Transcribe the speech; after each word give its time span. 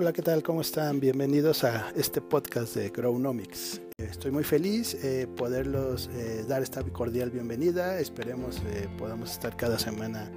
Hola, 0.00 0.14
¿qué 0.14 0.22
tal? 0.22 0.42
¿Cómo 0.42 0.62
están? 0.62 0.98
Bienvenidos 0.98 1.62
a 1.62 1.92
este 1.94 2.22
podcast 2.22 2.74
de 2.74 2.88
Grownomics. 2.88 3.82
Estoy 3.98 4.30
muy 4.30 4.44
feliz 4.44 4.94
eh, 5.04 5.28
poderlos 5.36 6.08
eh, 6.14 6.42
dar 6.48 6.62
esta 6.62 6.82
cordial 6.84 7.30
bienvenida. 7.30 8.00
Esperemos 8.00 8.62
eh, 8.70 8.88
podamos 8.96 9.30
estar 9.32 9.54
cada 9.58 9.78
semana 9.78 10.32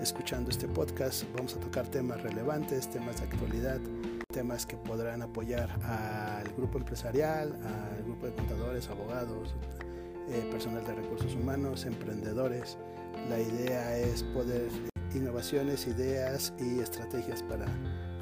escuchando 0.00 0.50
este 0.50 0.66
podcast. 0.66 1.24
Vamos 1.36 1.54
a 1.54 1.60
tocar 1.60 1.86
temas 1.88 2.22
relevantes, 2.22 2.90
temas 2.90 3.18
de 3.18 3.24
actualidad, 3.24 3.80
temas 4.32 4.64
que 4.64 4.78
podrán 4.78 5.20
apoyar 5.20 5.68
al 5.84 6.50
grupo 6.54 6.78
empresarial, 6.78 7.52
al 7.52 8.02
grupo 8.04 8.24
de 8.24 8.32
contadores, 8.32 8.88
abogados, 8.88 9.54
personal 10.50 10.86
de 10.86 10.94
recursos 10.94 11.34
humanos, 11.34 11.84
emprendedores. 11.84 12.78
La 13.28 13.38
idea 13.38 13.98
es 13.98 14.22
poder 14.22 14.70
innovaciones, 15.14 15.86
ideas 15.86 16.54
y 16.58 16.78
estrategias 16.78 17.42
para 17.42 17.66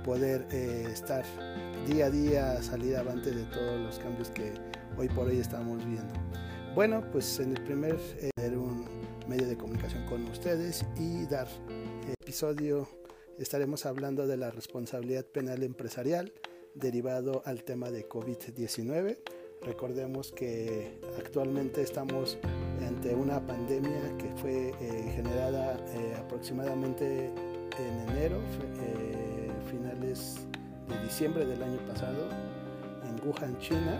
poder 0.02 0.46
eh, 0.50 0.86
estar 0.92 1.24
día 1.86 2.06
a 2.06 2.10
día, 2.10 2.62
salir 2.62 2.96
avante 2.96 3.30
de 3.30 3.44
todos 3.44 3.80
los 3.80 3.98
cambios 3.98 4.30
que 4.30 4.52
hoy 4.96 5.08
por 5.08 5.28
hoy 5.28 5.38
estamos 5.38 5.84
viendo. 5.84 6.12
Bueno, 6.74 7.04
pues 7.10 7.40
en 7.40 7.56
el 7.56 7.62
primer 7.64 7.98
eh, 8.18 8.30
un 8.56 8.86
medio 9.28 9.46
de 9.46 9.56
comunicación 9.56 10.04
con 10.06 10.24
ustedes 10.26 10.84
y 10.98 11.24
dar 11.26 11.46
episodio 12.20 12.88
estaremos 13.38 13.86
hablando 13.86 14.26
de 14.26 14.36
la 14.36 14.50
responsabilidad 14.50 15.24
penal 15.24 15.62
empresarial 15.62 16.32
derivado 16.74 17.42
al 17.44 17.64
tema 17.64 17.90
de 17.90 18.08
COVID-19. 18.08 19.18
Recordemos 19.62 20.32
que 20.32 20.98
actualmente 21.18 21.82
estamos 21.82 22.38
ante 22.86 23.14
una 23.14 23.46
pandemia 23.46 24.16
que 24.18 24.30
fue 24.36 24.68
eh, 24.80 25.12
generada 25.14 25.76
eh, 25.88 26.14
aproximadamente 26.18 27.26
en 27.26 28.08
enero, 28.10 28.40
de 30.00 31.02
diciembre 31.04 31.46
del 31.46 31.62
año 31.62 31.78
pasado 31.86 32.28
en 33.08 33.28
Wuhan, 33.28 33.58
China, 33.58 33.98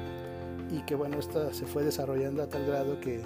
y 0.71 0.81
que 0.83 0.95
bueno, 0.95 1.19
esta 1.19 1.53
se 1.53 1.67
fue 1.67 1.85
desarrollando 1.85 2.43
a 2.43 2.49
tal 2.49 2.67
grado 2.67 3.01
que 3.01 3.23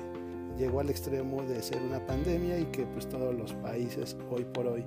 llegó 0.58 0.80
al 0.80 0.90
extremo 0.90 1.42
de 1.42 1.62
ser 1.62 1.82
una 1.82 2.04
pandemia 2.04 2.58
y 2.58 2.64
que 2.66 2.84
pues 2.86 3.08
todos 3.08 3.34
los 3.34 3.52
países 3.54 4.16
hoy 4.30 4.44
por 4.44 4.66
hoy 4.66 4.84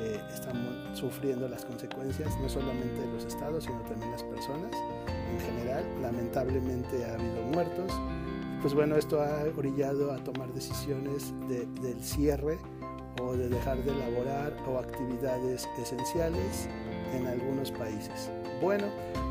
eh, 0.00 0.20
están 0.32 0.94
sufriendo 0.94 1.48
las 1.48 1.64
consecuencias, 1.64 2.38
no 2.40 2.48
solamente 2.48 3.06
los 3.12 3.24
estados, 3.24 3.64
sino 3.64 3.80
también 3.82 4.10
las 4.12 4.22
personas 4.22 4.70
en 5.32 5.40
general. 5.40 5.84
Lamentablemente 6.00 7.04
ha 7.04 7.14
habido 7.14 7.42
muertos. 7.52 7.92
Pues 8.62 8.74
bueno, 8.74 8.96
esto 8.96 9.20
ha 9.20 9.44
orillado 9.56 10.12
a 10.12 10.18
tomar 10.18 10.52
decisiones 10.52 11.32
del 11.48 12.00
cierre 12.00 12.58
o 13.20 13.36
de 13.36 13.48
dejar 13.48 13.82
de 13.84 13.90
elaborar 13.92 14.56
o 14.68 14.78
actividades 14.78 15.68
esenciales 15.80 16.68
en 17.14 17.26
algunos 17.26 17.70
países. 17.72 18.30
Bueno, 18.60 18.86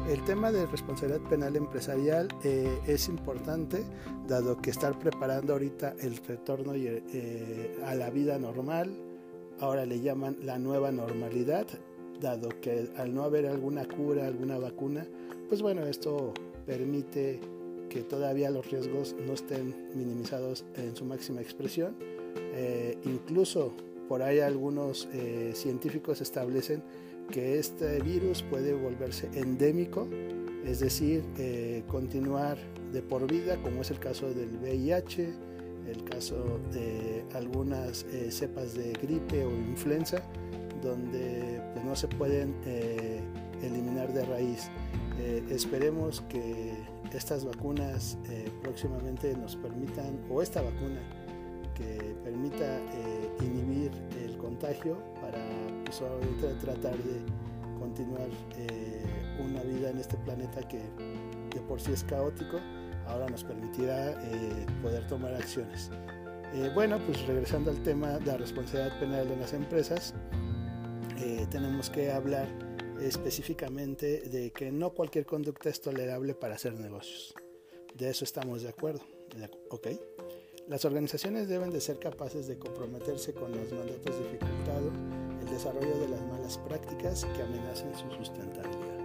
el 0.09 0.23
tema 0.23 0.53
de 0.53 0.65
responsabilidad 0.67 1.19
penal 1.29 1.57
empresarial 1.57 2.29
eh, 2.45 2.79
es 2.87 3.09
importante, 3.09 3.83
dado 4.25 4.55
que 4.61 4.69
estar 4.69 4.97
preparando 4.97 5.51
ahorita 5.51 5.95
el 5.99 6.15
retorno 6.15 6.73
eh, 6.75 7.77
a 7.85 7.93
la 7.93 8.09
vida 8.09 8.39
normal, 8.39 8.95
ahora 9.59 9.85
le 9.85 9.99
llaman 9.99 10.37
la 10.43 10.57
nueva 10.59 10.93
normalidad, 10.93 11.67
dado 12.21 12.49
que 12.61 12.89
al 12.95 13.13
no 13.13 13.23
haber 13.23 13.47
alguna 13.47 13.85
cura, 13.85 14.27
alguna 14.27 14.57
vacuna, 14.57 15.05
pues 15.49 15.61
bueno, 15.61 15.85
esto 15.85 16.33
permite 16.65 17.41
que 17.89 18.03
todavía 18.03 18.49
los 18.49 18.71
riesgos 18.71 19.13
no 19.25 19.33
estén 19.33 19.89
minimizados 19.93 20.63
en 20.75 20.95
su 20.95 21.03
máxima 21.03 21.41
expresión. 21.41 21.97
Eh, 22.37 22.97
incluso 23.03 23.73
por 24.07 24.21
ahí 24.21 24.39
algunos 24.39 25.05
científicos 25.53 26.21
establecen 26.21 26.81
que 27.27 27.59
este 27.59 27.99
virus 28.01 28.41
puede 28.43 28.73
volverse 28.73 29.29
endémico, 29.33 30.07
es 30.65 30.79
decir, 30.79 31.23
eh, 31.37 31.83
continuar 31.87 32.57
de 32.91 33.01
por 33.01 33.29
vida, 33.29 33.57
como 33.61 33.81
es 33.81 33.91
el 33.91 33.99
caso 33.99 34.33
del 34.33 34.57
VIH, 34.57 35.29
el 35.87 36.03
caso 36.03 36.59
de 36.73 37.23
algunas 37.33 38.03
eh, 38.11 38.31
cepas 38.31 38.75
de 38.75 38.93
gripe 38.93 39.45
o 39.45 39.51
influenza, 39.51 40.21
donde 40.81 41.61
pues, 41.73 41.85
no 41.85 41.95
se 41.95 42.07
pueden 42.07 42.55
eh, 42.65 43.21
eliminar 43.61 44.13
de 44.13 44.25
raíz. 44.25 44.69
esperemos 45.49 46.21
que 46.29 46.73
estas 47.11 47.43
vacunas 47.43 48.19
próximamente 48.61 49.35
nos 49.35 49.55
permitan, 49.55 50.19
o 50.29 50.43
esta 50.43 50.61
vacuna, 50.61 51.01
que 51.73 52.15
permita 52.23 52.79
inhibir 53.41 53.91
el 54.23 54.37
contagio 54.37 54.97
para 55.19 55.43
pues, 55.87 56.59
tratar 56.59 56.97
de 56.97 57.21
continuar 57.79 58.27
eh, 58.57 59.01
una 59.39 59.63
vida 59.63 59.89
en 59.89 59.99
este 59.99 60.17
planeta 60.17 60.67
que 60.67 60.79
de 60.79 61.61
por 61.61 61.79
sí 61.79 61.93
es 61.93 62.03
caótico, 62.03 62.59
ahora 63.07 63.27
nos 63.27 63.43
permitirá 63.43 64.11
eh, 64.11 64.65
poder 64.81 65.07
tomar 65.07 65.33
acciones. 65.33 65.89
Eh, 66.53 66.69
bueno, 66.73 66.99
pues 67.05 67.25
regresando 67.25 67.71
al 67.71 67.81
tema 67.83 68.19
de 68.19 68.25
la 68.25 68.37
responsabilidad 68.37 68.99
penal 68.99 69.27
de 69.27 69.37
las 69.37 69.53
empresas, 69.53 70.13
tenemos 71.49 71.89
que 71.89 72.11
hablar 72.11 72.47
específicamente 73.01 74.21
de 74.29 74.51
que 74.51 74.71
no 74.71 74.91
cualquier 74.91 75.25
conducta 75.25 75.69
es 75.69 75.81
tolerable 75.81 76.35
para 76.35 76.55
hacer 76.55 76.73
negocios. 76.79 77.33
De 77.95 78.09
eso 78.09 78.23
estamos 78.23 78.61
de 78.61 78.69
acuerdo. 78.69 79.01
¿Ok? 79.69 79.87
Las 80.67 80.85
organizaciones 80.85 81.47
deben 81.47 81.71
de 81.71 81.81
ser 81.81 81.97
capaces 81.97 82.47
de 82.47 82.59
comprometerse 82.59 83.33
con 83.33 83.51
los 83.51 83.71
mandatos 83.71 84.15
dificultados 84.19 84.93
desarrollo 85.49 85.97
de 85.99 86.07
las 86.09 86.21
malas 86.27 86.57
prácticas 86.57 87.25
que 87.35 87.43
amenacen 87.43 87.93
su 87.95 88.09
sustentabilidad. 88.11 88.97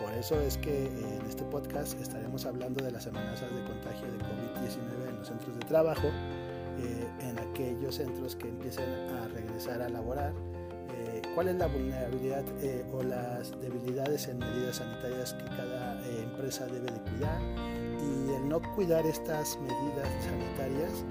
Por 0.00 0.12
eso 0.12 0.40
es 0.40 0.58
que 0.58 0.86
en 0.86 1.26
este 1.28 1.44
podcast 1.44 2.00
estaremos 2.00 2.44
hablando 2.46 2.84
de 2.84 2.90
las 2.90 3.06
amenazas 3.06 3.54
de 3.54 3.62
contagio 3.64 4.06
de 4.10 4.18
COVID-19 4.18 5.08
en 5.08 5.18
los 5.18 5.28
centros 5.28 5.56
de 5.56 5.64
trabajo, 5.66 6.08
eh, 6.08 7.08
en 7.20 7.38
aquellos 7.38 7.94
centros 7.94 8.36
que 8.36 8.48
empiecen 8.48 8.88
a 9.10 9.28
regresar 9.28 9.80
a 9.82 9.88
laborar, 9.88 10.32
eh, 10.96 11.22
cuál 11.34 11.48
es 11.48 11.56
la 11.56 11.66
vulnerabilidad 11.66 12.44
eh, 12.60 12.84
o 12.92 13.02
las 13.02 13.58
debilidades 13.60 14.28
en 14.28 14.38
medidas 14.38 14.76
sanitarias 14.76 15.34
que 15.34 15.44
cada 15.44 16.04
empresa 16.22 16.66
debe 16.66 16.90
de 16.90 17.00
cuidar 17.10 17.40
y 18.00 18.34
el 18.34 18.48
no 18.48 18.60
cuidar 18.74 19.06
estas 19.06 19.58
medidas 19.60 20.08
sanitarias 20.24 21.04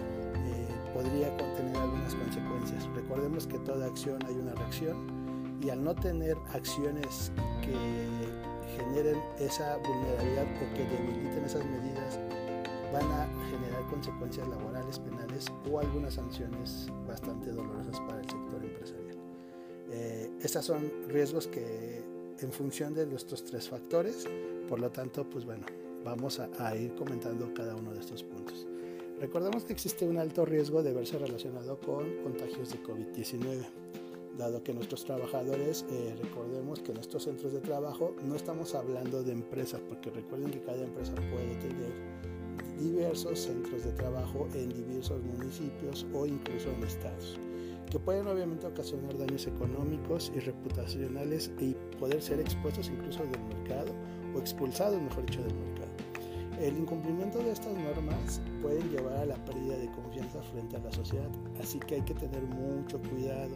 podría 0.93 1.29
contener 1.37 1.75
algunas 1.77 2.15
consecuencias. 2.15 2.87
Recordemos 2.95 3.47
que 3.47 3.59
toda 3.59 3.87
acción 3.87 4.19
hay 4.25 4.35
una 4.35 4.53
reacción 4.53 4.97
y 5.61 5.69
al 5.69 5.83
no 5.83 5.95
tener 5.95 6.37
acciones 6.53 7.31
que 7.61 7.73
generen 8.77 9.21
esa 9.39 9.77
vulnerabilidad 9.77 10.45
o 10.45 10.73
que 10.75 10.83
debiliten 10.85 11.45
esas 11.45 11.65
medidas, 11.65 12.19
van 12.91 13.05
a 13.11 13.27
generar 13.49 13.83
consecuencias 13.89 14.47
laborales, 14.47 14.99
penales 14.99 15.51
o 15.71 15.79
algunas 15.79 16.15
sanciones 16.15 16.87
bastante 17.07 17.51
dolorosas 17.51 17.99
para 18.01 18.19
el 18.21 18.29
sector 18.29 18.63
empresarial. 18.63 19.17
Eh, 19.91 20.31
estos 20.41 20.65
son 20.65 20.91
riesgos 21.07 21.47
que 21.47 22.03
en 22.39 22.51
función 22.51 22.93
de 22.93 23.05
nuestros 23.05 23.45
tres 23.45 23.69
factores, 23.69 24.25
por 24.67 24.79
lo 24.79 24.91
tanto, 24.91 25.27
pues 25.29 25.45
bueno, 25.45 25.65
vamos 26.03 26.39
a 26.39 26.75
ir 26.75 26.93
comentando 26.95 27.53
cada 27.53 27.75
uno 27.75 27.93
de 27.93 27.99
estos 27.99 28.23
puntos. 28.23 28.67
Recordemos 29.23 29.63
que 29.63 29.71
existe 29.71 30.05
un 30.05 30.17
alto 30.17 30.43
riesgo 30.43 30.83
de 30.83 30.91
verse 30.91 31.17
relacionado 31.17 31.79
con 31.79 32.13
contagios 32.23 32.71
de 32.71 32.83
COVID-19, 32.83 33.63
dado 34.37 34.61
que 34.61 34.73
nuestros 34.73 35.05
trabajadores, 35.05 35.85
eh, 35.89 36.13
recordemos 36.21 36.81
que 36.81 36.91
en 36.91 36.97
estos 36.97 37.23
centros 37.23 37.53
de 37.53 37.61
trabajo 37.61 38.13
no 38.25 38.35
estamos 38.35 38.75
hablando 38.75 39.23
de 39.23 39.31
empresas, 39.31 39.79
porque 39.87 40.09
recuerden 40.09 40.51
que 40.51 40.59
cada 40.59 40.83
empresa 40.83 41.13
puede 41.31 41.55
tener 41.55 41.93
diversos 42.77 43.39
centros 43.39 43.85
de 43.85 43.93
trabajo 43.93 44.45
en 44.55 44.73
diversos 44.73 45.23
municipios 45.23 46.05
o 46.13 46.25
incluso 46.25 46.69
en 46.71 46.83
estados, 46.83 47.39
que 47.89 47.99
pueden 47.99 48.27
obviamente 48.27 48.67
ocasionar 48.67 49.17
daños 49.17 49.47
económicos 49.47 50.33
y 50.35 50.39
reputacionales 50.41 51.49
y 51.61 51.77
poder 51.97 52.21
ser 52.21 52.41
expuestos 52.41 52.89
incluso 52.89 53.23
del 53.23 53.41
mercado 53.57 53.93
o 54.35 54.39
expulsados, 54.39 55.01
mejor 55.01 55.25
dicho, 55.25 55.41
del 55.43 55.55
mercado. 55.55 55.82
El 56.63 56.77
incumplimiento 56.77 57.39
de 57.39 57.51
estas 57.51 57.73
normas 57.73 58.39
puede 58.61 58.81
llevar 58.83 59.17
a 59.17 59.25
la 59.25 59.35
pérdida 59.35 59.75
de 59.75 59.91
confianza 59.91 60.41
frente 60.43 60.77
a 60.77 60.79
la 60.79 60.93
sociedad, 60.93 61.27
así 61.61 61.77
que 61.77 61.95
hay 61.95 62.01
que 62.03 62.13
tener 62.13 62.41
mucho 62.43 63.01
cuidado. 63.01 63.53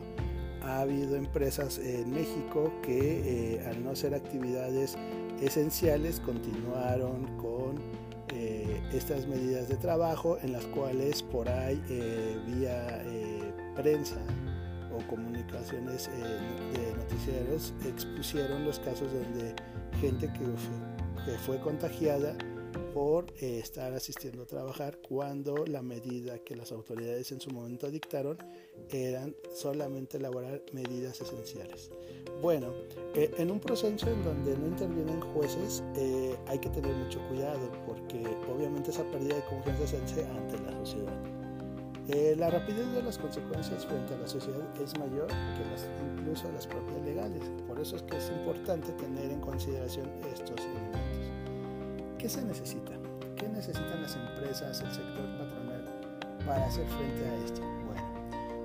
Ha 0.62 0.82
habido 0.82 1.16
empresas 1.16 1.78
en 1.78 2.12
México 2.12 2.70
que 2.84 3.56
eh, 3.56 3.66
al 3.66 3.82
no 3.82 3.92
hacer 3.92 4.14
actividades 4.14 4.98
esenciales 5.42 6.20
continuaron 6.20 7.28
con 7.38 7.78
eh, 8.34 8.82
estas 8.92 9.26
medidas 9.26 9.70
de 9.70 9.78
trabajo 9.78 10.38
en 10.44 10.52
las 10.52 10.66
cuales 10.66 11.24
por 11.24 11.48
ahí 11.48 11.82
eh, 11.90 12.38
vía 12.46 13.06
prensa 13.74 14.18
o 14.94 14.98
comunicaciones 15.08 16.10
de 16.10 16.94
noticieros 16.98 17.74
expusieron 17.86 18.66
los 18.66 18.80
casos 18.80 19.08
donde 19.14 19.56
gente 20.02 20.28
que 20.34 21.38
fue 21.46 21.58
contagiada 21.62 22.36
por 22.98 23.32
eh, 23.42 23.60
estar 23.60 23.94
asistiendo 23.94 24.42
a 24.42 24.48
trabajar 24.48 24.98
cuando 25.08 25.68
la 25.68 25.84
medida 25.84 26.40
que 26.40 26.56
las 26.56 26.72
autoridades 26.72 27.32
en 27.32 27.40
su 27.40 27.52
momento 27.52 27.92
dictaron 27.92 28.40
eran 28.90 29.36
solamente 29.54 30.18
elaborar 30.18 30.64
medidas 30.74 31.22
esenciales. 31.22 31.92
Bueno, 32.42 32.74
eh, 33.14 33.30
en 33.38 33.52
un 33.52 33.60
proceso 33.60 34.10
en 34.10 34.24
donde 34.24 34.58
no 34.58 34.66
intervienen 34.66 35.22
jueces 35.22 35.84
eh, 35.96 36.36
hay 36.48 36.58
que 36.58 36.70
tener 36.70 36.92
mucho 36.96 37.20
cuidado 37.30 37.72
porque 37.86 38.20
obviamente 38.52 38.90
esa 38.90 39.04
pérdida 39.12 39.36
de 39.36 39.46
confianza 39.46 39.86
se 39.86 39.98
hace 39.98 40.26
ante 40.26 40.58
la 40.58 40.72
sociedad. 40.72 42.36
la 42.36 42.50
rapidez 42.50 42.92
de 42.94 43.04
las 43.04 43.20
consecuencias 43.20 43.86
frente 43.86 44.16
a 44.16 44.18
la 44.18 44.28
sociedad 44.28 44.82
es 44.82 44.98
mayor 44.98 45.28
que 45.28 46.20
incluso 46.20 46.52
las 46.52 46.66
propias 46.66 47.06
legales. 47.06 47.44
Por 47.68 47.80
eso 47.80 47.96
es 47.96 48.02
que 48.02 48.18
es 48.18 48.32
importante 48.32 48.92
tener 48.94 49.30
en 49.30 49.40
consideración 49.40 50.10
estos 50.34 50.60
elementos. 50.66 51.07
¿Qué 52.18 52.28
se 52.28 52.42
necesita? 52.42 52.94
¿Qué 53.36 53.48
necesitan 53.48 54.02
las 54.02 54.16
empresas, 54.16 54.82
el 54.82 54.92
sector 54.92 55.38
patronal 55.38 55.84
para 56.48 56.66
hacer 56.66 56.88
frente 56.88 57.30
a 57.30 57.36
esto? 57.46 57.62
Bueno, 57.62 58.02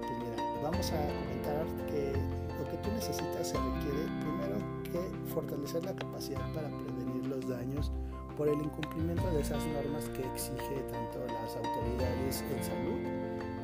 pues 0.00 0.18
mira, 0.18 0.62
vamos 0.62 0.90
a 0.90 0.96
comentar 0.96 1.66
que 1.86 2.12
lo 2.58 2.70
que 2.70 2.76
tú 2.78 2.90
necesitas 2.92 3.48
se 3.48 3.58
requiere 3.58 4.08
primero 4.20 4.56
que 4.84 5.32
fortalecer 5.34 5.84
la 5.84 5.94
capacidad 5.94 6.40
para 6.54 6.68
prevenir 6.68 7.26
los 7.26 7.46
daños 7.46 7.92
por 8.38 8.48
el 8.48 8.58
incumplimiento 8.58 9.30
de 9.30 9.42
esas 9.42 9.62
normas 9.66 10.08
que 10.16 10.24
exige 10.32 10.80
tanto 10.90 11.20
las 11.26 11.54
autoridades 11.54 12.42
en 12.56 12.64
salud 12.64 13.00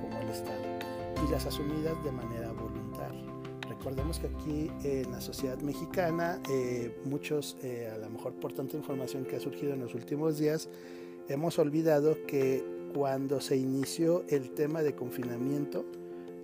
como 0.02 0.18
el 0.20 0.28
Estado 0.28 1.26
y 1.26 1.30
las 1.30 1.46
asumidas 1.46 1.96
de 2.04 2.12
manera. 2.12 2.47
Recordemos 3.88 4.18
que 4.18 4.26
aquí 4.26 4.70
en 4.84 5.10
la 5.10 5.20
sociedad 5.22 5.58
mexicana, 5.60 6.42
eh, 6.50 6.94
muchos, 7.06 7.56
eh, 7.62 7.90
a 7.90 7.96
lo 7.96 8.10
mejor 8.10 8.34
por 8.34 8.52
tanta 8.52 8.76
información 8.76 9.24
que 9.24 9.36
ha 9.36 9.40
surgido 9.40 9.72
en 9.72 9.80
los 9.80 9.94
últimos 9.94 10.36
días, 10.36 10.68
hemos 11.26 11.58
olvidado 11.58 12.18
que 12.26 12.62
cuando 12.94 13.40
se 13.40 13.56
inició 13.56 14.24
el 14.28 14.50
tema 14.50 14.82
de 14.82 14.94
confinamiento, 14.94 15.86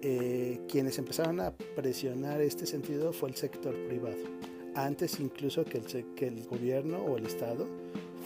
eh, 0.00 0.62
quienes 0.70 0.98
empezaron 0.98 1.38
a 1.40 1.50
presionar 1.76 2.40
este 2.40 2.64
sentido 2.64 3.12
fue 3.12 3.28
el 3.28 3.34
sector 3.34 3.74
privado. 3.88 4.16
Antes 4.74 5.20
incluso 5.20 5.66
que 5.66 5.76
el, 5.76 6.14
que 6.14 6.28
el 6.28 6.44
gobierno 6.46 6.96
o 7.04 7.18
el 7.18 7.26
Estado 7.26 7.66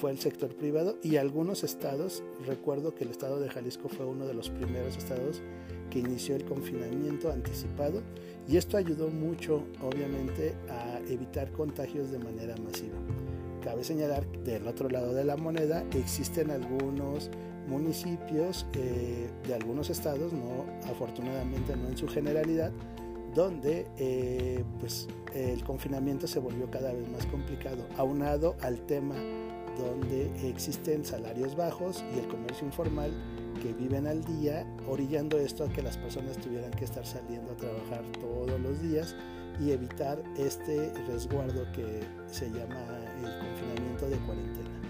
fue 0.00 0.12
el 0.12 0.21
sector 0.21 0.55
privado 0.55 0.97
y 1.03 1.17
algunos 1.17 1.64
estados, 1.64 2.23
recuerdo 2.47 2.94
que 2.94 3.03
el 3.03 3.11
estado 3.11 3.41
de 3.41 3.49
Jalisco 3.49 3.88
fue 3.88 4.06
uno 4.06 4.29
de 4.29 4.35
los 4.35 4.49
primeros 4.49 4.97
estados 4.97 5.43
que 5.91 5.99
inició 5.99 6.37
el 6.37 6.44
confinamiento 6.44 7.32
anticipado 7.32 8.00
y 8.49 8.56
esto 8.56 8.77
ayudó 8.77 9.09
mucho 9.09 9.65
obviamente 9.83 10.55
a 10.71 10.99
evitar 11.09 11.53
contagios 11.53 12.11
de 12.11 12.19
manera 12.19 12.55
masiva. 12.56 12.97
Cabe 13.62 13.85
señalar 13.85 14.27
que 14.27 14.53
del 14.53 14.67
otro 14.67 14.89
lado 14.89 15.12
de 15.12 15.25
la 15.25 15.37
moneda 15.37 15.85
existen 15.95 16.50
algunos 16.50 17.31
municipios 17.69 18.67
eh, 18.73 19.29
de 19.47 19.55
algunos 19.55 19.91
estados, 19.91 20.33
no 20.33 20.65
afortunadamente 20.91 21.77
no 21.77 21.89
en 21.89 21.97
su 21.97 22.09
generalidad, 22.09 22.73
donde 23.35 23.87
eh, 23.99 24.65
pues 24.81 25.06
el 25.35 25.62
confinamiento 25.62 26.27
se 26.27 26.39
volvió 26.39 26.71
cada 26.71 26.93
vez 26.93 27.06
más 27.11 27.27
complicado, 27.27 27.87
aunado 27.99 28.56
al 28.62 28.81
tema 28.87 29.17
donde 29.79 30.31
existen 30.49 31.05
salarios 31.05 31.55
bajos 31.55 32.03
y 32.15 32.19
el 32.19 32.27
comercio 32.27 32.67
informal 32.67 33.12
que 33.59 33.73
viven 33.73 34.07
al 34.07 34.25
día, 34.25 34.67
orillando 34.87 35.39
esto 35.39 35.65
a 35.65 35.69
que 35.69 35.83
las 35.83 35.97
personas 35.97 36.37
tuvieran 36.39 36.71
que 36.73 36.85
estar 36.85 37.05
saliendo 37.07 37.53
a 37.53 37.57
trabajar 37.57 38.05
todos 38.21 38.61
los 38.61 38.81
días 38.83 39.15
y 39.61 39.73
evitar 39.73 40.23
este 40.37 40.93
resguardo 41.07 41.71
que 41.73 42.03
se 42.27 42.49
llama 42.51 42.87
el 43.23 43.39
confinamiento 43.39 44.09
de 44.09 44.17
cuarentena. 44.19 44.89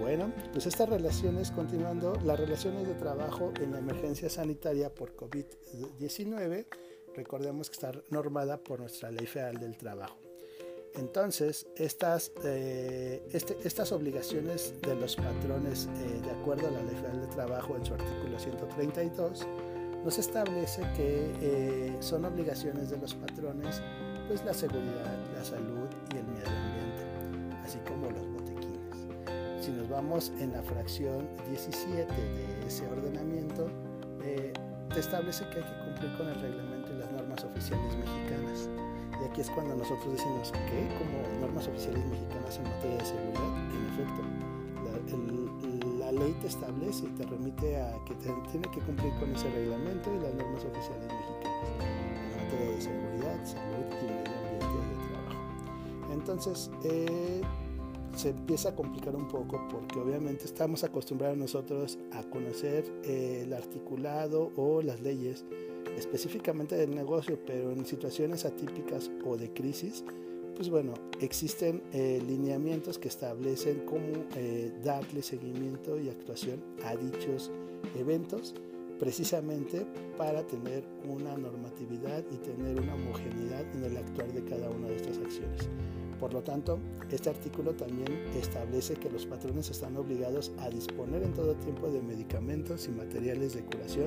Bueno, 0.00 0.32
pues 0.52 0.66
estas 0.66 0.88
relaciones, 0.88 1.50
continuando, 1.50 2.18
las 2.24 2.38
relaciones 2.38 2.88
de 2.88 2.94
trabajo 2.94 3.52
en 3.60 3.72
la 3.72 3.78
emergencia 3.78 4.28
sanitaria 4.28 4.92
por 4.92 5.14
COVID-19, 5.14 6.66
recordemos 7.14 7.70
que 7.70 7.74
está 7.74 7.92
normada 8.10 8.58
por 8.58 8.80
nuestra 8.80 9.10
Ley 9.10 9.26
Federal 9.26 9.58
del 9.58 9.76
Trabajo. 9.76 10.21
Entonces, 10.94 11.66
estas, 11.76 12.32
eh, 12.44 13.22
este, 13.32 13.56
estas 13.64 13.92
obligaciones 13.92 14.74
de 14.82 14.94
los 14.94 15.16
patrones, 15.16 15.88
eh, 15.96 16.20
de 16.22 16.30
acuerdo 16.30 16.68
a 16.68 16.70
la 16.70 16.82
Ley 16.82 16.94
Federal 16.96 17.20
de 17.20 17.26
Trabajo 17.28 17.76
en 17.76 17.84
su 17.84 17.94
artículo 17.94 18.38
132, 18.38 19.46
nos 20.04 20.18
establece 20.18 20.82
que 20.96 21.32
eh, 21.40 21.96
son 22.00 22.24
obligaciones 22.24 22.90
de 22.90 22.98
los 22.98 23.14
patrones 23.14 23.80
pues 24.28 24.44
la 24.44 24.52
seguridad, 24.52 25.18
la 25.34 25.44
salud 25.44 25.88
y 26.12 26.18
el 26.18 26.26
medio 26.26 26.46
ambiente, 26.46 27.56
así 27.64 27.78
como 27.86 28.10
los 28.10 28.26
botequines. 28.32 29.64
Si 29.64 29.70
nos 29.70 29.88
vamos 29.88 30.32
en 30.40 30.52
la 30.52 30.62
fracción 30.62 31.28
17 31.48 32.12
de 32.12 32.66
ese 32.66 32.86
ordenamiento, 32.88 33.68
te 34.20 35.00
establece 35.00 35.44
que 35.48 35.58
hay 35.58 35.64
que 35.64 35.84
cumplir 35.84 36.16
con 36.16 36.28
el 36.28 36.34
reglamento 36.34 36.92
y 36.92 36.98
las 36.98 37.10
normas 37.12 37.42
oficiales 37.44 37.96
mexicanas 37.96 38.68
y 39.22 39.24
aquí 39.24 39.40
es 39.40 39.50
cuando 39.50 39.76
nosotros 39.76 40.12
decimos 40.12 40.50
que 40.50 40.88
como 40.98 41.40
normas 41.40 41.68
oficiales 41.68 42.04
mexicanas 42.06 42.56
en 42.56 42.64
materia 42.64 42.98
de 42.98 43.04
seguridad, 43.04 43.50
en 43.70 43.86
efecto, 43.92 44.22
la, 45.98 46.12
ley 46.12 46.36
te 46.40 46.48
establece 46.48 47.06
y 47.06 47.08
te 47.10 47.24
remite 47.24 47.80
a 47.80 47.94
que 48.04 48.14
te, 48.16 48.30
tiene 48.50 48.68
que 48.70 48.80
cumplir 48.80 49.12
con 49.18 49.34
ese 49.34 49.48
reglamento 49.50 50.10
y 50.14 50.20
las 50.20 50.34
normas 50.34 50.64
oficiales 50.64 51.08
mexicanas 51.08 51.70
en 51.80 52.44
materia 52.44 52.70
de 52.70 52.80
seguridad, 52.80 53.46
salud 53.46 53.86
y 54.02 54.04
medio 54.04 54.38
ambiente 54.38 54.76
de 54.88 55.08
trabajo. 55.08 56.12
Entonces, 56.12 56.70
eh, 56.84 57.40
se 58.16 58.30
empieza 58.30 58.70
a 58.70 58.74
complicar 58.76 59.16
un 59.16 59.28
poco 59.28 59.66
porque 59.70 59.98
obviamente 59.98 60.44
estamos 60.44 60.84
acostumbrados 60.84 61.36
nosotros 61.36 61.98
a 62.12 62.22
conocer 62.24 62.84
eh, 63.04 63.42
el 63.44 63.52
articulado 63.52 64.52
o 64.56 64.82
las 64.82 65.00
leyes 65.00 65.44
específicamente 65.96 66.76
del 66.76 66.94
negocio, 66.94 67.38
pero 67.46 67.70
en 67.70 67.84
situaciones 67.84 68.44
atípicas 68.44 69.10
o 69.24 69.36
de 69.36 69.52
crisis, 69.52 70.04
pues 70.54 70.68
bueno, 70.68 70.94
existen 71.20 71.82
eh, 71.92 72.22
lineamientos 72.26 72.98
que 72.98 73.08
establecen 73.08 73.84
cómo 73.86 74.24
eh, 74.36 74.72
darle 74.84 75.22
seguimiento 75.22 75.98
y 75.98 76.08
actuación 76.08 76.62
a 76.84 76.94
dichos 76.96 77.50
eventos, 77.96 78.54
precisamente 78.98 79.86
para 80.16 80.46
tener 80.46 80.84
una 81.08 81.36
normatividad 81.36 82.22
y 82.30 82.36
tener 82.36 82.78
una 82.78 82.94
homogeneidad 82.94 83.62
en 83.74 83.84
el 83.84 83.96
actuar 83.96 84.32
de 84.32 84.44
cada 84.44 84.70
una 84.70 84.88
de 84.88 84.96
estas 84.96 85.18
acciones. 85.18 85.68
Por 86.22 86.32
lo 86.34 86.40
tanto, 86.40 86.78
este 87.10 87.30
artículo 87.30 87.72
también 87.72 88.06
establece 88.36 88.94
que 88.94 89.10
los 89.10 89.26
patrones 89.26 89.68
están 89.70 89.96
obligados 89.96 90.52
a 90.60 90.70
disponer 90.70 91.24
en 91.24 91.34
todo 91.34 91.56
tiempo 91.56 91.90
de 91.90 92.00
medicamentos 92.00 92.86
y 92.86 92.92
materiales 92.92 93.54
de 93.54 93.64
curación 93.64 94.06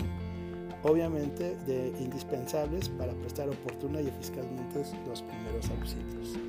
obviamente 0.84 1.58
de 1.68 1.92
indispensables 2.00 2.88
para 2.88 3.12
prestar 3.16 3.50
oportuna 3.50 4.00
y 4.00 4.08
eficazmente 4.08 4.86
los 5.06 5.24
primeros 5.24 5.70
auxilios. 5.72 6.40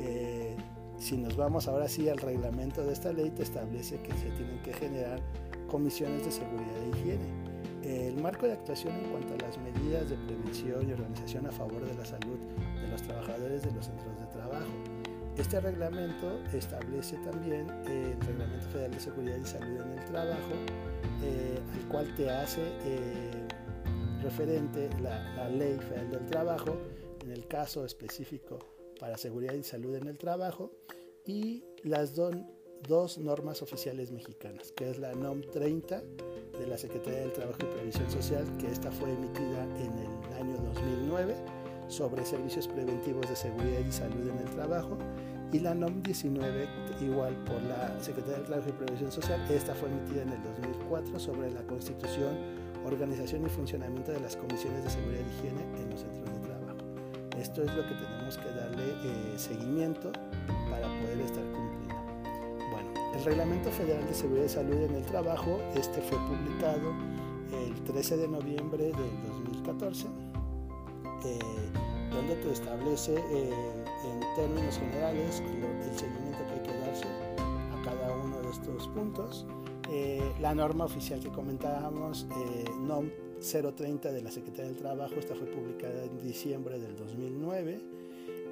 Eh, 0.00 0.56
si 0.98 1.16
nos 1.16 1.36
vamos 1.36 1.68
ahora 1.68 1.86
sí 1.86 2.08
al 2.08 2.18
reglamento 2.18 2.82
de 2.82 2.92
esta 2.92 3.12
ley, 3.12 3.30
te 3.30 3.44
establece 3.44 4.00
que 4.00 4.10
se 4.14 4.30
tienen 4.30 4.60
que 4.64 4.72
generar 4.72 5.20
comisiones 5.68 6.24
de 6.24 6.32
seguridad 6.32 6.76
e 6.82 6.98
higiene. 6.98 8.08
El 8.08 8.20
marco 8.20 8.46
de 8.46 8.54
actuación 8.54 8.96
en 8.96 9.10
cuanto 9.10 9.34
a 9.34 9.46
las 9.46 9.58
medidas 9.58 10.10
de 10.10 10.16
prevención 10.16 10.88
y 10.88 10.92
organización 10.92 11.46
a 11.46 11.52
favor 11.52 11.84
de 11.84 11.94
la 11.94 12.04
salud 12.04 12.38
de 12.82 12.88
los 12.88 13.00
trabajadores 13.02 13.62
de 13.62 13.70
los 13.70 13.86
centros 13.86 14.18
de. 14.18 14.27
Este 15.38 15.60
reglamento 15.60 16.40
establece 16.52 17.16
también 17.18 17.70
el 17.86 18.20
Reglamento 18.26 18.68
Federal 18.70 18.90
de 18.90 19.00
Seguridad 19.00 19.36
y 19.36 19.46
Salud 19.46 19.80
en 19.82 19.98
el 19.98 20.04
Trabajo, 20.06 20.52
eh, 21.22 21.60
al 21.74 21.88
cual 21.88 22.14
te 22.16 22.28
hace 22.28 22.60
eh, 22.84 23.46
referente 24.20 24.90
la, 25.00 25.48
Ley 25.48 25.78
Federal 25.78 26.10
del 26.10 26.26
Trabajo, 26.26 26.76
en 27.22 27.30
el 27.30 27.46
caso 27.46 27.84
específico 27.84 28.58
para 28.98 29.16
seguridad 29.16 29.54
y 29.54 29.62
salud 29.62 29.94
en 29.94 30.08
el 30.08 30.18
trabajo, 30.18 30.72
y 31.24 31.62
las 31.84 32.14
dos 32.16 33.18
normas 33.18 33.62
oficiales 33.62 34.10
mexicanas, 34.10 34.72
que 34.72 34.90
es 34.90 34.98
la 34.98 35.14
NOM 35.14 35.42
30 35.42 36.02
de 36.58 36.66
la 36.66 36.76
Secretaría 36.76 37.20
del 37.20 37.32
Trabajo 37.32 37.58
y 37.60 37.76
Previsión 37.76 38.10
Social, 38.10 38.44
que 38.58 38.66
esta 38.66 38.90
fue 38.90 39.12
emitida 39.12 39.62
en 39.76 39.98
el 39.98 40.32
año 40.34 40.56
2009 40.74 41.36
sobre 41.88 42.24
servicios 42.24 42.68
preventivos 42.68 43.28
de 43.28 43.36
seguridad 43.36 43.80
y 43.86 43.92
salud 43.92 44.28
en 44.28 44.38
el 44.38 44.50
trabajo, 44.54 44.98
y 45.52 45.60
la 45.60 45.74
NOM 45.74 46.02
19, 46.02 46.68
igual 47.00 47.34
por 47.44 47.62
la 47.62 47.98
Secretaría 48.00 48.36
del 48.38 48.46
Trabajo 48.46 48.68
y 48.68 48.72
Previsión 48.72 49.10
Social, 49.10 49.40
esta 49.50 49.74
fue 49.74 49.88
emitida 49.88 50.22
en 50.22 50.30
el 50.30 50.42
2004 50.42 51.18
sobre 51.18 51.50
la 51.50 51.62
constitución 51.62 52.36
organización 52.84 53.46
y 53.46 53.48
funcionamiento 53.48 54.12
de 54.12 54.20
las 54.20 54.36
comisiones 54.36 54.84
de 54.84 54.90
seguridad 54.90 55.20
y 55.20 55.38
higiene 55.38 55.62
en 55.80 55.90
los 55.90 56.00
centros 56.00 56.34
de 56.34 56.48
trabajo. 56.48 56.78
Esto 57.38 57.62
es 57.62 57.74
lo 57.74 57.82
que 57.86 57.94
tenemos 57.94 58.38
que 58.38 58.50
darle 58.50 58.84
eh, 59.04 59.34
seguimiento 59.36 60.12
para 60.70 60.86
poder 61.00 61.20
estar 61.20 61.44
cumpliendo. 61.52 61.94
Bueno, 62.70 63.14
el 63.14 63.24
Reglamento 63.24 63.70
Federal 63.70 64.06
de 64.06 64.14
Seguridad 64.14 64.44
y 64.44 64.48
Salud 64.48 64.76
en 64.76 64.94
el 64.94 65.04
Trabajo, 65.04 65.60
este 65.74 66.00
fue 66.02 66.18
publicado 66.18 66.92
el 67.52 67.74
13 67.84 68.16
de 68.16 68.28
noviembre 68.28 68.84
del 68.84 69.22
2014, 69.26 70.06
eh, 71.24 71.38
donde 72.10 72.36
te 72.36 72.52
establece 72.52 73.14
eh, 73.30 73.84
términos 74.38 74.78
generales 74.78 75.42
el 75.42 75.98
seguimiento 75.98 76.38
que 76.46 76.52
hay 76.54 76.60
que 76.60 76.78
darse 76.78 77.06
a 77.06 77.82
cada 77.84 78.16
uno 78.16 78.40
de 78.40 78.50
estos 78.50 78.86
puntos. 78.88 79.44
Eh, 79.90 80.32
la 80.40 80.54
norma 80.54 80.84
oficial 80.84 81.18
que 81.18 81.28
comentábamos, 81.28 82.28
eh, 82.30 82.64
NOM 82.82 83.10
030 83.40 84.12
de 84.12 84.22
la 84.22 84.30
Secretaría 84.30 84.66
del 84.70 84.76
Trabajo, 84.76 85.14
esta 85.16 85.34
fue 85.34 85.46
publicada 85.46 86.04
en 86.04 86.20
diciembre 86.22 86.78
del 86.78 86.94
2009 86.94 87.80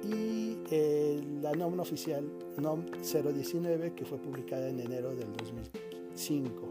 y 0.03 0.57
eh, 0.71 1.23
la 1.41 1.53
norma 1.53 1.83
oficial 1.83 2.25
NOM 2.57 2.85
019 3.01 3.93
que 3.93 4.03
fue 4.03 4.17
publicada 4.17 4.67
en 4.67 4.81
enero 4.81 5.15
del 5.15 5.31
2005, 5.37 6.67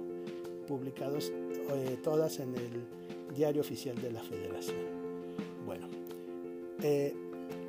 publicados 0.68 1.32
eh, 1.70 1.96
todas 2.02 2.38
en 2.38 2.54
el 2.54 3.34
diario 3.34 3.62
oficial 3.62 3.96
de 3.96 4.12
la 4.12 4.22
Federación. 4.22 4.84
Bueno, 5.64 5.88
eh, 6.82 7.14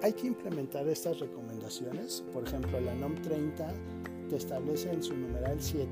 hay 0.01 0.13
que 0.13 0.27
implementar 0.27 0.87
estas 0.87 1.19
recomendaciones, 1.19 2.23
por 2.33 2.47
ejemplo 2.47 2.79
la 2.79 2.93
NOM 2.95 3.15
30 3.21 3.73
te 4.29 4.35
establece 4.35 4.91
en 4.91 5.01
su 5.01 5.15
numeral 5.15 5.57
7, 5.59 5.87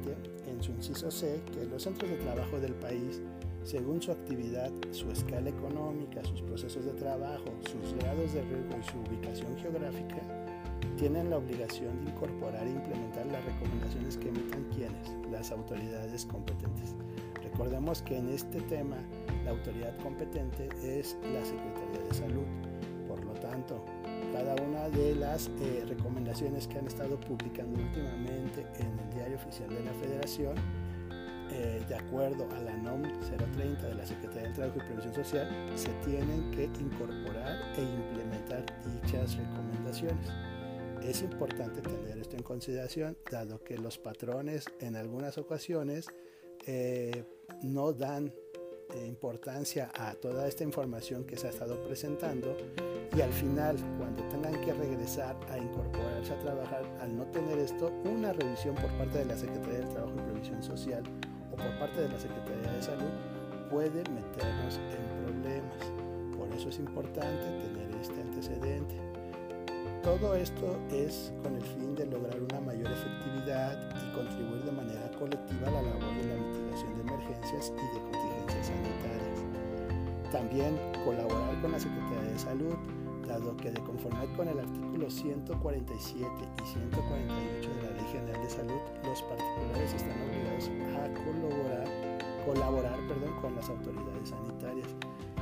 en 0.48 0.62
su 0.62 0.72
inciso 0.72 1.10
C, 1.10 1.42
que 1.54 1.66
los 1.66 1.84
centros 1.84 2.12
de 2.12 2.18
trabajo 2.18 2.60
del 2.60 2.74
país 2.76 3.22
según 3.66 4.00
su 4.00 4.12
actividad, 4.12 4.72
su 4.92 5.10
escala 5.10 5.50
económica, 5.50 6.24
sus 6.24 6.42
procesos 6.44 6.86
de 6.86 6.94
trabajo, 6.94 7.46
sus 7.72 7.96
grados 7.96 8.34
de 8.34 8.44
riesgo 8.44 8.78
y 8.80 8.84
su 8.84 9.00
ubicación 9.00 9.58
geográfica, 9.58 10.18
tienen 10.98 11.32
la 11.32 11.38
obligación 11.38 12.06
de 12.06 12.12
incorporar 12.12 12.66
e 12.68 12.72
implementar 12.72 13.26
las 13.26 13.44
recomendaciones 13.44 14.18
que 14.18 14.30
emitan 14.30 14.64
quienes, 14.66 15.32
las 15.32 15.52
autoridades 15.52 16.26
competentes. 16.26 16.94
Recordemos 17.44 18.04
que 18.04 18.18
en 18.18 18.30
este 18.30 18.62
tema 18.62 18.98
la 19.44 19.52
autoridad 19.52 19.98
competente 19.98 20.70
es 20.84 21.18
la 21.34 21.44
Secretaría 21.44 22.08
de 22.08 22.14
Salud. 22.14 22.46
Por 23.08 23.26
lo 23.26 23.34
tanto, 23.34 23.84
cada 24.36 24.54
una 24.62 24.90
de 24.90 25.16
las 25.16 25.48
eh, 25.62 25.86
recomendaciones 25.88 26.68
que 26.68 26.78
han 26.78 26.88
estado 26.88 27.18
publicando 27.18 27.80
últimamente 27.82 28.68
en 28.80 29.00
el 29.00 29.10
diario 29.14 29.38
oficial 29.38 29.70
de 29.70 29.82
la 29.82 29.94
Federación 29.94 30.56
eh, 31.52 31.82
de 31.88 31.96
acuerdo 31.96 32.46
a 32.54 32.60
la 32.60 32.76
NOM 32.76 33.04
030 33.04 33.88
de 33.88 33.96
la 33.96 34.06
Secretaría 34.06 34.44
del 34.44 34.54
Trabajo 34.54 34.80
y 34.80 34.88
Previsión 34.88 35.14
Social, 35.14 35.50
se 35.76 35.90
tienen 36.04 36.52
que 36.52 36.66
incorporar 36.66 37.62
e 37.78 37.82
implementar 37.82 38.66
dichas 38.84 39.38
recomendaciones. 39.38 40.28
Es 41.02 41.22
importante 41.22 41.82
tener 41.82 42.18
esto 42.18 42.36
en 42.36 42.44
consideración, 42.44 43.18
dado 43.32 43.64
que 43.64 43.78
los 43.78 43.98
patrones 43.98 44.66
en 44.82 44.98
algunas 44.98 45.38
ocasiones 45.38 46.08
eh, 46.68 47.24
no 47.64 47.94
dan 47.94 48.34
importancia 49.04 49.90
a 49.98 50.14
toda 50.14 50.48
esta 50.48 50.64
información 50.64 51.24
que 51.24 51.38
se 51.38 51.48
ha 51.48 51.50
estado 51.50 51.82
presentando 51.84 52.56
y 53.16 53.22
al 53.22 53.34
final 53.34 53.78
cuando 53.98 54.24
tengan 54.30 54.60
que 54.62 54.74
regresar 54.74 55.36
a 55.50 55.58
incorporarse 55.58 56.34
a 56.34 56.40
trabajar 56.40 56.84
al 57.02 57.18
no 57.18 57.26
tener 57.32 57.58
esto 57.58 57.92
una 58.06 58.34
revisión 58.34 58.76
por 58.76 58.92
parte 58.98 59.20
de 59.20 59.26
la 59.26 59.38
Secretaría 59.38 59.80
del 59.80 59.90
Trabajo 59.90 60.14
y 60.16 60.32
Previsión 60.32 60.62
Social 60.62 61.04
por 61.58 61.80
parte 61.80 62.02
de 62.02 62.10
la 62.10 62.20
Secretaría 62.20 62.72
de 62.72 62.82
Salud 62.82 63.12
puede 63.70 64.04
meternos 64.10 64.80
en 64.92 65.26
problemas. 65.26 66.38
Por 66.38 66.52
eso 66.54 66.70
es 66.70 66.80
importante 66.80 67.46
tener 67.62 68.02
este 68.02 68.22
antecedente. 68.22 68.96
Todo 70.04 70.36
esto 70.36 70.78
es 70.92 71.34
con 71.42 71.56
el 71.56 71.64
fin 71.64 71.96
de 71.96 72.06
lograr 72.06 72.40
una 72.40 72.62
mayor 72.62 72.92
efectividad 72.92 73.78
y 73.90 74.16
contribuir 74.16 74.64
de 74.64 74.72
manera 74.72 75.10
colectiva 75.18 75.68
a 75.68 75.72
la 75.72 75.82
labor 75.82 76.16
de 76.16 76.28
la 76.28 76.36
mitigación 76.36 76.96
de 76.96 77.02
emergencias 77.02 77.74
y 77.74 77.96
de. 77.96 78.15
También 80.32 80.78
colaborar 81.04 81.62
con 81.62 81.72
la 81.72 81.80
Secretaría 81.80 82.32
de 82.32 82.40
Salud, 82.40 82.76
dado 83.28 83.56
que 83.58 83.72
de 83.72 83.82
conformidad 83.82 84.28
con 84.36 84.48
el 84.48 84.60
artículo 84.60 85.10
147 85.10 86.28
y 86.64 86.68
148 86.68 87.70
de 87.70 87.82
la 87.84 87.92
Ley 87.92 88.06
General 88.12 88.42
de 88.42 88.50
Salud, 88.50 88.80
los 89.04 89.22
particulares 89.24 89.94
están 89.94 90.18
obligados 90.22 90.70
a 90.96 91.14
colaborar, 91.24 91.88
colaborar 92.46 93.08
perdón, 93.08 93.42
con 93.42 93.56
las 93.56 93.70
autoridades 93.70 94.30
sanitarias 94.30 94.88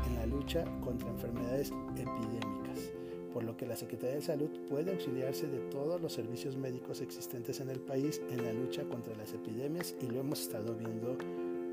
en 0.08 0.16
la 0.16 0.26
lucha 0.26 0.66
contra 0.84 1.10
enfermedades 1.10 1.72
epidémicas, 1.96 2.92
por 3.34 3.44
lo 3.44 3.58
que 3.58 3.66
la 3.66 3.76
Secretaría 3.76 4.16
de 4.16 4.22
Salud 4.22 4.50
puede 4.70 4.92
auxiliarse 4.92 5.48
de 5.48 5.60
todos 5.70 6.02
los 6.02 6.14
servicios 6.14 6.56
médicos 6.56 7.02
existentes 7.02 7.60
en 7.60 7.70
el 7.70 7.80
país 7.80 8.22
en 8.30 8.44
la 8.44 8.54
lucha 8.54 8.84
contra 8.84 9.16
las 9.16 9.34
epidemias 9.34 9.96
y 10.02 10.08
lo 10.08 10.20
hemos 10.22 10.42
estado 10.42 10.76
viendo 10.76 11.18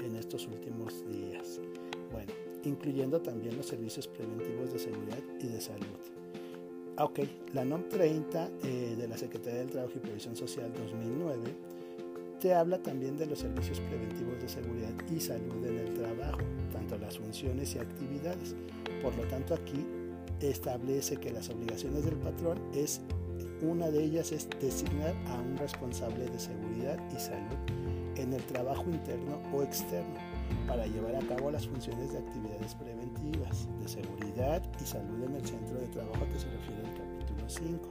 en 0.00 0.17
estos 0.17 0.47
últimos 0.47 1.07
días. 1.09 1.61
Bueno, 2.11 2.33
incluyendo 2.64 3.21
también 3.21 3.57
los 3.57 3.67
servicios 3.67 4.07
preventivos 4.09 4.73
de 4.73 4.79
seguridad 4.79 5.23
y 5.40 5.47
de 5.49 5.61
salud. 5.61 5.87
Ah, 6.97 7.05
ok, 7.05 7.21
la 7.55 7.64
NOM 7.64 7.88
30 7.88 8.50
eh, 8.62 8.95
de 8.99 9.09
la 9.09 9.17
Secretaría 9.17 9.61
del 9.61 9.71
Trabajo 9.71 9.95
y 9.97 10.00
Previsión 10.00 10.37
Social 10.37 10.73
2009 10.73 11.55
te 12.40 12.55
habla 12.55 12.79
también 12.83 13.17
de 13.17 13.26
los 13.26 13.38
servicios 13.38 13.81
preventivos 13.81 14.40
de 14.40 14.49
seguridad 14.49 14.93
y 15.14 15.21
salud 15.21 15.64
en 15.64 15.79
el 15.79 15.95
trabajo, 15.95 16.40
tanto 16.73 16.97
las 16.97 17.19
funciones 17.19 17.75
y 17.75 17.79
actividades. 17.79 18.55
Por 19.02 19.14
lo 19.17 19.25
tanto, 19.25 19.55
aquí 19.55 19.85
establece 20.40 21.19
que 21.19 21.31
las 21.31 21.50
obligaciones 21.50 22.05
del 22.05 22.17
patrón 22.17 22.59
es 22.75 23.02
una 23.62 23.90
de 23.90 24.02
ellas 24.02 24.33
es 24.33 24.49
designar 24.61 25.14
a 25.26 25.35
un 25.35 25.57
responsable 25.59 26.26
de 26.26 26.38
seguridad 26.38 26.99
y 27.14 27.21
salud 27.21 27.59
en 28.17 28.33
el 28.33 28.43
trabajo 28.45 28.85
interno 28.88 29.40
o 29.52 29.62
externo 29.62 30.29
para 30.66 30.87
llevar 30.87 31.16
a 31.16 31.21
cabo 31.21 31.50
las 31.50 31.66
funciones 31.66 32.12
de 32.12 32.19
actividades 32.19 32.75
preventivas 32.75 33.66
de 33.80 33.88
seguridad 33.88 34.62
y 34.80 34.85
salud 34.85 35.25
en 35.25 35.37
el 35.37 35.47
centro 35.47 35.78
de 35.78 35.87
trabajo 35.88 36.26
que 36.33 36.38
se 36.38 36.50
refiere 36.50 36.83
al 36.87 36.95
capítulo 36.95 37.49
5. 37.49 37.88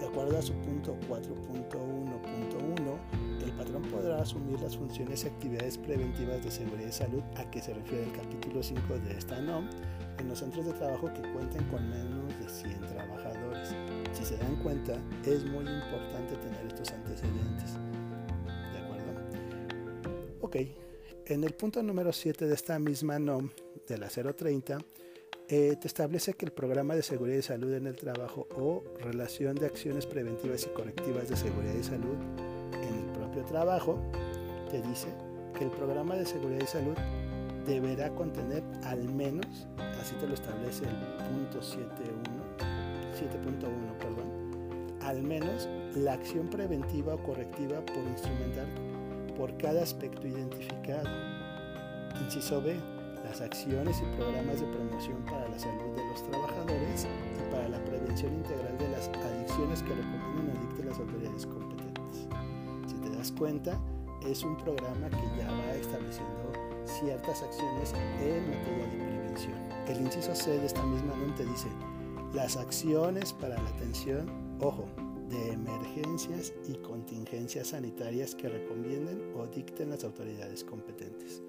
De 0.00 0.06
acuerdo 0.06 0.38
a 0.38 0.42
su 0.42 0.52
punto 0.54 0.96
4.1.1, 1.08 3.44
el 3.44 3.52
patrón 3.52 3.82
podrá 3.82 4.20
asumir 4.20 4.60
las 4.60 4.76
funciones 4.76 5.22
y 5.24 5.28
actividades 5.28 5.78
preventivas 5.78 6.44
de 6.44 6.50
seguridad 6.50 6.88
y 6.88 6.92
salud 6.92 7.22
a 7.36 7.48
que 7.50 7.62
se 7.62 7.72
refiere 7.72 8.04
el 8.04 8.12
capítulo 8.12 8.62
5 8.62 8.98
de 8.98 9.16
esta 9.16 9.40
NOM 9.40 9.66
en 10.18 10.28
los 10.28 10.38
centros 10.38 10.66
de 10.66 10.72
trabajo 10.72 11.12
que 11.12 11.22
cuenten 11.32 11.64
con 11.64 11.88
menos 11.88 12.38
de 12.38 12.48
100 12.48 12.86
trabajadores. 12.86 13.74
Si 14.12 14.24
se 14.24 14.36
dan 14.36 14.54
cuenta, 14.56 14.98
es 15.24 15.44
muy 15.44 15.66
importante 15.66 16.36
tener 16.36 16.66
estos 16.66 16.92
antecedentes. 16.92 17.74
¿De 18.72 18.78
acuerdo? 18.78 19.12
Ok, 20.40 20.56
en 21.26 21.44
el 21.44 21.54
punto 21.54 21.82
número 21.82 22.12
7 22.12 22.46
de 22.46 22.54
esta 22.54 22.78
misma 22.78 23.18
NOM, 23.18 23.50
de 23.88 23.98
la 23.98 24.08
030, 24.08 24.78
eh, 25.48 25.76
te 25.80 25.86
establece 25.86 26.34
que 26.34 26.46
el 26.46 26.52
programa 26.52 26.94
de 26.94 27.02
seguridad 27.02 27.38
y 27.38 27.42
salud 27.42 27.72
en 27.72 27.86
el 27.86 27.96
trabajo 27.96 28.46
o 28.56 28.82
relación 29.00 29.56
de 29.56 29.66
acciones 29.66 30.06
preventivas 30.06 30.64
y 30.64 30.68
correctivas 30.70 31.28
de 31.28 31.36
seguridad 31.36 31.74
y 31.74 31.82
salud 31.82 32.16
en 32.72 32.94
el 32.94 33.12
propio 33.12 33.44
trabajo, 33.44 33.98
te 34.70 34.80
dice 34.82 35.08
que 35.56 35.64
el 35.64 35.70
programa 35.70 36.16
de 36.16 36.26
seguridad 36.26 36.62
y 36.62 36.66
salud 36.66 36.96
deberá 37.66 38.14
contener 38.14 38.62
al 38.84 39.04
menos, 39.12 39.66
así 40.00 40.14
te 40.16 40.26
lo 40.26 40.34
establece 40.34 40.84
el 40.84 40.96
punto 41.28 41.60
7.1, 41.60 42.58
7.1, 43.14 43.98
perdón, 43.98 44.98
al 45.02 45.22
menos 45.22 45.68
la 45.94 46.14
acción 46.14 46.48
preventiva 46.48 47.14
o 47.14 47.22
correctiva 47.22 47.84
por 47.84 48.04
instrumental 48.04 48.66
por 49.36 49.56
cada 49.56 49.82
aspecto 49.82 50.26
identificado. 50.26 51.08
Inciso 52.20 52.60
B. 52.62 52.76
Las 53.24 53.40
acciones 53.40 54.00
y 54.02 54.16
programas 54.16 54.60
de 54.60 54.66
promoción 54.66 55.24
para 55.24 55.48
la 55.48 55.58
salud 55.58 55.96
de 55.96 56.04
los 56.08 56.22
trabajadores 56.28 57.06
y 57.06 57.52
para 57.52 57.68
la 57.70 57.78
prevención 57.84 58.34
integral 58.34 58.76
de 58.78 58.88
las 58.90 59.08
adicciones 59.08 59.82
que 59.82 59.94
recomiendan 59.94 60.56
o 60.56 60.60
dicten 60.60 60.88
las 60.88 60.98
autoridades 60.98 61.46
competentes. 61.46 62.28
Si 62.86 62.94
te 62.96 63.10
das 63.16 63.32
cuenta, 63.32 63.80
es 64.26 64.42
un 64.42 64.56
programa 64.58 65.08
que 65.08 65.38
ya 65.38 65.50
va 65.50 65.74
estableciendo 65.74 66.52
ciertas 66.84 67.42
acciones 67.42 67.94
en 68.20 68.50
materia 68.50 68.86
de 68.86 69.04
prevención. 69.04 69.54
El 69.88 70.00
inciso 70.02 70.34
C 70.34 70.58
de 70.58 70.66
esta 70.66 70.82
misma 70.84 71.14
NOM 71.16 71.34
te 71.34 71.46
dice, 71.46 71.68
las 72.34 72.56
acciones 72.56 73.32
para 73.32 73.60
la 73.60 73.68
atención, 73.70 74.30
ojo, 74.60 74.86
de 75.30 75.52
emergencias 75.52 76.52
y 76.68 76.74
contingencias 76.74 77.68
sanitarias 77.68 78.34
que 78.34 78.48
recomienden 78.48 79.32
o 79.34 79.46
dicten 79.46 79.90
las 79.90 80.04
autoridades 80.04 80.64
competentes. 80.64 81.42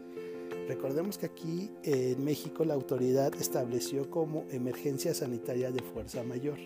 Recordemos 0.67 1.17
que 1.17 1.27
aquí 1.27 1.71
en 1.83 2.23
México 2.23 2.65
la 2.65 2.73
autoridad 2.73 3.33
estableció 3.35 4.09
como 4.09 4.45
emergencia 4.49 5.13
sanitaria 5.13 5.71
de 5.71 5.83
fuerza 5.83 6.23
mayor. 6.23 6.57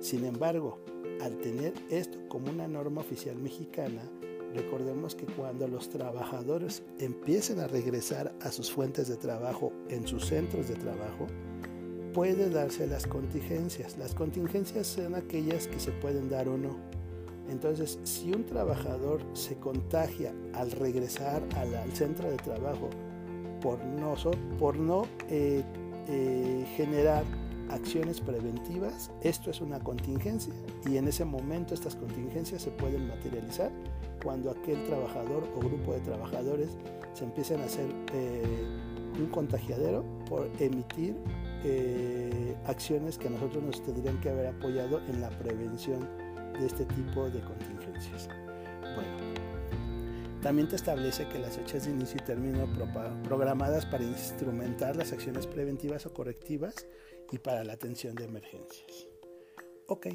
Sin 0.00 0.24
embargo, 0.24 0.78
al 1.20 1.36
tener 1.38 1.74
esto 1.90 2.18
como 2.28 2.50
una 2.50 2.66
norma 2.66 3.02
oficial 3.02 3.36
mexicana, 3.36 4.02
recordemos 4.54 5.14
que 5.14 5.26
cuando 5.26 5.68
los 5.68 5.90
trabajadores 5.90 6.82
empiecen 6.98 7.60
a 7.60 7.66
regresar 7.66 8.34
a 8.40 8.50
sus 8.50 8.70
fuentes 8.70 9.08
de 9.08 9.16
trabajo 9.16 9.72
en 9.88 10.06
sus 10.06 10.26
centros 10.26 10.68
de 10.68 10.76
trabajo, 10.76 11.26
puede 12.14 12.48
darse 12.48 12.86
las 12.86 13.06
contingencias. 13.06 13.98
Las 13.98 14.14
contingencias 14.14 14.86
son 14.86 15.16
aquellas 15.16 15.66
que 15.66 15.80
se 15.80 15.90
pueden 15.90 16.30
dar 16.30 16.48
o 16.48 16.56
no. 16.56 16.76
Entonces, 17.50 17.98
si 18.04 18.32
un 18.32 18.46
trabajador 18.46 19.20
se 19.34 19.56
contagia 19.56 20.32
al 20.54 20.70
regresar 20.70 21.42
al, 21.56 21.92
centro 21.92 22.30
de 22.30 22.36
trabajo 22.36 22.88
por 23.60 24.76
no, 24.76 25.02
eh, 25.28 25.62
eh, 26.08 26.64
generar 26.76 27.24
acciones 27.70 28.20
preventivas, 28.20 29.10
esto 29.22 29.50
es 29.50 29.60
una 29.60 29.80
contingencia 29.80 30.54
y 30.86 30.96
en 30.96 31.08
ese 31.08 31.24
momento 31.24 31.74
estas 31.74 31.96
contingencias 31.96 32.62
se 32.62 32.70
pueden 32.70 33.08
materializar 33.08 33.70
cuando 34.22 34.50
aquel 34.50 34.84
trabajador 34.84 35.44
o 35.56 35.60
grupo 35.60 35.92
de 35.92 36.00
trabajadores 36.00 36.70
se 37.14 37.24
empiezan 37.24 37.60
a 37.60 37.64
hacer 37.64 37.86
eh, 38.12 38.42
un 39.18 39.26
contagiadero 39.26 40.04
por 40.28 40.48
emitir 40.60 41.16
eh, 41.64 42.56
acciones 42.66 43.18
que 43.18 43.30
nosotros 43.30 43.62
nos 43.62 43.82
tendrían 43.82 44.20
que 44.20 44.30
haber 44.30 44.48
apoyado 44.48 45.00
en 45.08 45.20
la 45.20 45.30
prevención 45.30 46.08
de 46.58 46.66
este 46.66 46.84
tipo 46.84 47.28
de 47.30 47.40
contingencias. 47.40 48.28
Bueno, 48.94 49.34
también 50.42 50.68
te 50.68 50.76
establece 50.76 51.26
que 51.28 51.38
las 51.38 51.56
fechas 51.56 51.86
de 51.86 51.92
inicio 51.92 52.20
y 52.20 52.24
término 52.24 52.68
programadas 53.24 53.86
para 53.86 54.04
instrumentar 54.04 54.94
las 54.94 55.12
acciones 55.12 55.46
preventivas 55.46 56.04
o 56.06 56.12
correctivas 56.12 56.86
y 57.32 57.38
para 57.38 57.64
la 57.64 57.72
atención 57.72 58.14
de 58.14 58.24
emergencias. 58.24 59.08
Ok, 59.86 60.08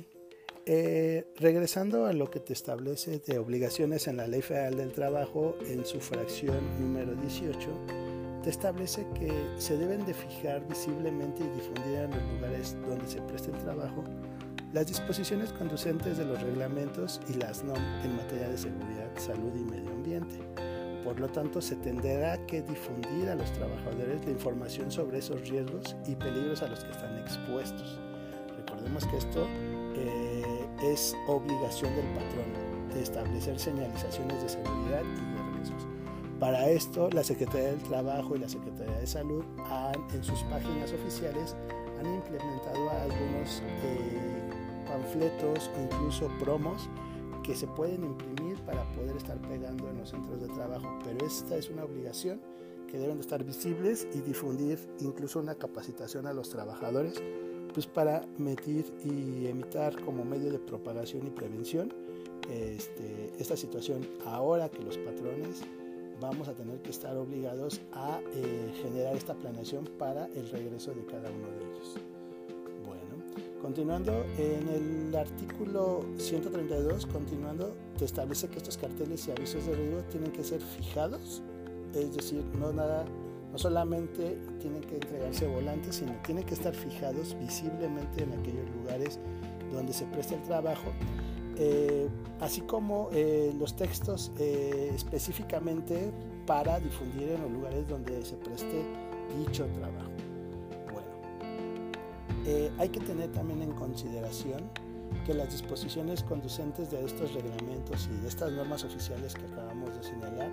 eh, 0.71 1.25
regresando 1.37 2.05
a 2.05 2.13
lo 2.13 2.29
que 2.29 2.39
te 2.39 2.53
establece 2.53 3.17
de 3.17 3.39
obligaciones 3.39 4.07
en 4.07 4.17
la 4.17 4.27
Ley 4.27 4.43
Federal 4.43 4.77
del 4.77 4.91
Trabajo, 4.91 5.57
en 5.67 5.83
su 5.83 5.99
fracción 5.99 6.59
número 6.79 7.15
18, 7.15 8.08
te 8.43 8.49
establece 8.49 9.05
que 9.13 9.31
se 9.57 9.77
deben 9.77 10.05
de 10.05 10.13
fijar 10.13 10.65
visiblemente 10.67 11.43
y 11.43 11.49
difundir 11.49 11.95
en 11.95 12.11
los 12.11 12.23
lugares 12.33 12.77
donde 12.87 13.07
se 13.07 13.21
preste 13.21 13.51
el 13.51 13.57
trabajo 13.57 14.03
las 14.73 14.85
disposiciones 14.85 15.51
conducentes 15.51 16.17
de 16.17 16.25
los 16.25 16.39
reglamentos 16.41 17.19
y 17.27 17.33
las 17.33 17.63
NOM 17.63 17.77
en 18.03 18.15
materia 18.15 18.49
de 18.49 18.57
seguridad, 18.57 19.09
salud 19.17 19.51
y 19.55 19.63
medio 19.63 19.89
ambiente. 19.89 20.37
Por 21.03 21.19
lo 21.19 21.27
tanto, 21.27 21.59
se 21.59 21.75
tendrá 21.77 22.37
que 22.45 22.61
difundir 22.61 23.29
a 23.29 23.35
los 23.35 23.51
trabajadores 23.53 24.23
la 24.25 24.31
información 24.31 24.91
sobre 24.91 25.19
esos 25.19 25.49
riesgos 25.49 25.95
y 26.05 26.15
peligros 26.15 26.61
a 26.61 26.67
los 26.67 26.83
que 26.83 26.91
están 26.91 27.17
expuestos. 27.17 27.99
Recordemos 28.57 29.07
que 29.07 29.17
esto 29.17 29.47
eh, 29.95 30.67
es 30.83 31.15
obligación 31.27 31.95
del 31.95 32.05
patrón 32.09 32.93
de 32.93 33.01
establecer 33.01 33.57
señalizaciones 33.57 34.43
de 34.43 34.49
seguridad 34.49 35.01
y 35.01 35.35
de 35.35 35.57
riesgos. 35.57 35.88
Para 36.39 36.69
esto, 36.69 37.09
la 37.09 37.23
Secretaría 37.23 37.71
del 37.71 37.83
Trabajo 37.83 38.35
y 38.35 38.39
la 38.39 38.47
Secretaría 38.47 38.97
de 38.97 39.07
Salud 39.07 39.43
han, 39.65 39.95
en 40.13 40.23
sus 40.23 40.41
páginas 40.43 40.93
oficiales 40.93 41.55
han 41.99 42.15
implementado 42.15 42.89
algunos 42.89 43.61
eh, 43.83 44.49
panfletos 44.87 45.69
o 45.75 45.81
incluso 45.83 46.29
promos 46.39 46.89
que 47.43 47.55
se 47.55 47.67
pueden 47.67 48.05
imprimir 48.05 48.57
para 48.59 48.83
poder 48.93 49.17
estar 49.17 49.37
pegando 49.49 49.89
en 49.89 49.97
los 49.97 50.09
centros 50.09 50.41
de 50.41 50.47
trabajo, 50.47 50.87
pero 51.03 51.25
esta 51.25 51.57
es 51.57 51.69
una 51.69 51.83
obligación 51.83 52.39
que 52.87 52.97
deben 52.97 53.15
de 53.15 53.21
estar 53.21 53.43
visibles 53.43 54.07
y 54.13 54.21
difundir 54.21 54.79
incluso 55.01 55.39
una 55.39 55.55
capacitación 55.55 56.25
a 56.25 56.31
los 56.31 56.49
trabajadores 56.49 57.21
pues 57.73 57.85
para 57.85 58.25
medir 58.37 58.85
y 59.03 59.45
emitar 59.47 59.99
como 60.03 60.23
medio 60.23 60.51
de 60.51 60.59
propagación 60.59 61.27
y 61.27 61.29
prevención 61.29 61.93
este, 62.49 63.31
esta 63.37 63.55
situación 63.55 64.07
ahora 64.25 64.69
que 64.69 64.81
los 64.81 64.97
patrones 64.97 65.63
vamos 66.19 66.47
a 66.47 66.53
tener 66.53 66.81
que 66.81 66.89
estar 66.89 67.15
obligados 67.17 67.81
a 67.93 68.19
eh, 68.33 68.73
generar 68.81 69.15
esta 69.15 69.33
planeación 69.33 69.85
para 69.97 70.27
el 70.27 70.49
regreso 70.49 70.93
de 70.93 71.05
cada 71.05 71.29
uno 71.31 71.47
de 71.47 71.65
ellos. 71.65 71.95
Continuando, 73.61 74.25
en 74.37 74.67
el 74.69 75.15
artículo 75.15 76.05
132, 76.17 77.05
continuando, 77.07 77.75
te 77.97 78.05
establece 78.05 78.47
que 78.47 78.57
estos 78.57 78.77
carteles 78.77 79.27
y 79.27 79.31
avisos 79.31 79.65
de 79.65 79.75
riesgo 79.75 80.01
tienen 80.03 80.31
que 80.31 80.45
ser 80.45 80.61
fijados, 80.61 81.43
es 81.93 82.15
decir, 82.15 82.43
no 82.57 82.71
nada, 82.71 83.03
no 83.51 83.57
solamente 83.57 84.37
tienen 84.61 84.81
que 84.81 84.95
entregarse 84.95 85.45
volantes, 85.45 85.97
sino 85.97 86.13
tienen 86.25 86.45
que 86.45 86.53
estar 86.53 86.73
fijados 86.73 87.35
visiblemente 87.37 88.23
en 88.23 88.31
aquellos 88.31 88.69
lugares 88.77 89.19
donde 89.73 89.91
se 89.91 90.05
presta 90.05 90.35
el 90.35 90.43
trabajo, 90.43 90.93
eh, 91.59 92.07
así 92.39 92.61
como 92.61 93.09
eh, 93.11 93.53
los 93.57 93.75
textos 93.75 94.31
eh, 94.39 94.91
específicamente 94.95 96.11
para 96.45 96.79
difundir 96.79 97.29
en 97.29 97.41
los 97.41 97.51
lugares 97.51 97.87
donde 97.87 98.25
se 98.25 98.35
preste 98.37 98.83
dicho 99.37 99.65
trabajo. 99.77 100.09
Eh, 102.45 102.71
hay 102.79 102.89
que 102.89 102.99
tener 103.01 103.31
también 103.31 103.61
en 103.61 103.71
consideración 103.73 104.63
que 105.25 105.33
las 105.33 105.51
disposiciones 105.51 106.23
conducentes 106.23 106.89
de 106.89 107.03
estos 107.03 107.33
reglamentos 107.33 108.09
y 108.11 108.21
de 108.21 108.27
estas 108.27 108.51
normas 108.53 108.83
oficiales 108.83 109.35
que 109.35 109.45
acabamos 109.45 109.95
de 109.95 110.03
señalar 110.03 110.49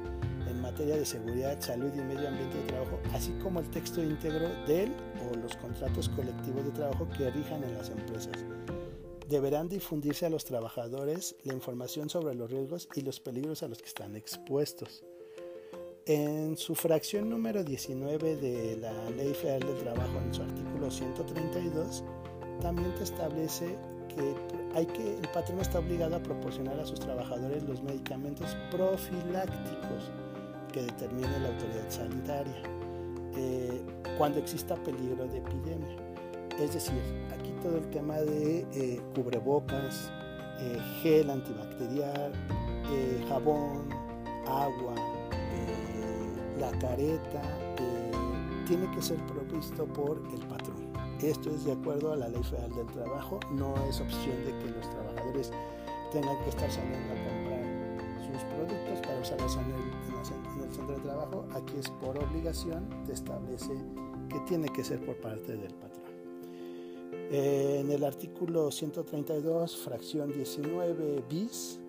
en 0.48 0.60
materia 0.60 0.96
de 0.96 1.06
seguridad, 1.06 1.58
salud 1.60 1.90
y 1.94 2.00
medio 2.00 2.28
ambiente 2.28 2.58
de 2.58 2.64
trabajo, 2.64 2.98
así 3.14 3.32
como 3.42 3.60
el 3.60 3.70
texto 3.70 4.02
íntegro 4.02 4.48
del 4.66 4.92
o 5.30 5.36
los 5.36 5.56
contratos 5.56 6.08
colectivos 6.10 6.64
de 6.64 6.70
trabajo 6.72 7.06
que 7.16 7.30
rijan 7.30 7.62
en 7.64 7.74
las 7.74 7.90
empresas, 7.90 8.44
deberán 9.28 9.68
difundirse 9.68 10.26
a 10.26 10.30
los 10.30 10.44
trabajadores 10.44 11.36
la 11.44 11.54
información 11.54 12.08
sobre 12.08 12.34
los 12.34 12.50
riesgos 12.50 12.88
y 12.94 13.00
los 13.00 13.20
peligros 13.20 13.62
a 13.62 13.68
los 13.68 13.78
que 13.78 13.88
están 13.88 14.16
expuestos. 14.16 15.04
En 16.06 16.56
su 16.56 16.76
fracción 16.76 17.28
número 17.28 17.64
19 17.64 18.36
de 18.36 18.76
la 18.76 19.10
Ley 19.10 19.34
Federal 19.34 19.60
del 19.60 19.78
Trabajo, 19.78 20.18
en 20.24 20.32
su 20.32 20.42
artículo 20.42 20.90
132, 20.90 22.04
también 22.60 22.94
te 22.94 23.02
establece 23.02 23.76
que, 24.14 24.34
hay 24.74 24.86
que 24.86 25.16
el 25.16 25.28
patrón 25.32 25.60
está 25.60 25.80
obligado 25.80 26.14
a 26.14 26.22
proporcionar 26.22 26.78
a 26.78 26.86
sus 26.86 27.00
trabajadores 27.00 27.64
los 27.64 27.82
medicamentos 27.82 28.56
profilácticos 28.70 30.10
que 30.72 30.82
determine 30.82 31.40
la 31.40 31.48
autoridad 31.48 31.90
sanitaria 31.90 32.62
eh, 33.36 33.82
cuando 34.16 34.38
exista 34.38 34.76
peligro 34.76 35.26
de 35.26 35.38
epidemia. 35.38 36.05
Es 36.58 36.74
decir, 36.74 37.00
aquí 37.32 37.50
todo 37.62 37.78
el 37.78 37.90
tema 37.90 38.16
de 38.16 38.66
eh, 38.72 39.00
cubrebocas, 39.14 40.10
eh, 40.60 40.78
gel 41.02 41.30
antibacterial, 41.30 42.32
jabón, 43.28 43.88
agua, 44.46 44.94
la 46.58 46.70
careta 46.78 47.42
eh, 47.78 48.12
tiene 48.66 48.90
que 48.92 49.02
ser 49.02 49.18
provisto 49.26 49.84
por 49.86 50.22
el 50.32 50.40
patrón. 50.46 50.86
Esto 51.22 51.50
es 51.50 51.64
de 51.64 51.72
acuerdo 51.72 52.12
a 52.12 52.16
la 52.16 52.28
ley 52.28 52.42
federal 52.42 52.74
del 52.74 52.86
trabajo, 52.86 53.40
no 53.52 53.74
es 53.88 54.00
opción 54.00 54.44
de 54.44 54.52
que 54.58 54.70
los 54.70 54.90
trabajadores 54.90 55.50
tengan 56.12 56.38
que 56.44 56.50
estar 56.50 56.70
saliendo 56.70 57.12
a 57.12 57.16
comprar 57.28 57.66
sus 58.20 58.42
productos 58.44 59.00
para 59.06 59.20
usarlos 59.20 59.56
en 59.56 59.64
el, 59.64 60.54
en 60.54 60.68
el 60.68 60.74
centro 60.74 60.94
de 60.96 61.02
trabajo. 61.02 61.46
Aquí 61.54 61.74
es 61.78 61.90
por 61.90 62.18
obligación, 62.18 62.88
te 63.06 63.12
establece 63.12 63.72
que 64.28 64.38
tiene 64.40 64.68
que 64.68 64.84
ser 64.84 65.04
por 65.04 65.16
parte 65.20 65.56
del 65.56 65.74
patrón. 65.74 66.05
Eh, 67.30 67.78
en 67.80 67.90
el 67.90 68.04
artículo 68.04 68.70
132, 68.70 69.76
fracción 69.76 70.32
19 70.32 71.24
bis, 71.28 71.80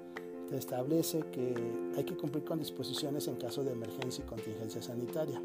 te 0.49 0.57
establece 0.57 1.19
que 1.31 1.53
hay 1.95 2.03
que 2.03 2.15
cumplir 2.15 2.43
con 2.43 2.59
disposiciones 2.59 3.27
en 3.27 3.35
caso 3.35 3.63
de 3.63 3.71
emergencia 3.73 4.23
y 4.23 4.27
contingencia 4.27 4.81
sanitaria. 4.81 5.41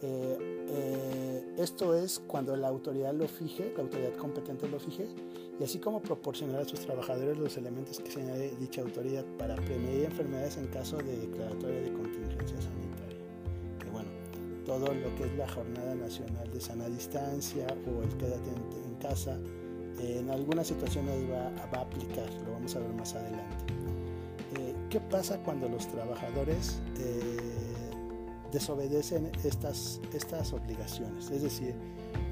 Eh, 0.00 0.64
eh, 0.70 1.54
esto 1.58 1.94
es 1.94 2.20
cuando 2.20 2.56
la 2.56 2.68
autoridad 2.68 3.12
lo 3.12 3.26
fije, 3.26 3.72
la 3.76 3.82
autoridad 3.82 4.14
competente 4.14 4.68
lo 4.68 4.78
fije, 4.78 5.08
y 5.58 5.64
así 5.64 5.78
como 5.78 6.00
proporcionar 6.00 6.60
a 6.60 6.64
sus 6.64 6.80
trabajadores 6.80 7.36
los 7.36 7.56
elementos 7.56 7.98
que 7.98 8.10
señale 8.10 8.52
dicha 8.60 8.80
autoridad 8.80 9.24
para 9.38 9.56
prevenir 9.56 10.04
enfermedades 10.04 10.56
en 10.56 10.68
caso 10.68 10.98
de 10.98 11.18
declaratoria 11.18 11.80
de 11.80 11.92
contingencia 11.92 12.62
sanitaria. 12.62 12.87
Todo 14.68 14.94
lo 14.94 15.14
que 15.16 15.24
es 15.24 15.34
la 15.36 15.48
Jornada 15.48 15.96
Nacional 15.96 16.48
de 16.52 16.60
Sana 16.60 16.88
Distancia 16.88 17.66
o 17.86 18.02
el 18.02 18.16
Quédate 18.16 18.50
en, 18.50 18.94
casa, 19.00 19.36
en 19.98 20.30
algunas 20.30 20.68
situaciones 20.68 21.28
va, 21.28 21.50
va 21.74 21.78
a 21.78 21.82
aplicar, 21.82 22.32
lo 22.46 22.52
vamos 22.52 22.76
a 22.76 22.78
ver 22.78 22.92
más 22.92 23.14
adelante. 23.14 23.78
¿Qué 24.90 25.00
pasa 25.00 25.38
cuando 25.42 25.68
los 25.68 25.86
trabajadores 25.86 26.80
eh, 26.98 27.36
desobedecen 28.50 29.30
estas, 29.44 30.00
estas 30.14 30.54
obligaciones? 30.54 31.30
Es 31.30 31.42
decir, 31.42 31.74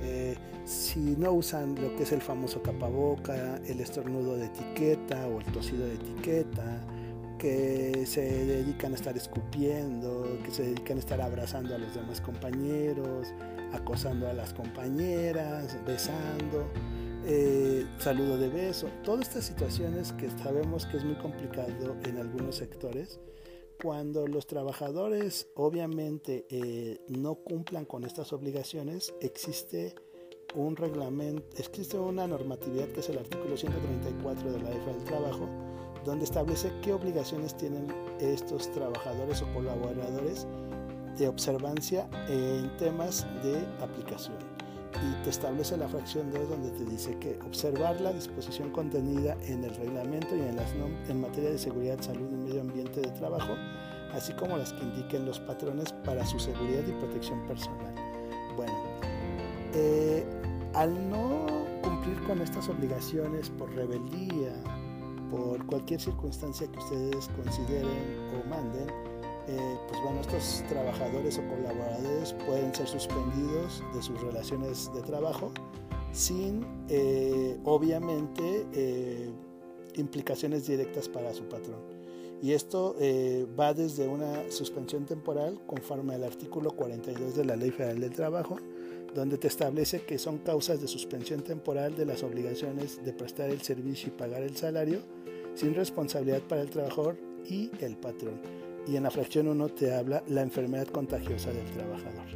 eh, 0.00 0.34
si 0.64 1.16
no 1.18 1.32
usan 1.32 1.74
lo 1.74 1.94
que 1.96 2.04
es 2.04 2.12
el 2.12 2.22
famoso 2.22 2.60
tapaboca, 2.60 3.56
el 3.66 3.80
estornudo 3.80 4.36
de 4.36 4.46
etiqueta 4.46 5.26
o 5.26 5.40
el 5.40 5.46
tosido 5.52 5.84
de 5.84 5.94
etiqueta, 5.96 6.80
que 7.38 8.04
se 8.06 8.22
dedican 8.22 8.92
a 8.92 8.96
estar 8.96 9.16
escupiendo, 9.16 10.38
que 10.44 10.50
se 10.50 10.62
dedican 10.64 10.96
a 10.96 11.00
estar 11.00 11.20
abrazando 11.20 11.74
a 11.74 11.78
los 11.78 11.94
demás 11.94 12.20
compañeros, 12.20 13.28
acosando 13.72 14.28
a 14.28 14.32
las 14.32 14.54
compañeras, 14.54 15.76
besando. 15.86 16.70
Eh, 17.24 17.84
saludo 17.98 18.38
de 18.38 18.48
beso, 18.48 18.88
todas 19.02 19.28
estas 19.28 19.44
situaciones 19.44 20.12
que 20.12 20.30
sabemos 20.30 20.86
que 20.86 20.98
es 20.98 21.04
muy 21.04 21.16
complicado 21.16 21.96
en 22.04 22.18
algunos 22.18 22.54
sectores, 22.54 23.18
cuando 23.82 24.26
los 24.26 24.46
trabajadores 24.46 25.48
obviamente 25.54 26.46
eh, 26.50 27.00
no 27.08 27.34
cumplan 27.34 27.84
con 27.84 28.04
estas 28.04 28.32
obligaciones, 28.32 29.12
existe 29.20 29.94
un 30.54 30.76
reglamento, 30.76 31.44
existe 31.58 31.98
una 31.98 32.26
normatividad 32.26 32.88
que 32.88 33.00
es 33.00 33.08
el 33.08 33.18
artículo 33.18 33.56
134 33.56 34.52
de 34.52 34.62
la 34.62 34.70
EFA 34.70 34.92
del 34.92 35.04
Trabajo, 35.04 35.65
donde 36.06 36.24
establece 36.24 36.72
qué 36.82 36.92
obligaciones 36.92 37.56
tienen 37.56 37.88
estos 38.20 38.70
trabajadores 38.72 39.42
o 39.42 39.52
colaboradores 39.52 40.46
de 41.18 41.28
observancia 41.28 42.08
en 42.28 42.74
temas 42.76 43.26
de 43.42 43.58
aplicación. 43.82 44.36
y 44.96 45.24
te 45.24 45.28
establece 45.30 45.76
la 45.76 45.88
fracción 45.88 46.30
2 46.30 46.48
donde 46.48 46.70
te 46.70 46.84
dice 46.86 47.18
que 47.18 47.38
observar 47.44 48.00
la 48.00 48.14
disposición 48.14 48.70
contenida 48.70 49.36
en 49.42 49.62
el 49.62 49.74
reglamento 49.74 50.34
y 50.34 50.40
en, 50.40 50.56
las 50.56 50.72
en 51.08 51.20
materia 51.20 51.50
de 51.50 51.58
seguridad, 51.58 52.00
salud 52.00 52.26
y 52.32 52.36
medio 52.36 52.62
ambiente 52.62 53.02
de 53.02 53.10
trabajo, 53.10 53.56
así 54.14 54.32
como 54.32 54.56
las 54.56 54.72
que 54.72 54.84
indiquen 54.84 55.26
los 55.26 55.38
patrones 55.40 55.92
para 55.92 56.24
su 56.24 56.38
seguridad 56.38 56.82
y 56.88 56.92
protección 56.92 57.46
personal. 57.46 57.94
Bueno, 58.56 58.72
eh, 59.74 60.24
al 60.72 61.10
no 61.10 61.44
cumplir 61.82 62.18
con 62.26 62.40
estas 62.40 62.66
obligaciones 62.70 63.50
por 63.50 63.70
rebeldía, 63.74 64.54
por 65.30 65.64
cualquier 65.66 66.00
circunstancia 66.00 66.66
que 66.70 66.78
ustedes 66.78 67.28
consideren 67.36 67.86
o 68.34 68.48
manden, 68.48 68.88
eh, 69.48 69.78
pues 69.88 70.02
bueno, 70.02 70.20
estos 70.20 70.64
trabajadores 70.68 71.38
o 71.38 71.48
colaboradores 71.48 72.32
pueden 72.46 72.74
ser 72.74 72.88
suspendidos 72.88 73.82
de 73.94 74.02
sus 74.02 74.20
relaciones 74.20 74.90
de 74.92 75.02
trabajo 75.02 75.52
sin, 76.12 76.66
eh, 76.88 77.56
obviamente, 77.64 78.66
eh, 78.72 79.30
implicaciones 79.94 80.66
directas 80.66 81.08
para 81.08 81.32
su 81.32 81.44
patrón. 81.44 81.78
Y 82.42 82.52
esto 82.52 82.94
va 83.58 83.72
desde 83.72 84.06
una 84.06 84.50
suspensión 84.50 85.06
temporal 85.06 85.58
conforme 85.66 86.14
al 86.14 86.24
artículo 86.24 86.70
42 86.72 87.34
de 87.34 87.44
la 87.46 87.56
Ley 87.56 87.70
Federal 87.70 87.98
del 87.98 88.12
Trabajo, 88.12 88.58
donde 89.16 89.38
te 89.38 89.48
establece 89.48 90.02
que 90.02 90.18
son 90.18 90.38
causas 90.38 90.80
de 90.80 90.86
suspensión 90.86 91.42
temporal 91.42 91.96
de 91.96 92.04
las 92.04 92.22
obligaciones 92.22 93.02
de 93.02 93.12
prestar 93.14 93.48
el 93.48 93.62
servicio 93.62 94.08
y 94.08 94.18
pagar 94.18 94.42
el 94.42 94.54
salario 94.54 95.00
sin 95.54 95.74
responsabilidad 95.74 96.42
para 96.42 96.60
el 96.60 96.68
trabajador 96.68 97.16
y 97.48 97.70
el 97.80 97.96
patrón 97.96 98.40
y 98.86 98.96
en 98.96 99.02
la 99.02 99.10
fracción 99.10 99.48
1 99.48 99.68
te 99.70 99.94
habla 99.94 100.22
la 100.28 100.42
enfermedad 100.42 100.86
contagiosa 100.86 101.50
del 101.50 101.64
trabajador. 101.72 102.26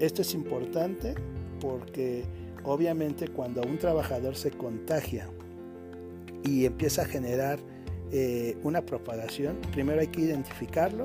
Esto 0.00 0.22
es 0.22 0.34
importante 0.34 1.14
porque 1.60 2.24
obviamente 2.64 3.28
cuando 3.28 3.62
un 3.62 3.78
trabajador 3.78 4.34
se 4.34 4.50
contagia 4.50 5.28
y 6.42 6.64
empieza 6.64 7.02
a 7.02 7.04
generar 7.04 7.58
eh, 8.12 8.56
una 8.62 8.84
propagación, 8.84 9.58
primero 9.72 10.00
hay 10.00 10.08
que 10.08 10.22
identificarlo, 10.22 11.04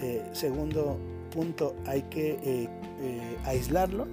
eh, 0.00 0.22
segundo 0.32 0.98
punto 1.32 1.76
hay 1.86 2.02
que 2.02 2.38
eh, 2.42 2.68
aislarlo 3.44 4.06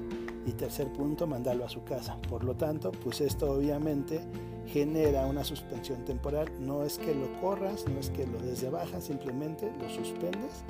y 0.47 0.53
tercer 0.53 0.87
punto 0.93 1.27
mandarlo 1.27 1.65
a 1.65 1.69
su 1.69 1.83
casa. 1.83 2.17
Por 2.29 2.45
lo 2.45 2.55
tanto, 2.55 2.91
pues 2.91 3.19
esto 3.19 3.51
obviamente 3.51 4.21
genera 4.65 5.25
una 5.27 5.43
suspensión 5.43 6.05
temporal. 6.05 6.49
No 6.59 6.83
es 6.83 6.97
que 6.97 7.13
lo 7.13 7.31
corras, 7.41 7.85
no 7.87 7.99
es 7.99 8.09
que 8.09 8.25
lo 8.25 8.39
des 8.39 8.61
de 8.61 8.69
baja, 8.69 9.01
simplemente 9.01 9.69
lo 9.79 9.89
suspendes. 9.89 10.63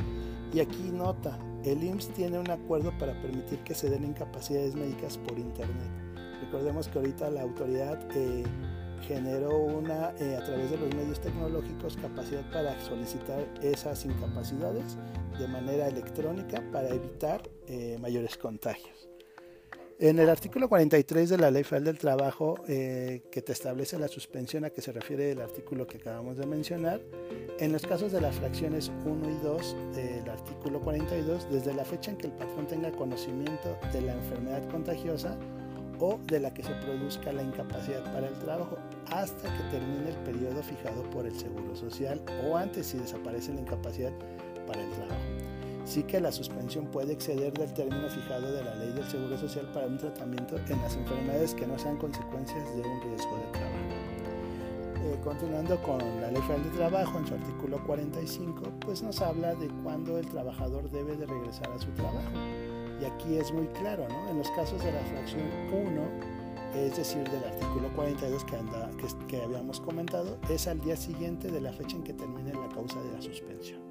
Y 0.52 0.60
aquí 0.60 0.90
nota, 0.92 1.38
el 1.63 1.84
IMSS 1.84 2.10
tiene 2.10 2.40
un 2.40 2.50
acuerdo 2.50 2.92
para 2.98 3.22
permitir 3.22 3.60
que 3.60 3.76
se 3.76 3.90
den 3.90 4.04
incapacidades 4.04 4.76
médicas 4.76 5.18
por 5.20 5.38
Internet. 5.38 5.92
Recordemos 6.42 6.88
que 6.88 6.98
ahorita 6.98 7.30
la 7.30 7.44
autoridad 7.44 8.00
eh, 8.16 8.44
generó 9.08 9.56
una, 9.58 10.12
eh, 10.20 10.38
a 10.38 10.44
través 10.44 10.72
de 10.72 10.78
los 10.78 10.96
medios 10.96 11.20
tecnológicos, 11.20 11.98
capacidad 11.98 12.50
para 12.52 12.80
solicitar 12.82 13.46
esas 13.62 14.06
incapacidades 14.06 14.98
de 15.38 15.48
manera 15.48 15.88
electrónica 15.88 16.63
para 16.72 16.90
evitar 16.90 17.48
eh, 17.68 17.98
mayores 18.02 18.38
contagios. 18.38 18.97
En 20.00 20.20
el 20.20 20.30
artículo 20.30 20.70
43 20.70 21.28
de 21.28 21.38
la 21.40 21.50
Ley 21.50 21.64
Federal 21.64 21.86
del 21.86 21.98
Trabajo, 21.98 22.64
eh, 22.68 23.24
que 23.32 23.42
te 23.42 23.52
establece 23.52 23.98
la 23.98 24.08
suspensión 24.08 24.64
a 24.64 24.70
que 24.70 24.80
se 24.80 24.92
refiere 24.92 25.32
el 25.32 25.42
artículo 25.42 25.88
que 25.88 25.98
acabamos 25.98 26.38
de 26.38 26.46
mencionar, 26.46 27.02
en 27.58 27.72
los 27.72 27.82
casos 27.82 28.12
de 28.12 28.22
las 28.22 28.36
fracciones 28.36 28.92
1 29.06 29.28
y 29.28 29.44
2 29.44 29.76
del 29.96 30.30
artículo 30.30 30.82
42, 30.82 31.50
desde 31.50 31.74
la 31.74 31.84
fecha 31.84 32.12
en 32.12 32.18
que 32.18 32.28
el 32.28 32.34
patrón 32.34 32.68
tenga 32.68 32.92
conocimiento 32.92 33.76
de 33.92 34.02
la 34.02 34.14
enfermedad 34.14 34.70
contagiosa 34.70 35.36
o 36.00 36.20
de 36.28 36.42
la 36.42 36.54
que 36.54 36.62
se 36.62 36.76
produzca 36.76 37.34
la 37.34 37.42
incapacidad 37.42 38.04
para 38.14 38.28
el 38.28 38.38
trabajo, 38.38 38.78
hasta 39.10 39.52
que 39.52 39.64
termine 39.72 40.10
el 40.10 40.18
periodo 40.18 40.62
fijado 40.62 41.10
por 41.10 41.26
el 41.26 41.36
Seguro 41.36 41.76
Social 41.76 42.22
o 42.48 42.56
antes 42.56 42.86
si 42.86 43.00
desaparece 43.00 43.52
la 43.52 43.62
incapacidad 43.62 44.12
para 44.68 44.80
el 44.80 44.92
trabajo 44.92 45.37
sí 45.88 46.04
que 46.04 46.19
la 46.19 46.32
suspensión 46.32 46.86
puede 46.88 47.13
exceder 47.13 47.54
del 47.54 47.73
término 47.73 48.10
fijado 48.10 48.52
de 48.52 48.63
la 48.63 48.76
ley 48.76 48.91
del 48.91 49.06
Seguro 49.06 49.38
Social 49.38 49.71
para 49.73 49.88
un 49.88 49.97
tratamiento 49.97 50.58
en 50.58 50.82
las 50.82 50.95
enfermedades 50.95 51.56
que 51.56 51.65
no 51.65 51.80
sean 51.80 51.97
consecuencias 51.97 52.63
de 52.76 52.82
un 52.82 53.02
riesgo 53.02 53.38
de 53.38 53.52
trabajo. 53.54 54.17
Eh, 55.06 55.17
continuando 55.23 55.82
con 55.84 56.00
la 56.19 56.30
Ley 56.30 56.41
Federal 56.41 56.63
de 56.63 56.78
Trabajo, 56.78 57.17
en 57.17 57.28
su 57.28 57.34
artículo 57.36 57.82
45, 57.86 58.63
pues 58.82 59.02
nos 59.02 59.21
habla 59.21 59.56
de 59.56 59.69
cuándo 59.84 60.17
el 60.17 60.28
trabajador 60.28 60.89
debe 60.91 61.15
de 61.15 61.26
regresar 61.26 61.71
a 61.71 61.80
su 61.80 61.89
trabajo. 61.91 62.32
Y 63.02 63.06
aquí 63.06 63.38
es 63.38 63.54
muy 63.54 63.67
claro, 63.67 64.06
¿no? 64.10 64.30
En 64.30 64.39
los 64.39 64.50
casos 64.52 64.84
de 64.84 64.91
la 64.91 65.00
fracción 65.02 65.43
1, 65.71 66.02
es 66.76 66.97
decir, 66.97 67.23
del 67.30 67.43
artículo 67.45 67.89
42 67.95 68.45
que, 69.28 69.41
habíamos 69.41 69.80
comentado, 69.80 70.38
es 70.50 70.67
al 70.67 70.82
día 70.82 70.97
siguiente 70.97 71.50
de 71.50 71.62
la 71.62 71.71
fecha 71.71 71.95
en 71.95 72.04
que 72.04 72.13
termine 72.13 72.54
la 72.54 72.67
causa 72.67 73.00
de 73.02 73.12
la 73.12 73.21
suspensión. 73.21 73.87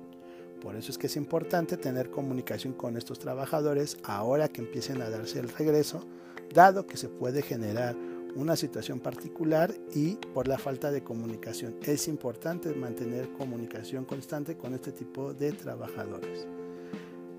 Por 0.67 0.75
eso 0.75 0.91
es 0.91 0.99
que 0.99 1.07
es 1.07 1.15
importante 1.15 1.77
tener 1.77 2.11
comunicación 2.11 2.73
con 2.73 2.97
estos 2.97 3.21
trabajadores 3.21 3.99
ahora 4.03 4.49
que 4.49 4.63
empiecen 4.63 5.01
a 5.01 5.09
darse 5.09 5.39
el 5.39 5.49
regreso, 5.49 6.05
dado 6.53 6.89
que 6.89 6.97
se 6.97 7.09
puede 7.09 7.41
generar 7.41 7.95
una 8.35 8.57
situación 8.57 8.99
particular 8.99 9.73
y 9.95 10.17
por 10.35 10.49
la 10.49 10.59
falta 10.59 10.91
de 10.91 11.05
comunicación. 11.05 11.77
Es 11.83 12.09
importante 12.09 12.75
mantener 12.75 13.29
comunicación 13.35 14.07
constante 14.07 14.57
con 14.57 14.75
este 14.75 14.91
tipo 14.91 15.33
de 15.35 15.53
trabajadores. 15.53 16.49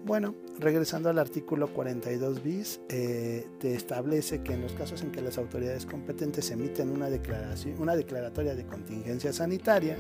Bueno, 0.06 0.34
regresando 0.58 1.10
al 1.10 1.20
artículo 1.20 1.74
42 1.74 2.42
bis, 2.42 2.80
eh, 2.88 3.46
te 3.60 3.76
establece 3.76 4.42
que 4.42 4.54
en 4.54 4.62
los 4.62 4.72
casos 4.72 5.02
en 5.02 5.12
que 5.12 5.22
las 5.22 5.38
autoridades 5.38 5.86
competentes 5.86 6.50
emiten 6.50 6.90
una, 6.92 7.10
declaración, 7.10 7.76
una 7.82 7.98
declaratoria 7.98 8.56
de 8.56 8.66
contingencia 8.66 9.34
sanitaria, 9.34 9.98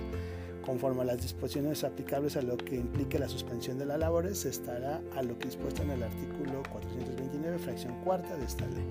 conforme 0.67 1.01
a 1.03 1.05
las 1.05 1.21
disposiciones 1.21 1.85
aplicables 1.85 2.35
a 2.35 2.41
lo 2.41 2.57
que 2.57 2.75
implique 2.75 3.17
la 3.17 3.29
suspensión 3.29 3.79
de 3.79 3.85
las 3.85 3.97
labores, 3.97 4.39
se 4.39 4.49
estará 4.49 5.01
a 5.15 5.23
lo 5.23 5.39
que 5.39 5.45
dispuesto 5.45 5.81
en 5.81 5.91
el 5.91 6.03
artículo 6.03 6.61
429, 6.69 7.57
fracción 7.57 7.95
cuarta 8.03 8.35
de 8.35 8.45
esta 8.45 8.65
ley. 8.67 8.83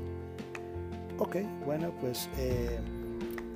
Ok, 1.18 1.36
bueno, 1.66 1.92
pues 2.00 2.30
eh, 2.38 2.78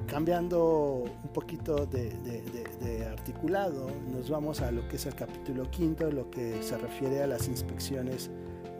cambiando 0.06 1.04
un 1.22 1.32
poquito 1.32 1.86
de, 1.86 2.10
de, 2.10 3.06
articulado, 3.06 3.88
nos 4.12 4.28
vamos 4.28 4.60
a 4.60 4.70
lo 4.70 4.86
que 4.86 4.96
es 4.96 5.06
el 5.06 5.14
capítulo 5.14 5.70
quinto, 5.70 6.10
lo 6.10 6.30
que 6.30 6.62
se 6.62 6.76
refiere 6.76 7.22
a 7.22 7.26
las 7.26 7.48
inspecciones 7.48 8.30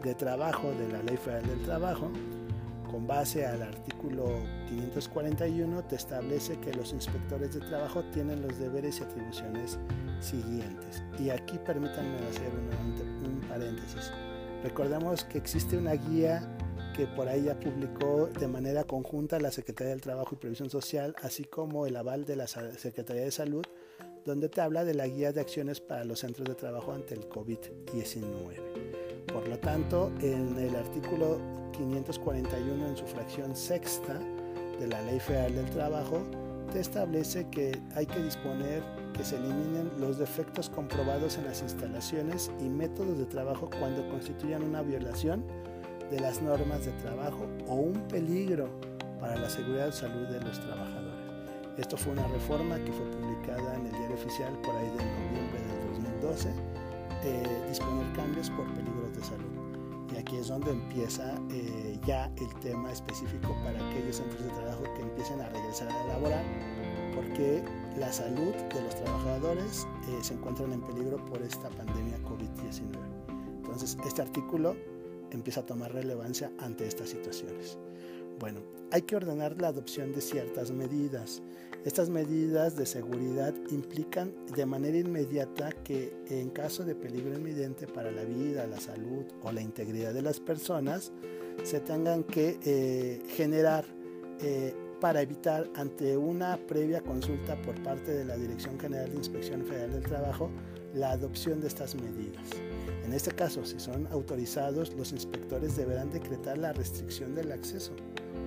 de 0.03 0.13
trabajo 0.13 0.71
de 0.71 0.87
la 0.87 1.01
Ley 1.01 1.17
Federal 1.17 1.47
del 1.47 1.63
Trabajo 1.63 2.11
con 2.91 3.07
base 3.07 3.45
al 3.45 3.61
artículo 3.61 4.25
541, 4.67 5.85
te 5.85 5.95
establece 5.95 6.59
que 6.59 6.73
los 6.73 6.91
inspectores 6.91 7.53
de 7.53 7.61
trabajo 7.61 8.03
tienen 8.11 8.41
los 8.41 8.59
deberes 8.59 8.99
y 8.99 9.03
atribuciones 9.03 9.79
siguientes. 10.19 11.01
Y 11.17 11.29
aquí 11.29 11.57
permítanme 11.65 12.17
hacer 12.29 12.49
un, 12.49 13.41
paréntesis. 13.47 14.11
Recordemos 14.63 15.23
que 15.23 15.37
existe 15.37 15.77
una 15.77 15.93
guía 15.93 16.55
que 16.95 17.07
por 17.07 17.27
ahí 17.27 17.43
ya 17.43 17.59
publicó 17.59 18.27
de 18.27 18.47
manera 18.47 18.83
conjunta 18.83 19.39
la 19.39 19.51
Secretaría 19.51 19.91
del 19.91 20.01
Trabajo 20.01 20.35
y 20.35 20.37
Previsión 20.37 20.69
Social, 20.69 21.15
así 21.21 21.45
como 21.45 21.85
el 21.87 21.95
aval 21.95 22.25
de 22.25 22.35
la 22.35 22.47
Secretaría 22.47 23.23
de 23.23 23.31
Salud, 23.31 23.65
donde 24.25 24.49
te 24.49 24.61
habla 24.61 24.83
de 24.83 24.93
la 24.93 25.07
guía 25.07 25.31
de 25.31 25.41
acciones 25.41 25.79
para 25.79 26.03
los 26.03 26.19
centros 26.19 26.47
de 26.47 26.55
trabajo 26.55 26.91
ante 26.91 27.13
el 27.15 27.27
COVID-19. 27.27 29.00
Por 29.27 29.47
lo 29.47 29.57
tanto, 29.59 30.11
en 30.21 30.57
el 30.57 30.75
artículo 30.75 31.39
541 31.71 32.87
en 32.87 32.97
su 32.97 33.05
fracción 33.05 33.55
sexta 33.55 34.19
de 34.79 34.87
la 34.87 35.01
Ley 35.01 35.19
Federal 35.19 35.55
del 35.55 35.69
Trabajo 35.69 36.23
te 36.71 36.79
establece 36.79 37.47
que 37.49 37.77
hay 37.95 38.05
que 38.05 38.21
disponer 38.21 38.81
que 39.13 39.23
se 39.23 39.35
eliminen 39.35 39.91
los 39.99 40.17
defectos 40.17 40.69
comprobados 40.69 41.37
en 41.37 41.45
las 41.45 41.61
instalaciones 41.61 42.51
y 42.59 42.69
métodos 42.69 43.17
de 43.17 43.25
trabajo 43.25 43.69
cuando 43.79 44.07
constituyan 44.09 44.63
una 44.63 44.81
violación 44.81 45.43
de 46.09 46.19
las 46.19 46.41
normas 46.41 46.85
de 46.85 46.91
trabajo 46.93 47.47
o 47.67 47.75
un 47.75 48.07
peligro 48.07 48.69
para 49.19 49.35
la 49.35 49.49
seguridad 49.49 49.89
y 49.89 49.91
salud 49.91 50.27
de 50.27 50.39
los 50.41 50.59
trabajadores. 50.59 51.11
Esto 51.77 51.97
fue 51.97 52.13
una 52.13 52.27
reforma 52.27 52.75
que 52.77 52.91
fue 52.91 53.05
publicada 53.11 53.75
en 53.75 53.85
el 53.85 53.91
diario 53.91 54.15
oficial 54.15 54.53
por 54.61 54.75
ahí 54.75 54.87
de 54.87 55.05
noviembre 55.05 55.59
del 55.61 56.11
2012, 56.21 56.49
eh, 57.23 57.65
disponer 57.69 58.11
cambios 58.13 58.49
por 58.51 58.65
peligros 58.73 59.00
de 59.21 59.27
salud. 59.27 59.71
Y 60.13 60.17
aquí 60.17 60.35
es 60.35 60.49
donde 60.49 60.71
empieza 60.71 61.35
eh, 61.51 61.97
ya 62.05 62.29
el 62.37 62.53
tema 62.59 62.91
específico 62.91 63.55
para 63.63 63.79
aquellos 63.89 64.17
centros 64.17 64.43
de 64.43 64.49
trabajo 64.49 64.83
que 64.95 65.01
empiecen 65.01 65.39
a 65.39 65.49
regresar 65.49 65.89
a 65.89 66.07
laborar, 66.07 66.43
porque 67.15 67.63
la 67.97 68.11
salud 68.11 68.53
de 68.73 68.81
los 68.81 68.95
trabajadores 68.95 69.87
eh, 70.09 70.17
se 70.21 70.33
encuentran 70.33 70.73
en 70.73 70.81
peligro 70.81 71.23
por 71.25 71.41
esta 71.41 71.69
pandemia 71.69 72.17
COVID-19. 72.23 72.81
Entonces, 73.63 73.97
este 74.05 74.21
artículo 74.21 74.75
empieza 75.31 75.61
a 75.61 75.65
tomar 75.65 75.93
relevancia 75.93 76.51
ante 76.59 76.85
estas 76.85 77.09
situaciones. 77.09 77.77
Bueno, 78.39 78.59
hay 78.91 79.03
que 79.03 79.15
ordenar 79.15 79.61
la 79.61 79.69
adopción 79.69 80.11
de 80.11 80.19
ciertas 80.19 80.71
medidas. 80.71 81.41
Estas 81.85 82.09
medidas 82.09 82.75
de 82.75 82.85
seguridad 82.85 83.55
implican 83.71 84.33
de 84.55 84.65
manera 84.65 84.97
inmediata 84.97 85.71
que 85.83 86.13
en 86.29 86.49
caso 86.51 86.83
de 86.83 86.93
peligro 86.93 87.35
inminente 87.35 87.87
para 87.87 88.11
la 88.11 88.23
vida, 88.23 88.67
la 88.67 88.79
salud 88.79 89.25
o 89.41 89.51
la 89.51 89.61
integridad 89.61 90.13
de 90.13 90.21
las 90.21 90.39
personas, 90.39 91.11
se 91.63 91.79
tengan 91.79 92.23
que 92.23 93.19
generar 93.35 93.85
para 94.99 95.23
evitar 95.23 95.67
ante 95.75 96.15
una 96.15 96.57
previa 96.67 97.01
consulta 97.01 97.59
por 97.63 97.81
parte 97.81 98.11
de 98.11 98.25
la 98.25 98.37
Dirección 98.37 98.79
General 98.79 99.09
de 99.09 99.17
Inspección 99.17 99.65
Federal 99.65 99.91
del 99.91 100.03
Trabajo 100.03 100.51
la 100.93 101.11
adopción 101.11 101.61
de 101.61 101.67
estas 101.67 101.95
medidas. 101.95 102.45
En 103.03 103.13
este 103.13 103.31
caso, 103.31 103.65
si 103.65 103.79
son 103.79 104.07
autorizados, 104.07 104.93
los 104.93 105.11
inspectores 105.11 105.75
deberán 105.75 106.11
decretar 106.11 106.59
la 106.59 106.73
restricción 106.73 107.33
del 107.33 107.51
acceso 107.51 107.93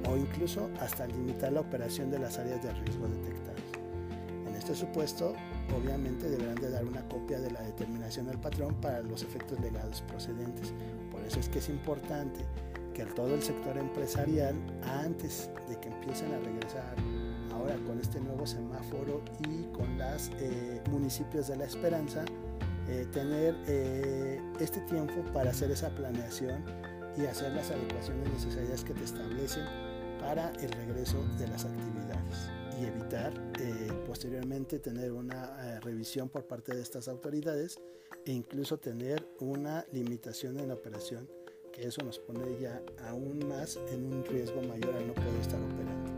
o 0.09 0.17
incluso 0.17 0.71
hasta 0.81 1.07
limitar 1.07 1.53
la 1.53 1.61
operación 1.61 2.11
de 2.11 2.19
las 2.19 2.39
áreas 2.39 2.63
de 2.63 2.73
riesgo 2.73 3.09
detectadas. 3.09 3.63
En 4.47 4.55
este 4.55 4.75
supuesto, 4.75 5.35
obviamente 5.77 6.29
deberán 6.29 6.57
de 6.57 6.71
dar 6.71 6.85
una 6.85 7.07
copia 7.09 7.41
de 7.41 7.51
la 7.51 7.63
determinación 7.63 8.29
al 8.29 8.41
patrón 8.41 8.75
para 8.81 9.01
los 9.01 9.23
efectos 9.23 9.61
legados 9.61 10.03
procedentes. 10.03 10.73
Por 11.11 11.23
eso 11.23 11.41
es 11.41 11.49
que 11.49 11.59
es 11.59 11.69
importante 11.69 12.41
que 12.95 13.05
todo 13.05 13.35
el 13.35 13.43
sector 13.43 13.77
empresarial, 13.77 14.55
antes 15.03 15.51
de 15.69 15.79
que 15.81 15.89
empiecen 15.89 16.33
a 16.33 16.39
regresar 16.39 16.95
ahora 17.53 17.77
con 17.87 17.99
este 17.99 18.21
nuevo 18.21 18.47
semáforo 18.47 19.21
y 19.49 19.65
con 19.73 19.99
los 19.99 20.31
eh, 20.39 20.81
municipios 20.91 21.49
de 21.49 21.57
la 21.57 21.65
esperanza, 21.65 22.25
eh, 22.89 23.07
tener 23.13 23.57
eh, 23.67 24.41
este 24.61 24.81
tiempo 24.83 25.15
para 25.33 25.51
hacer 25.51 25.71
esa 25.71 25.89
planeación 25.91 26.63
y 27.17 27.27
hacer 27.27 27.53
las 27.53 27.71
adecuaciones 27.71 28.29
necesarias 28.29 28.85
que 28.85 28.95
te 28.95 29.05
establecen 29.05 29.65
para 30.25 30.51
el 30.61 30.73
regreso 30.73 31.23
de 31.39 31.47
las 31.49 31.65
actividades 31.65 32.51
y 32.81 32.87
evitar 32.87 33.33
posteriormente 34.07 34.79
tener 34.79 35.13
una 35.13 35.79
revisión 35.81 36.29
por 36.29 36.47
parte 36.47 36.75
de 36.75 36.83
estas 36.83 37.09
autoridades 37.09 37.79
e 38.25 38.33
incluso 38.33 38.79
tener 38.79 39.27
una 39.41 39.85
limitación 39.93 40.59
en 40.59 40.69
la 40.69 40.75
operación 40.75 41.29
que 41.75 41.87
eso 41.87 42.03
nos 42.05 42.19
pone 42.19 42.59
ya 42.61 42.81
aún 43.09 43.47
más 43.49 43.79
en 43.91 44.07
un 44.07 44.25
riesgo 44.25 44.63
mayor 44.63 44.95
al 44.95 45.09
no 45.09 45.15
poder 45.15 45.41
estar 45.41 45.61
operando. 45.61 46.13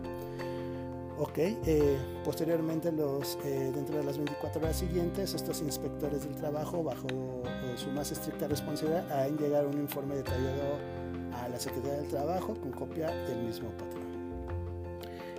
Ok, 1.19 1.39
eh, 1.39 1.97
posteriormente 2.25 2.93
los, 2.93 3.39
eh, 3.43 3.73
dentro 3.75 3.97
de 3.97 4.05
las 4.05 4.19
24 4.19 4.61
horas 4.61 4.77
siguientes, 4.77 5.33
estos 5.33 5.63
inspectores 5.63 6.25
del 6.25 6.37
trabajo, 6.37 6.83
bajo 6.83 7.09
eh, 7.09 7.75
su 7.77 7.89
más 7.89 8.13
estricta 8.13 8.47
responsabilidad, 8.49 9.11
harán 9.11 9.39
llegar 9.39 9.67
un 9.67 9.81
informe 9.81 10.17
detallado 10.17 10.77
a 11.43 11.49
la 11.49 11.59
Secretaría 11.59 11.99
del 11.99 12.09
Trabajo 12.09 12.55
con 12.55 12.73
copia 12.73 13.11
del 13.11 13.45
mismo 13.45 13.71
patrón. 13.71 14.07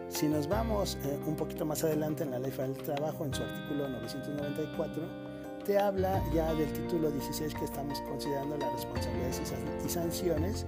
Si 0.10 0.28
nos 0.28 0.48
vamos 0.48 0.98
un 1.26 1.36
poquito 1.36 1.66
más 1.66 1.84
adelante 1.84 2.24
en 2.24 2.32
la 2.32 2.40
Ley 2.40 2.52
Federal 2.52 2.74
del 2.74 2.84
Trabajo, 2.84 3.26
en 3.26 3.34
su 3.34 3.44
artículo 3.44 3.88
994, 3.90 5.28
habla 5.76 6.24
ya 6.34 6.54
del 6.54 6.72
título 6.72 7.12
16 7.12 7.54
que 7.54 7.66
estamos 7.66 8.00
considerando 8.02 8.58
las 8.58 8.72
responsabilidades 8.74 9.42
y 9.86 9.90
sanciones. 9.90 10.66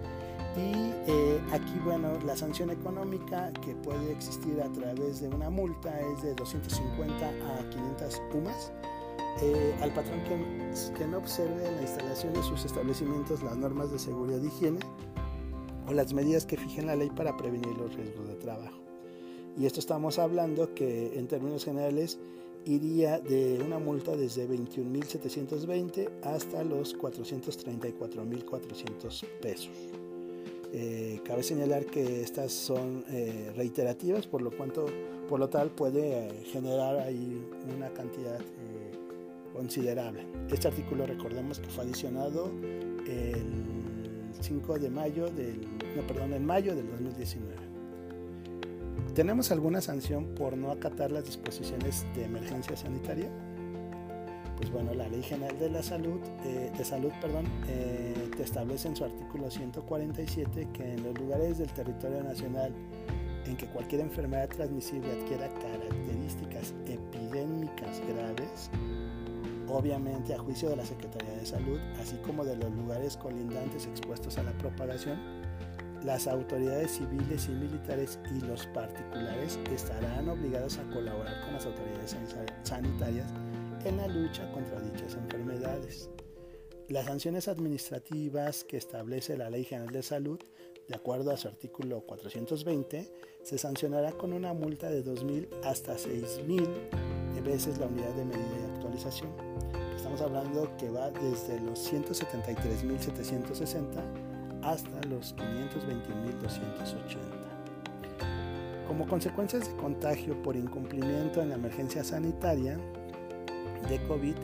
Y 0.58 0.92
eh, 1.08 1.40
aquí, 1.54 1.80
bueno, 1.86 2.20
la 2.26 2.36
sanción 2.36 2.72
económica 2.72 3.54
que 3.64 3.76
puede 3.76 4.12
existir 4.12 4.60
a 4.62 4.70
través 4.74 5.22
de 5.22 5.30
una 5.30 5.50
multa 5.50 5.98
es 6.02 6.24
de 6.24 6.34
250 6.34 7.28
a 7.28 7.70
500 7.70 8.22
UMAS. 8.34 8.72
Eh, 9.42 9.76
al 9.82 9.94
patrón 9.94 10.20
que, 10.24 10.98
que, 10.98 11.08
no 11.08 11.20
observe 11.20 11.66
en 11.66 11.76
la 11.78 11.82
instalación 11.84 12.34
de 12.34 12.44
sus 12.44 12.66
establecimientos 12.66 13.42
las 13.42 13.56
normas 13.56 13.90
de 13.90 14.00
seguridad 14.00 14.40
y 14.42 14.48
higiene 14.48 14.80
o 15.90 15.94
las 15.94 16.14
medidas 16.14 16.46
que 16.46 16.56
fijen 16.56 16.86
la 16.86 16.96
ley 16.96 17.10
para 17.10 17.36
prevenir 17.36 17.76
los 17.78 17.96
riesgos 17.96 18.28
de 18.28 18.36
trabajo. 18.36 18.78
Y 19.58 19.66
esto 19.66 19.80
estamos 19.80 20.20
hablando 20.20 20.76
que 20.76 21.18
en 21.18 21.28
términos 21.28 21.66
generales 21.66 22.20
iría 22.66 23.18
de 23.20 23.60
una 23.66 23.80
multa 23.80 24.16
desde 24.16 24.48
21.720 24.48 26.22
hasta 26.24 26.64
los 26.64 26.96
434.400 26.98 29.26
pesos. 29.42 29.72
Eh, 30.72 31.20
cabe 31.26 31.42
señalar 31.42 31.88
que 31.88 32.22
estas 32.22 32.54
son 32.54 33.04
eh, 33.10 33.52
reiterativas, 33.56 34.28
por 34.28 34.44
lo, 34.44 34.52
cuanto, 34.52 34.86
por 35.28 35.40
lo 35.40 35.50
tal 35.50 35.72
puede 35.72 36.28
eh, 36.28 36.44
generar 36.52 37.00
ahí 37.00 37.44
una 37.76 37.90
cantidad 37.90 38.40
considerable. 39.54 40.28
Este 40.52 40.68
artículo 40.68 41.08
recordemos 41.08 41.60
que 41.60 41.70
fue 41.70 41.84
adicionado 41.84 42.52
el 43.08 43.69
5 44.40 44.80
de 44.80 44.90
mayo 44.90 45.30
del, 45.30 45.62
no, 45.96 46.08
perdón, 46.08 46.34
en 46.34 46.46
mayo 46.46 46.76
del 46.76 46.90
2019. 46.90 47.56
¿Tenemos 49.14 49.52
alguna 49.52 49.82
sanción 49.82 50.34
por 50.36 50.56
no 50.56 50.72
acatar 50.72 51.12
las 51.12 51.26
disposiciones 51.26 52.06
de 52.16 52.26
emergencia 52.26 52.78
sanitaria? 52.78 53.30
Pues 54.58 54.72
bueno, 54.72 54.94
la 54.94 55.08
Ley 55.08 55.24
General 55.24 55.58
de 55.58 55.70
la 55.70 55.82
Salud, 55.82 56.20
eh, 56.46 56.72
de 56.78 56.86
Salud, 56.86 57.12
perdón, 57.22 57.46
eh, 57.68 58.30
te 58.36 58.44
establece 58.44 58.90
en 58.90 58.96
su 58.96 59.06
artículo 59.06 59.50
147 59.50 60.68
que 60.74 60.94
en 60.94 61.04
los 61.04 61.18
lugares 61.18 61.58
del 61.58 61.70
territorio 61.70 62.22
nacional 62.24 62.74
en 63.46 63.58
que 63.58 63.66
cualquier 63.68 64.02
enfermedad 64.02 64.50
transmisible 64.50 65.12
adquiera 65.12 65.50
características 65.50 66.74
epidémicas 66.86 68.02
graves, 68.08 68.70
obviamente 69.70 70.34
a 70.34 70.40
juicio 70.40 70.70
de 70.70 70.76
la 70.76 70.86
Secretaría 70.86 71.36
de 71.36 71.46
Salud, 71.46 71.80
así 72.00 72.18
como 72.18 72.44
de 72.44 72.56
los 72.56 72.72
lugares 72.72 73.18
colindantes 73.18 73.86
expuestos 73.86 74.38
a 74.38 74.44
la 74.44 74.52
propagación, 74.58 75.20
las 76.04 76.28
autoridades 76.28 76.92
civiles 76.92 77.48
y 77.50 77.52
militares 77.52 78.20
y 78.36 78.46
los 78.46 78.66
particulares 78.68 79.60
estarán 79.72 80.30
obligados 80.30 80.78
a 80.78 80.84
colaborar 80.90 81.42
con 81.42 81.54
las 81.54 81.66
autoridades 81.66 82.16
sanitarias 82.64 83.28
en 83.84 83.98
la 83.98 84.08
lucha 84.08 84.50
contra 84.52 84.80
dichas 84.80 85.16
enfermedades. 85.16 86.10
Las 86.88 87.06
sanciones 87.06 87.48
administrativas 87.48 88.64
que 88.64 88.78
establece 88.78 89.38
la 89.38 89.50
Ley 89.50 89.66
General 89.66 89.94
de 89.94 90.02
Salud, 90.02 90.40
de 90.88 90.96
acuerdo 90.96 91.32
a 91.32 91.38
su 91.38 91.48
artículo 91.48 92.02
420, 92.02 93.12
se 93.44 93.58
sancionará 93.58 94.14
con 94.14 94.34
una 94.34 94.54
multa 94.54 94.90
de 94.90 95.04
2.000 95.04 95.48
hasta 95.64 95.98
6.000 95.98 96.68
veces 97.42 97.78
la 97.78 97.88
unidad 97.88 98.14
de 98.16 98.26
medida 98.26 98.69
Estamos 99.96 100.22
hablando 100.22 100.76
que 100.78 100.90
va 100.90 101.12
desde 101.12 101.60
los 101.60 101.92
173.760 101.92 104.30
hasta 104.64 105.02
los 105.08 105.36
520.280. 105.36 107.18
Como 108.88 109.06
consecuencias 109.08 109.68
de 109.68 109.76
contagio 109.76 110.42
por 110.42 110.56
incumplimiento 110.56 111.42
en 111.42 111.50
la 111.50 111.56
emergencia 111.56 112.02
sanitaria 112.04 112.80
de 113.88 114.02
COVID, 114.08 114.36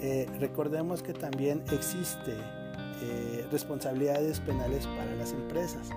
eh, 0.00 0.26
recordemos 0.40 1.02
que 1.02 1.12
también 1.12 1.62
existe 1.70 2.34
eh, 3.02 3.46
responsabilidades 3.52 4.40
penales 4.40 4.86
para 4.86 5.14
las 5.16 5.32
empresas. 5.32 5.90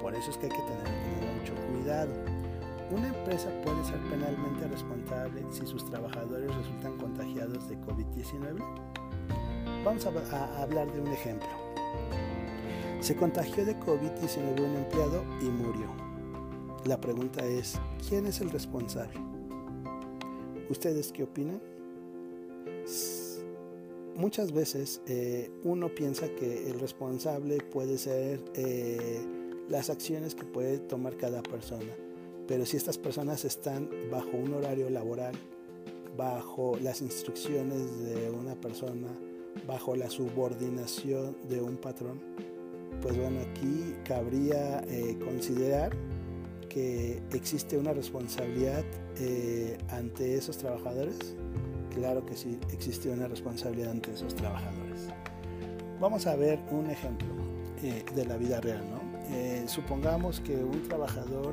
Por 0.00 0.12
eso 0.14 0.30
es 0.30 0.38
que 0.38 0.46
hay 0.46 0.52
que 0.52 0.62
tener 0.62 0.88
mucho 1.38 1.54
cuidado. 1.70 2.12
Una 2.90 3.08
empresa 3.08 3.50
puede 3.64 3.84
ser 3.84 3.98
penalmente 4.10 4.68
responsable 4.68 5.44
si 5.50 5.66
sus 5.66 5.84
trabajadores 5.90 6.54
resultan 6.54 6.96
contagiados 6.98 7.68
de 7.68 7.76
COVID-19. 7.80 8.58
Vamos 9.84 10.06
a 10.06 10.62
hablar 10.62 10.92
de 10.92 11.00
un 11.00 11.08
ejemplo. 11.08 11.48
Se 13.00 13.16
contagió 13.16 13.64
de 13.64 13.78
COVID-19 13.80 14.60
un 14.60 14.76
empleado 14.76 15.24
y 15.40 15.44
murió. 15.46 15.86
La 16.84 17.00
pregunta 17.00 17.44
es, 17.44 17.78
¿quién 18.08 18.26
es 18.26 18.40
el 18.40 18.50
responsable? 18.50 19.18
¿Ustedes 20.70 21.12
qué 21.12 21.24
opinan? 21.24 21.60
Muchas 24.16 24.52
veces 24.52 25.02
eh, 25.06 25.50
uno 25.64 25.88
piensa 25.88 26.28
que 26.28 26.68
el 26.70 26.80
responsable 26.80 27.58
puede 27.58 27.98
ser 27.98 28.40
eh, 28.54 29.20
las 29.68 29.90
acciones 29.90 30.34
que 30.34 30.44
puede 30.44 30.78
tomar 30.78 31.16
cada 31.16 31.42
persona, 31.42 31.92
pero 32.46 32.64
si 32.64 32.76
estas 32.76 32.98
personas 32.98 33.44
están 33.44 33.90
bajo 34.10 34.36
un 34.36 34.54
horario 34.54 34.88
laboral, 34.90 35.34
bajo 36.16 36.78
las 36.80 37.02
instrucciones 37.02 38.00
de 38.04 38.30
una 38.30 38.54
persona, 38.54 39.08
bajo 39.66 39.96
la 39.96 40.08
subordinación 40.10 41.36
de 41.48 41.60
un 41.60 41.76
patrón, 41.76 42.20
pues 43.02 43.16
bueno, 43.16 43.40
aquí 43.40 43.94
cabría 44.04 44.80
eh, 44.88 45.18
considerar 45.24 45.90
que 46.68 47.22
existe 47.32 47.76
una 47.78 47.92
responsabilidad 47.92 48.84
eh, 49.18 49.76
ante 49.90 50.36
esos 50.36 50.56
trabajadores. 50.58 51.36
Claro 51.94 52.24
que 52.24 52.36
sí, 52.36 52.58
existe 52.72 53.10
una 53.10 53.26
responsabilidad 53.26 53.90
ante 53.90 54.12
esos 54.12 54.34
trabajadores. 54.34 55.08
Vamos 56.00 56.26
a 56.26 56.36
ver 56.36 56.60
un 56.70 56.90
ejemplo 56.90 57.28
eh, 57.82 58.04
de 58.14 58.24
la 58.26 58.36
vida 58.36 58.60
real, 58.60 58.84
¿no? 58.90 59.06
supongamos 59.66 60.40
que 60.40 60.54
un 60.54 60.82
trabajador 60.84 61.52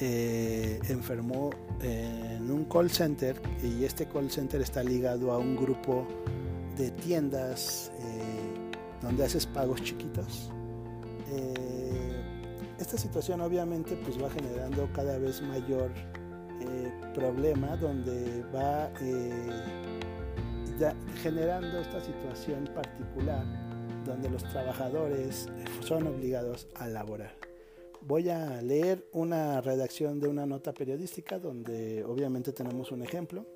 enfermó 0.00 1.50
en 1.82 2.50
un 2.50 2.64
call 2.64 2.90
center 2.90 3.40
y 3.62 3.84
este 3.84 4.06
call 4.06 4.30
center 4.30 4.60
está 4.60 4.82
ligado 4.82 5.32
a 5.32 5.38
un 5.38 5.56
grupo 5.56 6.06
de 6.76 6.90
tiendas 6.90 7.92
donde 9.00 9.24
haces 9.24 9.46
pagos 9.46 9.82
chiquitos 9.82 10.50
eh, 11.30 12.22
esta 12.78 12.98
situación 12.98 13.40
obviamente 13.40 13.96
pues 13.96 14.22
va 14.22 14.28
generando 14.30 14.88
cada 14.92 15.18
vez 15.18 15.40
mayor 15.42 15.90
eh, 16.60 16.92
problema 17.14 17.76
donde 17.76 18.44
va 18.54 18.90
eh, 19.00 19.62
generando 21.22 21.78
esta 21.78 22.00
situación 22.00 22.68
particular 22.74 23.44
donde 24.04 24.28
los 24.28 24.42
trabajadores 24.44 25.48
son 25.80 26.06
obligados 26.06 26.66
a 26.74 26.88
laborar. 26.88 27.43
Voy 28.06 28.28
a 28.28 28.60
leer 28.60 29.08
una 29.12 29.62
redacción 29.62 30.20
de 30.20 30.28
una 30.28 30.44
nota 30.44 30.74
periodística 30.74 31.38
donde 31.38 32.04
obviamente 32.04 32.52
tenemos 32.52 32.92
un 32.92 33.02
ejemplo. 33.02 33.46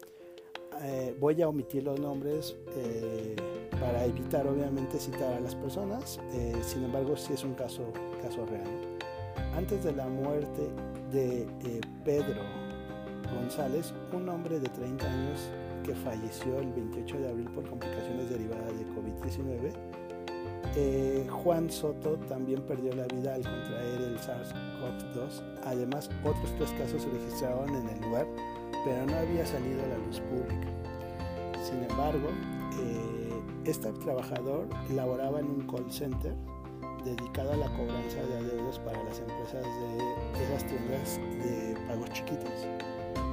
Eh, 0.80 1.14
voy 1.20 1.42
a 1.42 1.48
omitir 1.48 1.82
los 1.82 2.00
nombres 2.00 2.56
eh, 2.74 3.36
para 3.78 4.06
evitar 4.06 4.46
obviamente 4.46 4.98
citar 4.98 5.34
a 5.34 5.40
las 5.40 5.54
personas, 5.54 6.18
eh, 6.32 6.56
sin 6.62 6.84
embargo 6.84 7.14
sí 7.14 7.34
es 7.34 7.44
un 7.44 7.52
caso, 7.54 7.92
caso 8.22 8.46
real. 8.46 8.96
Antes 9.54 9.84
de 9.84 9.92
la 9.92 10.06
muerte 10.06 10.70
de 11.12 11.46
Pedro 12.02 12.40
González, 13.34 13.92
un 14.14 14.30
hombre 14.30 14.60
de 14.60 14.68
30 14.70 15.04
años 15.04 15.40
que 15.84 15.94
falleció 15.94 16.58
el 16.60 16.72
28 16.72 17.18
de 17.18 17.28
abril 17.28 17.50
por 17.50 17.68
complicaciones 17.68 18.30
derivadas 18.30 18.72
de 18.78 18.86
COVID-19, 18.86 19.72
Juan 21.28 21.70
Soto 21.70 22.16
también 22.28 22.62
perdió 22.62 22.94
la 22.94 23.06
vida 23.06 23.34
al 23.34 23.42
contraer 23.42 24.00
el 24.00 24.18
SARS-CoV-2. 24.18 25.42
Además, 25.64 26.10
otros 26.24 26.52
tres 26.56 26.70
casos 26.72 27.02
se 27.02 27.08
registraron 27.10 27.68
en 27.74 27.88
el 27.88 28.00
lugar, 28.02 28.26
pero 28.84 29.06
no 29.06 29.16
había 29.16 29.46
salido 29.46 29.82
a 29.84 29.88
la 29.88 29.98
luz 29.98 30.20
pública. 30.20 30.68
Sin 31.62 31.82
embargo, 31.84 32.28
eh, 32.80 33.40
este 33.64 33.92
trabajador 33.92 34.68
laboraba 34.94 35.40
en 35.40 35.46
un 35.46 35.66
call 35.66 35.90
center 35.90 36.34
dedicado 37.04 37.52
a 37.52 37.56
la 37.56 37.68
cobranza 37.76 38.22
de 38.22 38.36
adeudos 38.38 38.78
para 38.80 39.02
las 39.04 39.18
empresas 39.20 39.64
de 39.64 40.44
esas 40.44 40.66
tiendas 40.66 41.20
de 41.42 41.76
pagos 41.86 42.10
chiquitos. 42.12 42.66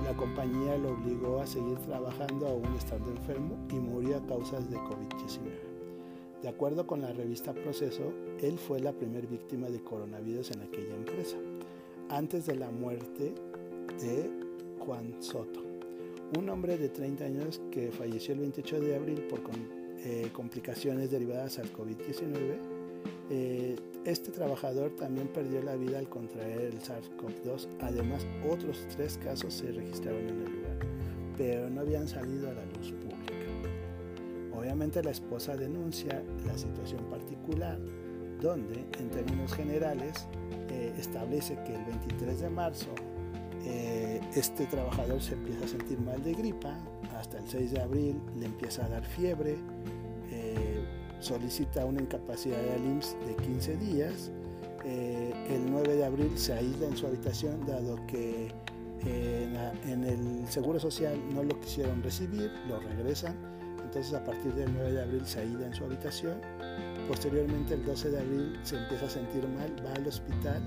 La 0.04 0.14
compañía 0.16 0.78
lo 0.78 0.92
obligó 0.92 1.42
a 1.42 1.48
seguir 1.48 1.78
trabajando 1.80 2.48
aún 2.48 2.76
estando 2.78 3.10
enfermo 3.10 3.58
y 3.72 3.76
murió 3.76 4.18
a 4.18 4.28
causas 4.28 4.70
de 4.70 4.78
COVID-19. 4.78 5.75
De 6.46 6.52
acuerdo 6.52 6.86
con 6.86 7.02
la 7.02 7.12
revista 7.12 7.56
Proceso, 7.56 8.14
él 8.40 8.60
fue 8.60 8.80
la 8.80 8.94
primera 8.94 9.26
víctima 9.26 9.68
de 9.68 9.82
coronavirus 9.82 10.52
en 10.52 10.62
aquella 10.62 10.94
empresa, 10.96 11.38
antes 12.08 12.46
de 12.46 12.54
la 12.54 12.70
muerte 12.70 13.34
de 14.00 14.30
Juan 14.78 15.24
Soto, 15.24 15.64
un 16.38 16.48
hombre 16.52 16.78
de 16.78 16.90
30 16.90 17.26
años 17.26 17.62
que 17.72 17.92
falleció 17.92 18.36
el 18.36 18.42
28 18.42 18.80
de 18.80 18.96
abril 18.96 19.22
por 19.24 19.40
eh, 20.04 20.30
complicaciones 20.34 21.10
derivadas 21.10 21.58
al 21.58 21.74
COVID-19 21.74 22.76
eh, 23.32 23.76
este 24.06 24.32
trabajador 24.32 24.92
también 24.92 25.28
perdió 25.30 25.64
la 25.64 25.76
vida 25.76 25.98
al 25.98 26.08
contraer 26.10 26.62
el 26.62 26.80
SARS-CoV-2. 26.80 27.68
Además, 27.82 28.28
otros 28.48 28.86
tres 28.96 29.18
casos 29.18 29.52
se 29.52 29.72
registraron 29.72 30.30
en 30.30 30.42
el 30.42 30.52
lugar, 30.52 30.78
pero 31.36 31.70
no 31.72 31.82
habían 31.82 32.08
salido 32.08 32.50
a 32.50 32.54
la 32.54 32.66
luz. 32.66 32.94
Obviamente 34.66 35.04
la 35.04 35.12
esposa 35.12 35.56
denuncia 35.56 36.24
la 36.44 36.58
situación 36.58 37.04
particular, 37.06 37.78
donde 38.42 38.84
en 39.00 39.12
términos 39.12 39.54
generales 39.54 40.28
eh, 40.70 40.92
establece 40.98 41.56
que 41.68 41.76
el 41.76 41.86
23 41.86 42.40
de 42.40 42.50
marzo 42.50 42.90
eh, 43.64 44.20
este 44.34 44.66
trabajador 44.66 45.22
se 45.22 45.36
empieza 45.36 45.66
a 45.66 45.68
sentir 45.68 46.00
mal 46.00 46.24
de 46.24 46.34
gripa, 46.34 46.80
hasta 47.16 47.38
el 47.38 47.48
6 47.48 47.72
de 47.74 47.80
abril 47.80 48.20
le 48.40 48.48
empieza 48.48 48.86
a 48.86 48.90
dar 48.90 49.06
fiebre, 49.06 49.56
solicita 51.20 51.86
una 51.86 52.02
incapacidad 52.02 52.58
de 52.58 52.78
IMSS 52.78 53.18
de 53.28 53.36
15 53.36 53.78
días. 53.78 54.32
Eh, 54.84 55.32
el 55.50 55.72
9 55.72 55.96
de 55.96 56.06
abril 56.06 56.32
se 56.38 56.54
aísla 56.54 56.88
en 56.88 56.98
su 56.98 57.06
habitación 57.06 57.66
dado 57.68 58.04
que 58.08 58.52
eh, 59.06 59.72
en, 59.86 60.04
el 60.04 60.48
Seguro 60.48 60.80
Social 60.80 61.20
no 61.34 61.44
lo 61.44 61.60
quisieron 61.60 62.02
recibir, 62.02 62.52
lo 62.68 62.80
regresan. 62.80 63.55
Entonces 63.96 64.14
a 64.14 64.26
partir 64.26 64.54
del 64.56 64.74
9 64.74 64.92
de 64.92 65.02
abril 65.04 65.26
se 65.26 65.40
aísla 65.40 65.68
en 65.68 65.74
su 65.74 65.86
habitación. 65.86 66.42
Posteriormente 67.08 67.76
el 67.76 67.86
12 67.86 68.10
de 68.10 68.20
abril 68.20 68.60
se 68.62 68.76
empieza 68.76 69.06
a 69.06 69.10
sentir 69.10 69.48
mal, 69.48 69.74
va 69.86 69.94
al 69.94 70.06
hospital, 70.06 70.62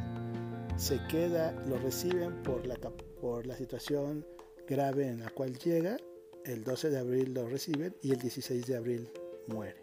se 0.78 0.98
queda, 1.08 1.52
lo 1.68 1.76
reciben 1.76 2.42
por 2.42 2.66
la, 2.66 2.76
por 3.20 3.46
la 3.46 3.54
situación 3.54 4.24
grave 4.66 5.08
en 5.08 5.20
la 5.20 5.28
cual 5.28 5.58
llega. 5.58 5.98
El 6.46 6.64
12 6.64 6.88
de 6.88 6.98
abril 7.00 7.34
lo 7.34 7.46
reciben 7.46 7.94
y 8.00 8.12
el 8.12 8.18
16 8.18 8.66
de 8.66 8.76
abril 8.78 9.10
muere. 9.46 9.76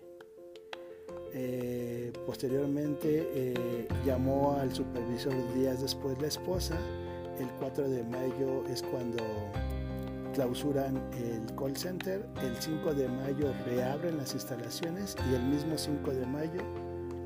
Eh, 1.32 2.12
posteriormente 2.26 3.30
eh, 3.32 3.88
llamó 4.04 4.58
al 4.60 4.74
supervisor 4.74 5.36
días 5.54 5.84
después 5.84 6.20
la 6.20 6.30
esposa. 6.30 6.80
El 7.40 7.50
4 7.60 7.90
de 7.90 8.04
mayo 8.06 8.66
es 8.74 8.82
cuando 8.82 9.22
clausuran 10.36 11.02
el 11.14 11.56
call 11.56 11.76
center. 11.78 12.28
El 12.44 12.56
5 12.58 12.94
de 12.94 13.08
mayo 13.08 13.54
reabren 13.66 14.18
las 14.18 14.34
instalaciones 14.34 15.16
y 15.32 15.34
el 15.34 15.42
mismo 15.44 15.78
5 15.78 16.12
de 16.12 16.26
mayo 16.26 16.62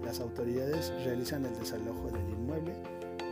las 0.03 0.19
autoridades 0.19 0.93
realizan 1.03 1.43
el 1.45 1.57
desalojo 1.57 2.09
del 2.11 2.29
inmueble 2.29 2.73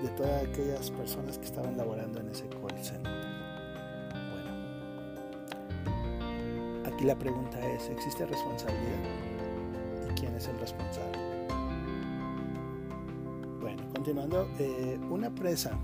de 0.02 0.10
todas 0.18 0.44
aquellas 0.44 0.90
personas 0.92 1.38
que 1.38 1.46
estaban 1.46 1.78
laborando 1.78 2.20
en 2.20 2.30
ese 2.30 2.48
call 2.50 2.84
center. 2.84 3.14
Bueno, 4.32 4.52
aquí 6.86 7.06
la 7.06 7.16
pregunta 7.16 7.60
es, 7.74 7.88
¿existe 7.90 8.26
responsabilidad? 8.26 9.38
quién 10.20 10.34
es 10.34 10.48
el 10.48 10.60
responsable. 10.60 11.20
Bueno, 13.62 13.84
continuando, 13.94 14.50
eh, 14.58 15.00
una 15.12 15.28
empresa 15.28 15.78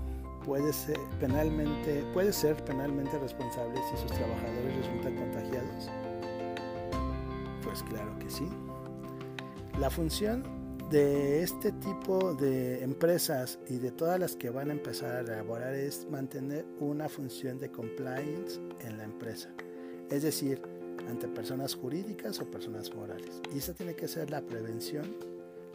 puede 0.44 0.72
ser 0.72 0.98
penalmente 1.20 2.04
puede 2.12 2.32
ser 2.32 2.56
penalmente 2.64 3.18
responsable 3.18 3.80
si 3.90 3.96
sus 3.96 4.12
trabajadores 4.12 4.76
resultan 4.76 5.16
contagiados. 5.16 5.90
Pues 7.62 7.82
claro 7.84 8.18
que 8.18 8.30
sí. 8.30 8.48
La 9.78 9.90
función 9.90 10.44
de 10.90 11.42
este 11.42 11.72
tipo 11.72 12.34
de 12.34 12.82
empresas 12.84 13.58
y 13.68 13.78
de 13.78 13.90
todas 13.90 14.20
las 14.20 14.36
que 14.36 14.50
van 14.50 14.70
a 14.70 14.74
empezar 14.74 15.16
a 15.16 15.20
elaborar 15.20 15.74
es 15.74 16.06
mantener 16.10 16.64
una 16.78 17.08
función 17.08 17.58
de 17.58 17.70
compliance 17.70 18.60
en 18.80 18.98
la 18.98 19.04
empresa. 19.04 19.48
Es 20.10 20.22
decir, 20.22 20.60
ante 21.08 21.26
personas 21.28 21.74
jurídicas 21.74 22.38
o 22.40 22.50
personas 22.50 22.94
morales. 22.94 23.40
Y 23.54 23.58
esa 23.58 23.74
tiene 23.74 23.94
que 23.94 24.08
ser 24.08 24.30
la 24.30 24.42
prevención, 24.42 25.16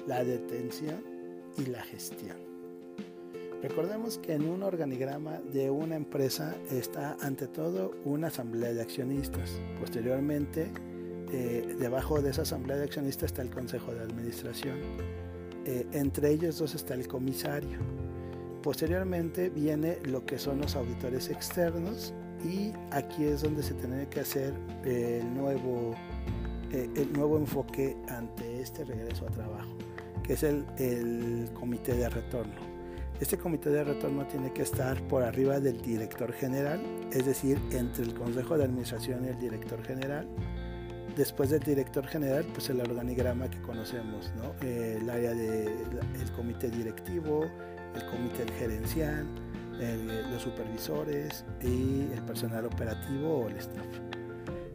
la 0.08 0.24
detención 0.24 1.04
y 1.58 1.66
la 1.66 1.82
gestión. 1.82 2.49
Recordemos 3.62 4.18
que 4.20 4.34
en 4.34 4.48
un 4.48 4.64
organigrama 4.64 5.42
de 5.52 5.70
una 5.70 5.98
empresa 5.98 6.56
está 6.72 7.18
ante 7.20 7.46
todo 7.48 7.92
una 8.06 8.28
asamblea 8.28 8.74
de 8.74 8.82
accionistas. 8.82 9.60
Posteriormente, 9.78 10.72
eh, 11.32 11.76
debajo 11.78 12.22
de 12.22 12.30
esa 12.30 12.44
asamblea 12.44 12.78
de 12.78 12.86
accionistas 12.86 13.32
está 13.32 13.42
el 13.42 13.50
consejo 13.50 13.94
de 13.94 14.00
administración. 14.00 14.78
Eh, 15.66 15.86
entre 15.92 16.32
ellos 16.32 16.58
dos 16.58 16.74
está 16.74 16.94
el 16.94 17.10
comisario. 17.10 17.80
Posteriormente 18.64 19.50
viene 19.50 19.98
lo 20.06 20.26
que 20.26 20.40
son 20.40 20.60
los 20.60 20.78
auditores 20.78 21.30
externos 21.30 22.14
y 22.46 22.72
aquí 22.92 23.26
es 23.26 23.42
donde 23.42 23.62
se 23.62 23.74
tiene 23.74 24.08
que 24.08 24.22
hacer 24.22 24.54
el 24.86 25.34
nuevo, 25.34 25.96
eh, 26.72 26.90
el 26.96 27.12
nuevo 27.12 27.38
enfoque 27.38 27.98
ante 28.08 28.62
este 28.62 28.86
regreso 28.86 29.28
a 29.28 29.32
trabajo, 29.32 29.76
que 30.24 30.34
es 30.34 30.44
el, 30.44 30.66
el 30.78 31.50
comité 31.54 31.94
de 31.94 32.08
retorno. 32.08 32.79
Este 33.20 33.38
comité 33.38 33.70
de 33.70 33.84
retorno 33.84 34.26
tiene 34.28 34.54
que 34.54 34.62
estar 34.62 35.06
por 35.10 35.24
arriba 35.24 35.60
del 35.60 35.82
director 35.82 36.32
general, 36.32 36.80
es 37.12 37.26
decir, 37.26 37.60
entre 37.72 38.06
el 38.06 38.14
consejo 38.14 38.58
de 38.58 38.64
administración 38.64 39.26
y 39.26 39.28
el 39.28 39.38
director 39.38 39.84
general. 39.84 40.26
Después 41.18 41.50
del 41.50 41.60
director 41.60 42.08
general, 42.08 42.46
pues 42.54 42.70
el 42.70 42.80
organigrama 42.80 43.50
que 43.50 43.62
conocemos, 43.62 44.32
¿no? 44.38 44.56
el 44.66 45.10
área 45.10 45.34
del 45.34 46.32
comité 46.34 46.70
directivo, 46.70 47.44
el 47.94 48.06
comité 48.06 48.46
gerencial, 48.58 49.28
los 50.32 50.42
supervisores 50.42 51.44
y 51.62 52.10
el 52.14 52.24
personal 52.26 52.66
operativo 52.66 53.40
o 53.40 53.50
el 53.50 53.58
staff. 53.58 53.86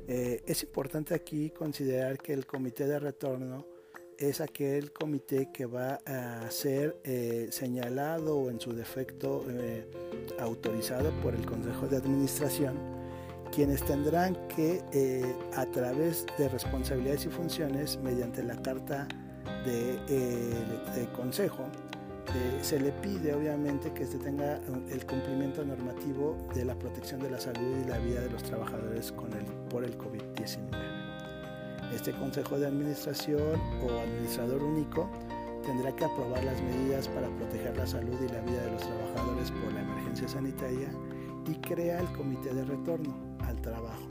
Eh, 0.07 0.43
es 0.47 0.63
importante 0.65 1.15
aquí 1.15 1.49
considerar 1.49 2.19
que 2.19 2.35
el 2.35 2.45
comité 2.45 2.87
de 2.87 2.99
retorno 2.99 3.74
es 4.19 4.41
aquel 4.41 4.93
comité 4.93 5.51
que 5.53 5.67
va 5.67 6.01
a 6.07 6.51
ser 6.51 6.97
eh, 7.05 7.49
señalado 7.51 8.37
o 8.37 8.51
en 8.51 8.61
su 8.61 8.73
defecto 8.73 9.45
eh, 9.49 9.87
autorizado 10.39 11.11
por 11.23 11.35
el 11.35 11.45
Consejo 11.47 11.87
de 11.87 11.97
Administración, 11.97 12.77
quienes 13.53 13.85
tendrán 13.85 14.37
que 14.49 14.83
a 15.55 15.67
través 15.67 16.27
de 16.39 16.49
responsabilidades 16.49 17.27
y 17.27 17.29
funciones 17.29 17.99
mediante 18.03 18.43
la 18.43 18.61
carta 18.61 19.07
de, 19.65 19.97
de 20.07 21.13
Consejo 21.13 21.65
se 22.63 22.81
le 22.81 22.93
pide 22.93 23.35
obviamente 23.35 23.93
que 23.93 24.07
se 24.07 24.19
tenga 24.19 24.59
el 24.91 25.07
cumplimiento 25.07 25.65
normativo 25.65 26.37
de 26.55 26.65
la 26.65 26.75
protección 26.75 27.21
de 27.21 27.31
la 27.31 27.41
salud 27.41 27.77
y 27.85 27.89
la 27.89 27.99
vida 27.99 28.21
de 28.21 28.31
los 28.31 28.43
trabajadores 28.43 29.13
con 29.13 29.33
el, 29.33 29.45
por 29.69 29.85
el 29.85 29.97
COVID-19. 29.99 31.04
Este 31.93 32.13
Consejo 32.13 32.59
de 32.59 32.67
Administración 32.67 33.61
o 33.83 34.01
Administrador 34.01 34.63
Único 34.63 35.09
tendrá 35.65 35.95
que 35.95 36.05
aprobar 36.05 36.43
las 36.45 36.61
medidas 36.63 37.09
para 37.09 37.29
proteger 37.29 37.77
la 37.77 37.87
salud 37.87 38.17
y 38.21 38.33
la 38.33 38.41
vida 38.41 38.63
de 38.63 38.73
los 38.73 38.83
trabajadores 38.83 39.51
por 39.51 39.73
la 39.73 39.81
emergencia 39.81 40.29
sanitaria 40.29 40.89
y 41.47 41.55
crea 41.55 42.01
el 42.01 42.13
Comité 42.13 42.53
de 42.55 42.65
Retorno 42.65 43.15
al 43.41 43.61
Trabajo, 43.61 44.09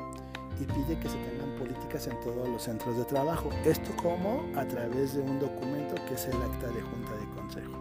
y 0.60 0.66
pide 0.66 1.00
que 1.00 1.10
se 1.10 1.18
tengan 1.18 1.56
políticas 1.58 2.08
en 2.08 2.20
todos 2.22 2.48
los 2.48 2.62
centros 2.62 2.98
de 2.98 3.06
trabajo. 3.06 3.50
Esto 3.66 3.92
como 4.02 4.44
a 4.56 4.66
través 4.68 5.16
de 5.16 5.22
un 5.22 5.40
documento 5.40 5.96
que 6.08 6.14
es 6.14 6.28
el 6.28 6.42
acta 6.42 6.68
de 6.68 6.82
junta 6.82 7.12
de 7.16 7.36
consejo. 7.36 7.72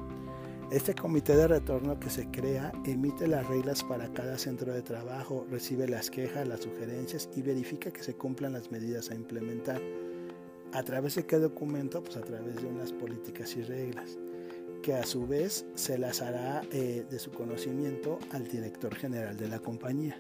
Este 0.73 0.95
comité 0.95 1.37
de 1.37 1.49
retorno 1.49 2.01
que 2.01 2.09
se 2.09 2.31
crea 2.31 2.73
emite 2.87 3.27
las 3.27 3.47
reglas 3.47 3.85
para 3.85 4.11
cada 4.14 4.39
centro 4.39 4.73
de 4.73 4.81
trabajo, 4.81 5.47
recibe 5.51 5.87
las 5.87 6.11
quejas, 6.11 6.49
las 6.49 6.62
sugerencias 6.62 7.29
y 7.37 7.43
verifica 7.43 7.91
que 7.91 8.03
se 8.03 8.14
cumplan 8.14 8.55
las 8.55 8.70
medidas 8.70 9.11
a 9.11 9.14
implementar. 9.14 9.83
¿A 10.73 10.83
través 10.83 11.16
de 11.16 11.27
qué 11.27 11.37
documento? 11.37 12.03
Pues 12.03 12.16
a 12.16 12.23
través 12.23 12.57
de 12.57 12.68
unas 12.68 12.91
políticas 12.91 13.55
y 13.55 13.64
reglas, 13.64 14.16
que 14.83 14.95
a 14.95 15.05
su 15.05 15.27
vez 15.27 15.66
se 15.75 15.99
las 15.99 16.23
hará 16.23 16.62
eh, 16.73 17.05
de 17.11 17.18
su 17.18 17.31
conocimiento 17.33 18.18
al 18.31 18.49
director 18.49 18.95
general 18.95 19.37
de 19.37 19.49
la 19.49 19.59
compañía. 19.59 20.16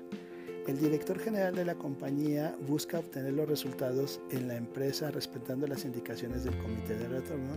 El 0.66 0.78
director 0.78 1.18
general 1.18 1.54
de 1.54 1.64
la 1.64 1.76
compañía 1.76 2.54
busca 2.68 2.98
obtener 2.98 3.32
los 3.32 3.48
resultados 3.48 4.20
en 4.28 4.48
la 4.48 4.56
empresa 4.56 5.10
respetando 5.10 5.66
las 5.66 5.86
indicaciones 5.86 6.44
del 6.44 6.58
comité 6.58 6.94
de 6.94 7.08
retorno 7.08 7.56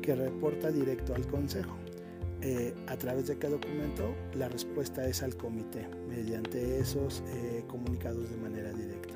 que 0.00 0.14
reporta 0.14 0.70
directo 0.70 1.16
al 1.16 1.26
consejo. 1.26 1.76
Eh, 2.40 2.72
a 2.86 2.96
través 2.96 3.26
de 3.26 3.36
qué 3.36 3.48
documento, 3.48 4.14
la 4.34 4.48
respuesta 4.48 5.04
es 5.06 5.24
al 5.24 5.36
comité, 5.36 5.88
mediante 6.08 6.78
esos 6.78 7.24
eh, 7.26 7.64
comunicados 7.66 8.30
de 8.30 8.36
manera 8.36 8.72
directa. 8.72 9.14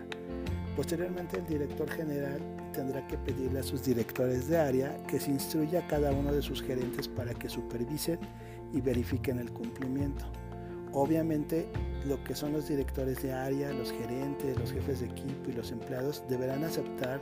Posteriormente, 0.74 1.38
el 1.38 1.46
director 1.46 1.88
general 1.88 2.40
tendrá 2.72 3.06
que 3.06 3.16
pedirle 3.18 3.60
a 3.60 3.62
sus 3.62 3.84
directores 3.84 4.48
de 4.48 4.58
área 4.58 4.96
que 5.06 5.20
se 5.20 5.30
instruya 5.30 5.80
a 5.80 5.86
cada 5.86 6.10
uno 6.10 6.32
de 6.32 6.42
sus 6.42 6.62
gerentes 6.62 7.06
para 7.06 7.32
que 7.32 7.48
supervisen 7.48 8.18
y 8.72 8.80
verifiquen 8.80 9.38
el 9.38 9.52
cumplimiento. 9.52 10.24
Obviamente, 10.92 11.68
lo 12.06 12.22
que 12.24 12.34
son 12.34 12.52
los 12.52 12.68
directores 12.68 13.22
de 13.22 13.32
área, 13.32 13.72
los 13.72 13.92
gerentes, 13.92 14.58
los 14.58 14.72
jefes 14.72 15.00
de 15.00 15.06
equipo 15.06 15.50
y 15.50 15.52
los 15.52 15.70
empleados 15.70 16.24
deberán 16.28 16.64
aceptar, 16.64 17.20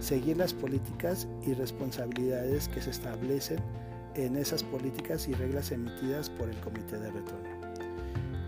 seguir 0.00 0.38
las 0.38 0.54
políticas 0.54 1.28
y 1.46 1.52
responsabilidades 1.52 2.68
que 2.68 2.80
se 2.80 2.90
establecen 2.90 3.58
en 4.14 4.36
esas 4.36 4.62
políticas 4.62 5.28
y 5.28 5.34
reglas 5.34 5.72
emitidas 5.72 6.30
por 6.30 6.48
el 6.48 6.56
comité 6.60 6.98
de 6.98 7.10
retorno. 7.10 7.62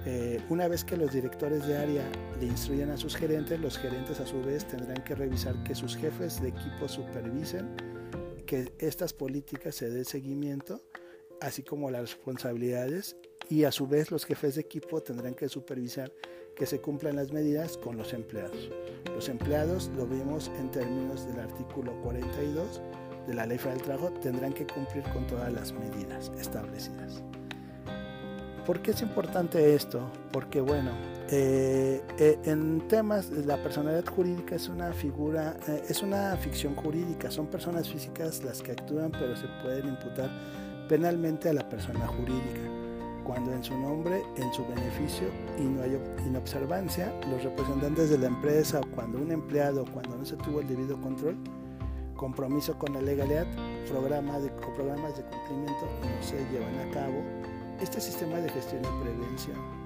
Eh, 0.06 0.38
una 0.50 0.68
vez 0.68 0.84
que 0.84 0.96
los 0.96 1.12
directores 1.12 1.66
de 1.66 1.78
área 1.78 2.04
le 2.38 2.46
instruyan 2.46 2.90
a 2.90 2.96
sus 2.96 3.16
gerentes, 3.16 3.58
los 3.58 3.78
gerentes 3.78 4.20
a 4.20 4.26
su 4.26 4.42
vez 4.42 4.66
tendrán 4.66 5.02
que 5.02 5.14
revisar 5.14 5.62
que 5.64 5.74
sus 5.74 5.96
jefes 5.96 6.42
de 6.42 6.48
equipo 6.48 6.88
supervisen 6.88 7.74
que 8.44 8.72
estas 8.78 9.14
políticas 9.14 9.74
se 9.76 9.88
den 9.88 10.04
seguimiento, 10.04 10.82
así 11.40 11.62
como 11.62 11.90
las 11.90 12.02
responsabilidades, 12.02 13.16
y 13.48 13.64
a 13.64 13.72
su 13.72 13.86
vez 13.86 14.10
los 14.10 14.26
jefes 14.26 14.56
de 14.56 14.60
equipo 14.60 15.02
tendrán 15.02 15.34
que 15.34 15.48
supervisar 15.48 16.12
que 16.54 16.66
se 16.66 16.80
cumplan 16.80 17.16
las 17.16 17.32
medidas 17.32 17.76
con 17.76 17.96
los 17.96 18.12
empleados. 18.12 18.70
Los 19.14 19.28
empleados, 19.28 19.90
lo 19.96 20.06
vimos 20.06 20.50
en 20.58 20.70
términos 20.70 21.26
del 21.26 21.40
artículo 21.40 22.00
42, 22.02 22.80
de 23.26 23.34
la 23.34 23.46
Ley 23.46 23.58
Federal 23.58 23.78
del 23.78 23.86
Trabajo 23.86 24.10
tendrán 24.20 24.52
que 24.52 24.66
cumplir 24.66 25.04
con 25.12 25.26
todas 25.26 25.52
las 25.52 25.72
medidas 25.72 26.30
establecidas. 26.38 27.22
¿Por 28.66 28.80
qué 28.80 28.92
es 28.92 29.02
importante 29.02 29.74
esto? 29.74 30.00
Porque 30.32 30.60
bueno, 30.60 30.90
eh, 31.30 32.02
eh, 32.18 32.38
en 32.44 32.88
temas 32.88 33.30
la 33.30 33.62
personalidad 33.62 34.06
jurídica 34.06 34.54
es 34.54 34.68
una 34.68 34.92
figura, 34.92 35.56
eh, 35.68 35.82
es 35.88 36.02
una 36.02 36.34
ficción 36.36 36.74
jurídica, 36.74 37.30
son 37.30 37.46
personas 37.46 37.88
físicas 37.88 38.42
las 38.42 38.62
que 38.62 38.72
actúan 38.72 39.10
pero 39.10 39.36
se 39.36 39.46
pueden 39.62 39.88
imputar 39.88 40.30
penalmente 40.88 41.50
a 41.50 41.52
la 41.52 41.68
persona 41.68 42.06
jurídica. 42.06 42.60
Cuando 43.24 43.52
en 43.52 43.64
su 43.64 43.76
nombre, 43.78 44.22
en 44.36 44.52
su 44.52 44.66
beneficio 44.66 45.28
y 45.58 45.62
no 45.62 45.82
hay 45.82 45.98
inobservancia, 46.26 47.12
los 47.30 47.42
representantes 47.42 48.10
de 48.10 48.18
la 48.18 48.26
empresa 48.26 48.80
o 48.80 48.90
cuando 48.94 49.18
un 49.18 49.30
empleado, 49.30 49.84
cuando 49.92 50.16
no 50.16 50.24
se 50.24 50.36
tuvo 50.36 50.60
el 50.60 50.68
debido 50.68 51.00
control, 51.00 51.36
compromiso 52.14 52.78
con 52.78 52.94
la 52.94 53.00
legalidad, 53.00 53.46
programas 53.88 54.42
de, 54.42 54.50
cumplimiento 54.50 55.86
no 56.00 56.22
se 56.22 56.36
llevan 56.50 56.88
a 56.88 56.90
cabo. 56.92 57.22
Este 57.80 58.00
sistema 58.00 58.36
de 58.38 58.48
gestión 58.48 58.82
y 58.82 59.02
prevención 59.02 59.84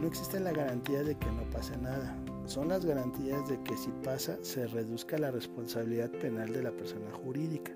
no 0.00 0.06
existe 0.06 0.40
la 0.40 0.52
garantía 0.52 1.02
de 1.02 1.16
que 1.16 1.26
no 1.26 1.42
pase 1.50 1.76
nada. 1.76 2.16
Son 2.46 2.68
las 2.68 2.84
garantías 2.84 3.48
de 3.48 3.62
que 3.62 3.76
si 3.76 3.90
pasa 4.02 4.38
se 4.42 4.66
reduzca 4.66 5.18
la 5.18 5.30
responsabilidad 5.30 6.10
penal 6.10 6.52
de 6.52 6.62
la 6.62 6.72
persona 6.72 7.10
jurídica. 7.12 7.72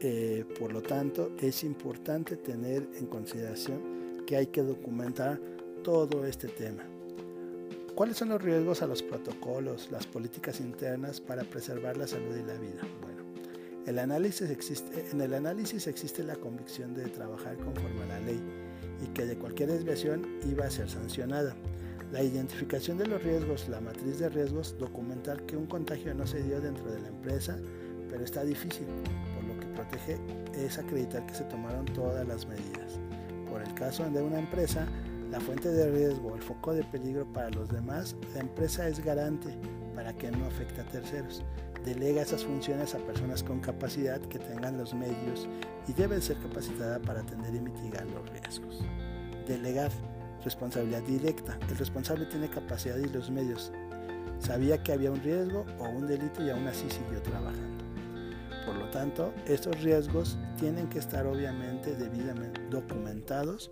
Eh, 0.00 0.44
por 0.58 0.72
lo 0.72 0.82
tanto, 0.82 1.30
es 1.38 1.62
importante 1.62 2.36
tener 2.36 2.88
en 2.98 3.06
consideración 3.06 4.24
que 4.26 4.36
hay 4.36 4.46
que 4.46 4.62
documentar 4.62 5.38
todo 5.84 6.24
este 6.24 6.48
tema. 6.48 6.89
¿Cuáles 7.94 8.16
son 8.16 8.30
los 8.30 8.40
riesgos 8.40 8.82
a 8.82 8.86
los 8.86 9.02
protocolos, 9.02 9.90
las 9.90 10.06
políticas 10.06 10.60
internas 10.60 11.20
para 11.20 11.44
preservar 11.44 11.96
la 11.96 12.06
salud 12.06 12.34
y 12.36 12.42
la 12.42 12.54
vida? 12.54 12.80
Bueno, 13.02 13.22
el 13.86 13.98
análisis 13.98 14.48
existe, 14.48 15.10
en 15.10 15.20
el 15.20 15.34
análisis 15.34 15.86
existe 15.86 16.22
la 16.22 16.36
convicción 16.36 16.94
de 16.94 17.08
trabajar 17.08 17.56
conforme 17.58 18.02
a 18.04 18.06
la 18.06 18.20
ley 18.20 18.40
y 19.02 19.06
que 19.08 19.26
de 19.26 19.36
cualquier 19.36 19.70
desviación 19.70 20.26
iba 20.48 20.64
a 20.64 20.70
ser 20.70 20.88
sancionada. 20.88 21.54
La 22.12 22.22
identificación 22.22 22.96
de 22.98 23.06
los 23.06 23.22
riesgos, 23.22 23.68
la 23.68 23.80
matriz 23.80 24.18
de 24.18 24.28
riesgos, 24.28 24.76
documentar 24.78 25.44
que 25.46 25.56
un 25.56 25.66
contagio 25.66 26.14
no 26.14 26.26
se 26.26 26.42
dio 26.42 26.60
dentro 26.60 26.84
de 26.90 27.00
la 27.00 27.08
empresa, 27.08 27.58
pero 28.08 28.24
está 28.24 28.44
difícil, 28.44 28.86
por 29.34 29.44
lo 29.44 29.60
que 29.60 29.66
protege 29.66 30.18
es 30.54 30.78
acreditar 30.78 31.24
que 31.26 31.34
se 31.34 31.44
tomaron 31.44 31.84
todas 31.86 32.26
las 32.26 32.46
medidas. 32.46 32.98
Por 33.48 33.62
el 33.62 33.74
caso 33.74 34.08
de 34.08 34.22
una 34.22 34.38
empresa, 34.38 34.86
la 35.30 35.40
fuente 35.40 35.70
de 35.70 35.90
riesgo, 35.90 36.34
el 36.34 36.42
foco 36.42 36.74
de 36.74 36.82
peligro 36.82 37.24
para 37.32 37.50
los 37.50 37.68
demás, 37.68 38.16
la 38.34 38.40
empresa 38.40 38.88
es 38.88 39.02
garante 39.04 39.56
para 39.94 40.12
que 40.12 40.30
no 40.30 40.44
afecte 40.46 40.80
a 40.80 40.84
terceros. 40.84 41.44
Delega 41.84 42.22
esas 42.22 42.44
funciones 42.44 42.94
a 42.94 42.98
personas 42.98 43.42
con 43.42 43.60
capacidad 43.60 44.20
que 44.20 44.38
tengan 44.38 44.76
los 44.76 44.92
medios 44.92 45.48
y 45.86 45.92
deben 45.92 46.20
ser 46.20 46.36
capacitadas 46.38 46.98
para 47.00 47.20
atender 47.20 47.54
y 47.54 47.60
mitigar 47.60 48.06
los 48.10 48.28
riesgos. 48.30 48.84
Delegar 49.46 49.90
responsabilidad 50.44 51.02
directa. 51.02 51.58
El 51.68 51.78
responsable 51.78 52.26
tiene 52.26 52.50
capacidad 52.50 52.96
y 52.96 53.08
los 53.08 53.30
medios. 53.30 53.72
Sabía 54.38 54.82
que 54.82 54.92
había 54.92 55.12
un 55.12 55.22
riesgo 55.22 55.64
o 55.78 55.88
un 55.88 56.06
delito 56.06 56.44
y 56.44 56.50
aún 56.50 56.66
así 56.66 56.90
siguió 56.90 57.22
trabajando. 57.22 57.84
Por 58.66 58.74
lo 58.76 58.90
tanto, 58.90 59.32
estos 59.46 59.80
riesgos 59.82 60.38
tienen 60.58 60.88
que 60.88 60.98
estar 60.98 61.26
obviamente 61.26 61.94
debidamente 61.94 62.60
documentados 62.68 63.70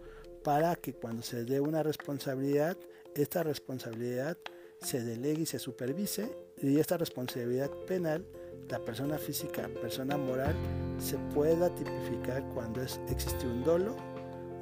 para 0.49 0.77
que 0.77 0.95
cuando 0.95 1.23
se 1.23 1.45
dé 1.45 1.61
una 1.61 1.83
responsabilidad, 1.83 2.75
esta 3.15 3.43
responsabilidad 3.43 4.39
se 4.81 5.05
delegue 5.05 5.43
y 5.43 5.47
se 5.47 5.59
supervise 5.59 6.35
y 6.63 6.79
esta 6.79 6.97
responsabilidad 6.97 7.71
penal, 7.87 8.25
la 8.71 8.79
persona 8.79 9.19
física, 9.19 9.69
persona 9.83 10.17
moral, 10.17 10.55
se 10.99 11.19
pueda 11.35 11.69
tipificar 11.75 12.43
cuando 12.55 12.81
existe 12.81 13.47
un 13.47 13.63
dolo, 13.63 13.95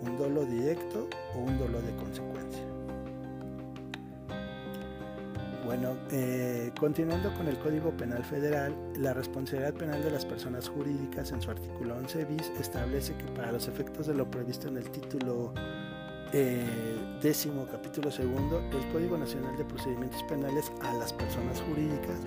un 0.02 0.16
dolo 0.18 0.44
directo 0.44 1.08
o 1.36 1.38
un 1.38 1.56
dolo 1.56 1.80
de 1.80 1.94
consecuencia. 1.94 2.75
Bueno, 5.66 5.96
eh, 6.12 6.70
continuando 6.78 7.34
con 7.34 7.48
el 7.48 7.58
Código 7.58 7.90
Penal 7.90 8.24
Federal, 8.24 8.72
la 8.96 9.12
responsabilidad 9.12 9.74
penal 9.74 10.00
de 10.00 10.12
las 10.12 10.24
personas 10.24 10.68
jurídicas 10.68 11.32
en 11.32 11.42
su 11.42 11.50
artículo 11.50 11.96
11 11.96 12.24
bis 12.24 12.52
establece 12.60 13.16
que 13.16 13.24
para 13.32 13.50
los 13.50 13.66
efectos 13.66 14.06
de 14.06 14.14
lo 14.14 14.30
previsto 14.30 14.68
en 14.68 14.76
el 14.76 14.88
título 14.92 15.52
eh, 16.32 16.64
décimo 17.20 17.66
capítulo 17.66 18.12
segundo, 18.12 18.60
el 18.60 18.92
Código 18.92 19.18
Nacional 19.18 19.56
de 19.56 19.64
Procedimientos 19.64 20.22
Penales 20.28 20.70
a 20.82 20.94
las 20.94 21.12
personas 21.12 21.60
jurídicas 21.62 22.20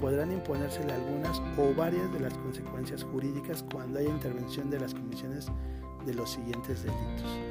podrán 0.00 0.32
imponérsele 0.32 0.92
algunas 0.92 1.40
o 1.58 1.72
varias 1.76 2.12
de 2.12 2.18
las 2.18 2.34
consecuencias 2.34 3.04
jurídicas 3.04 3.64
cuando 3.72 4.00
haya 4.00 4.08
intervención 4.08 4.68
de 4.68 4.80
las 4.80 4.94
comisiones 4.94 5.46
de 6.04 6.14
los 6.14 6.28
siguientes 6.28 6.82
delitos 6.82 7.49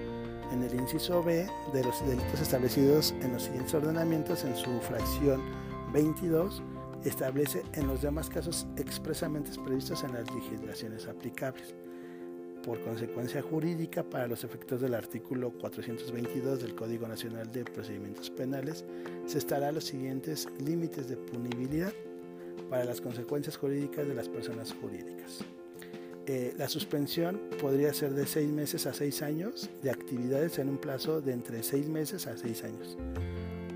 en 0.52 0.64
el 0.64 0.74
inciso 0.74 1.24
B 1.24 1.48
de 1.74 1.84
los 1.84 2.06
delitos 2.08 2.42
establecidos 2.42 3.14
en 3.22 3.34
los 3.34 3.44
siguientes 3.44 3.74
ordenamientos 3.74 4.44
en 4.44 4.56
su 4.56 4.80
fracción 4.82 5.42
22 5.94 6.62
establece 7.04 7.64
en 7.74 7.88
los 7.88 8.02
demás 8.02 8.30
casos 8.30 8.68
expresamente 8.78 9.52
previstos 9.64 10.04
en 10.04 10.14
las 10.14 10.34
legislaciones 10.34 11.08
aplicables. 11.08 11.76
Por 12.64 12.82
consecuencia 12.84 13.42
jurídica, 13.42 14.04
para 14.04 14.28
los 14.28 14.44
efectos 14.44 14.82
del 14.82 14.94
artículo 14.94 15.52
422 15.52 16.62
del 16.62 16.76
Código 16.76 17.08
Nacional 17.08 17.50
de 17.52 17.64
Procedimientos 17.64 18.30
Penales, 18.30 18.86
se 19.26 19.38
estará 19.38 19.72
los 19.72 19.86
siguientes 19.86 20.48
límites 20.64 21.08
de 21.08 21.16
punibilidad 21.16 21.94
para 22.70 22.84
las 22.84 23.00
consecuencias 23.00 23.58
jurídicas 23.58 24.08
de 24.08 24.14
las 24.14 24.28
personas 24.28 24.74
jurídicas. 24.74 25.44
Eh, 26.28 26.54
la 26.58 26.70
suspensión 26.70 27.40
podría 27.62 27.94
ser 27.94 28.14
de 28.14 28.28
seis 28.28 28.50
meses 28.50 28.86
a 28.86 28.94
seis 28.94 29.22
años 29.22 29.70
de 29.82 29.90
actividades 29.90 30.60
en 30.60 30.70
un 30.70 30.78
plazo 30.78 31.22
de 31.22 31.34
entre 31.34 31.64
seis 31.64 31.88
meses 31.88 32.28
a 32.28 32.38
seis 32.38 32.64
años. 32.64 32.98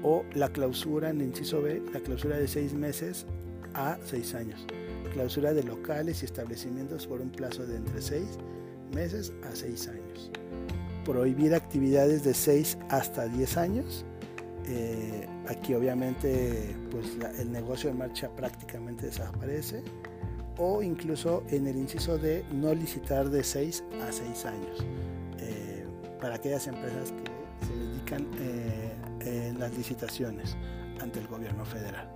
O 0.03 0.23
la 0.33 0.49
clausura 0.49 1.09
en 1.09 1.21
el 1.21 1.27
inciso 1.27 1.61
B, 1.61 1.81
la 1.93 1.99
clausura 1.99 2.37
de 2.37 2.47
seis 2.47 2.73
meses 2.73 3.25
a 3.73 3.97
seis 4.05 4.35
años. 4.35 4.65
Clausura 5.13 5.53
de 5.53 5.63
locales 5.63 6.21
y 6.21 6.25
establecimientos 6.25 7.07
por 7.07 7.21
un 7.21 7.31
plazo 7.31 7.65
de 7.65 7.77
entre 7.77 8.01
seis 8.01 8.37
meses 8.93 9.33
a 9.43 9.55
seis 9.55 9.87
años. 9.87 10.31
Prohibir 11.05 11.55
actividades 11.55 12.23
de 12.23 12.33
seis 12.33 12.77
hasta 12.89 13.27
diez 13.27 13.57
años 13.57 14.05
aquí 15.47 15.73
obviamente 15.73 16.75
pues 16.91 17.17
el 17.39 17.51
negocio 17.51 17.89
en 17.89 17.97
marcha 17.97 18.29
prácticamente 18.35 19.07
desaparece 19.07 19.83
o 20.57 20.81
incluso 20.81 21.43
en 21.49 21.67
el 21.67 21.77
inciso 21.77 22.17
de 22.17 22.43
no 22.51 22.73
licitar 22.73 23.29
de 23.29 23.43
6 23.43 23.83
a 24.07 24.11
6 24.11 24.45
años 24.45 24.85
para 26.19 26.35
aquellas 26.35 26.67
empresas 26.67 27.11
que 27.11 27.67
se 27.67 27.75
dedican 27.75 28.27
en 29.19 29.59
las 29.59 29.75
licitaciones 29.75 30.55
ante 31.01 31.19
el 31.19 31.27
gobierno 31.27 31.65
federal. 31.65 32.09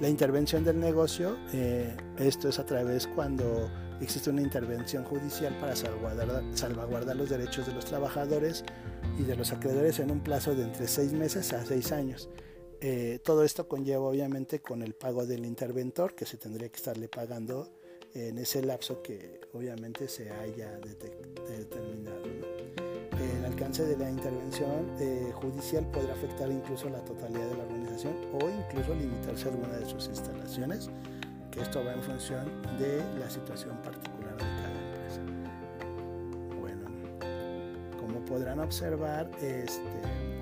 La 0.00 0.08
intervención 0.08 0.64
del 0.64 0.80
negocio, 0.80 1.36
eh, 1.52 1.96
esto 2.18 2.48
es 2.48 2.58
a 2.58 2.66
través 2.66 3.06
cuando 3.06 3.70
existe 4.00 4.28
una 4.28 4.42
intervención 4.42 5.04
judicial 5.04 5.56
para 5.58 5.76
salvaguardar, 5.76 6.42
salvaguardar, 6.54 7.16
los 7.16 7.30
derechos 7.30 7.66
de 7.66 7.74
los 7.74 7.84
trabajadores 7.84 8.64
y 9.18 9.22
de 9.22 9.36
los 9.36 9.52
acreedores 9.52 10.00
en 10.00 10.10
un 10.10 10.20
plazo 10.20 10.54
de 10.54 10.64
entre 10.64 10.88
seis 10.88 11.12
meses 11.12 11.52
a 11.52 11.64
seis 11.64 11.92
años. 11.92 12.28
Eh, 12.86 13.18
todo 13.24 13.44
esto 13.44 13.66
conlleva 13.66 14.02
obviamente 14.02 14.60
con 14.60 14.82
el 14.82 14.92
pago 14.94 15.24
del 15.24 15.46
interventor 15.46 16.14
que 16.14 16.26
se 16.26 16.36
tendría 16.36 16.68
que 16.68 16.76
estarle 16.76 17.08
pagando 17.08 17.72
en 18.12 18.36
ese 18.36 18.62
lapso 18.62 19.00
que 19.00 19.40
obviamente 19.54 20.06
se 20.06 20.30
haya 20.30 20.78
determinado 20.78 22.24
el 23.20 23.44
alcance 23.46 23.84
de 23.84 23.96
la 23.96 24.10
intervención 24.10 24.90
eh, 24.98 25.32
judicial 25.34 25.86
podrá 25.90 26.12
afectar 26.12 26.50
incluso 26.50 26.90
la 26.90 26.98
totalidad 27.04 27.48
de 27.48 27.56
la 27.56 27.64
organización 27.64 28.14
o 28.34 28.50
incluso 28.50 28.94
limitarse 28.94 29.48
a 29.48 29.52
alguna 29.52 29.76
de 29.78 29.86
sus 29.86 30.08
instalaciones, 30.08 30.90
que 31.50 31.60
esto 31.60 31.84
va 31.84 31.94
en 31.94 32.02
función 32.02 32.44
de 32.78 33.02
la 33.18 33.30
situación 33.30 33.80
particular 33.82 34.34
de 34.34 34.44
cada 34.44 34.78
empresa. 34.80 35.20
Bueno, 36.60 36.90
como 37.98 38.24
podrán 38.24 38.60
observar, 38.60 39.30
este, 39.40 40.33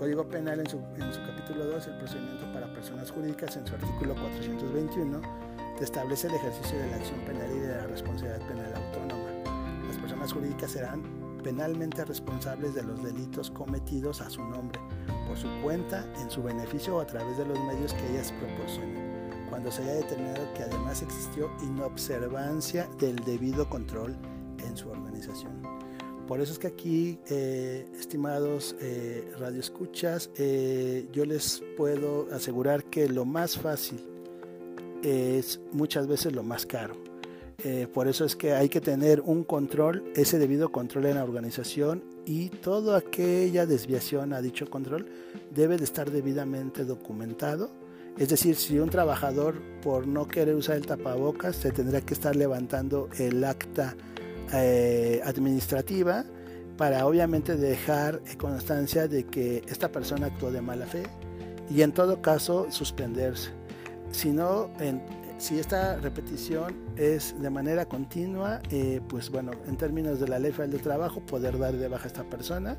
Código 0.00 0.26
Penal 0.26 0.60
en 0.60 0.66
su, 0.66 0.78
en 0.78 1.12
su 1.12 1.20
capítulo 1.26 1.66
2, 1.66 1.88
el 1.88 1.98
procedimiento 1.98 2.50
para 2.54 2.72
personas 2.72 3.10
jurídicas, 3.10 3.54
en 3.58 3.66
su 3.66 3.74
artículo 3.74 4.14
421, 4.14 5.20
establece 5.78 6.28
el 6.28 6.36
ejercicio 6.36 6.78
de 6.78 6.86
la 6.88 6.96
acción 6.96 7.20
penal 7.20 7.50
y 7.54 7.58
de 7.58 7.68
la 7.68 7.86
responsabilidad 7.86 8.40
penal 8.48 8.72
autónoma. 8.76 9.28
Las 9.86 9.98
personas 9.98 10.32
jurídicas 10.32 10.70
serán 10.70 11.02
penalmente 11.44 12.02
responsables 12.06 12.74
de 12.74 12.82
los 12.82 13.02
delitos 13.02 13.50
cometidos 13.50 14.22
a 14.22 14.30
su 14.30 14.42
nombre, 14.42 14.80
por 15.28 15.36
su 15.36 15.48
cuenta, 15.62 16.02
en 16.22 16.30
su 16.30 16.42
beneficio 16.42 16.96
o 16.96 17.00
a 17.00 17.06
través 17.06 17.36
de 17.36 17.44
los 17.44 17.60
medios 17.64 17.92
que 17.92 18.10
ellas 18.10 18.32
proporcionen, 18.40 19.44
cuando 19.50 19.70
se 19.70 19.82
haya 19.82 19.96
determinado 19.96 20.50
que 20.54 20.62
además 20.62 21.02
existió 21.02 21.50
inobservancia 21.62 22.88
del 22.98 23.16
debido 23.16 23.68
control 23.68 24.16
en 24.64 24.74
su 24.78 24.88
organización. 24.88 25.59
Por 26.30 26.40
eso 26.40 26.52
es 26.52 26.60
que 26.60 26.68
aquí, 26.68 27.18
eh, 27.28 27.86
estimados 27.98 28.76
eh, 28.80 29.32
radioescuchas, 29.36 30.30
eh, 30.38 31.08
yo 31.12 31.24
les 31.24 31.60
puedo 31.76 32.28
asegurar 32.32 32.84
que 32.84 33.08
lo 33.08 33.24
más 33.24 33.58
fácil 33.58 33.98
es 35.02 35.58
muchas 35.72 36.06
veces 36.06 36.32
lo 36.32 36.44
más 36.44 36.66
caro 36.66 36.94
eh, 37.64 37.86
por 37.92 38.08
eso 38.08 38.24
es 38.24 38.36
que 38.36 38.54
hay 38.54 38.70
que 38.70 38.80
tener 38.80 39.20
un 39.20 39.44
control, 39.44 40.04
ese 40.14 40.38
debido 40.38 40.70
control 40.70 41.06
en 41.06 41.16
la 41.16 41.24
organización 41.24 42.02
y 42.24 42.48
toda 42.48 42.96
aquella 42.96 43.66
desviación 43.66 44.32
a 44.32 44.40
dicho 44.40 44.70
control 44.70 45.06
debe 45.54 45.76
de 45.76 45.84
estar 45.84 46.10
debidamente 46.10 46.84
documentado. 46.84 47.70
Es 48.18 48.30
decir, 48.30 48.56
si 48.56 48.78
un 48.78 48.88
trabajador 48.88 49.60
por 49.82 50.06
no 50.06 50.26
querer 50.26 50.54
usar 50.54 50.76
el 50.76 50.86
tapabocas 50.86 51.56
se 51.56 51.70
tendrá 51.70 52.00
que 52.00 52.14
estar 52.14 52.34
levantando 52.34 53.08
el 53.18 53.44
acta 53.44 53.94
eh, 54.52 55.20
administrativa 55.24 56.24
para 56.76 57.06
obviamente 57.06 57.56
dejar 57.56 58.22
constancia 58.38 59.06
de 59.06 59.24
que 59.24 59.62
esta 59.68 59.92
persona 59.92 60.26
actuó 60.26 60.50
de 60.50 60.62
mala 60.62 60.86
fe 60.86 61.02
y 61.68 61.82
en 61.82 61.92
todo 61.92 62.22
caso 62.22 62.66
suspenderse. 62.70 63.50
Si 64.10 64.34
si 65.38 65.58
esta 65.58 65.96
repetición 65.96 66.74
es 66.96 67.34
de 67.40 67.48
manera 67.48 67.86
continua, 67.86 68.60
eh, 68.70 69.00
pues 69.08 69.30
bueno, 69.30 69.52
en 69.66 69.76
términos 69.76 70.20
de 70.20 70.28
la 70.28 70.38
ley 70.38 70.52
federal 70.52 70.72
de 70.72 70.78
trabajo, 70.78 71.20
poder 71.20 71.58
dar 71.58 71.74
de 71.74 71.88
baja 71.88 72.04
a 72.04 72.06
esta 72.08 72.24
persona, 72.24 72.76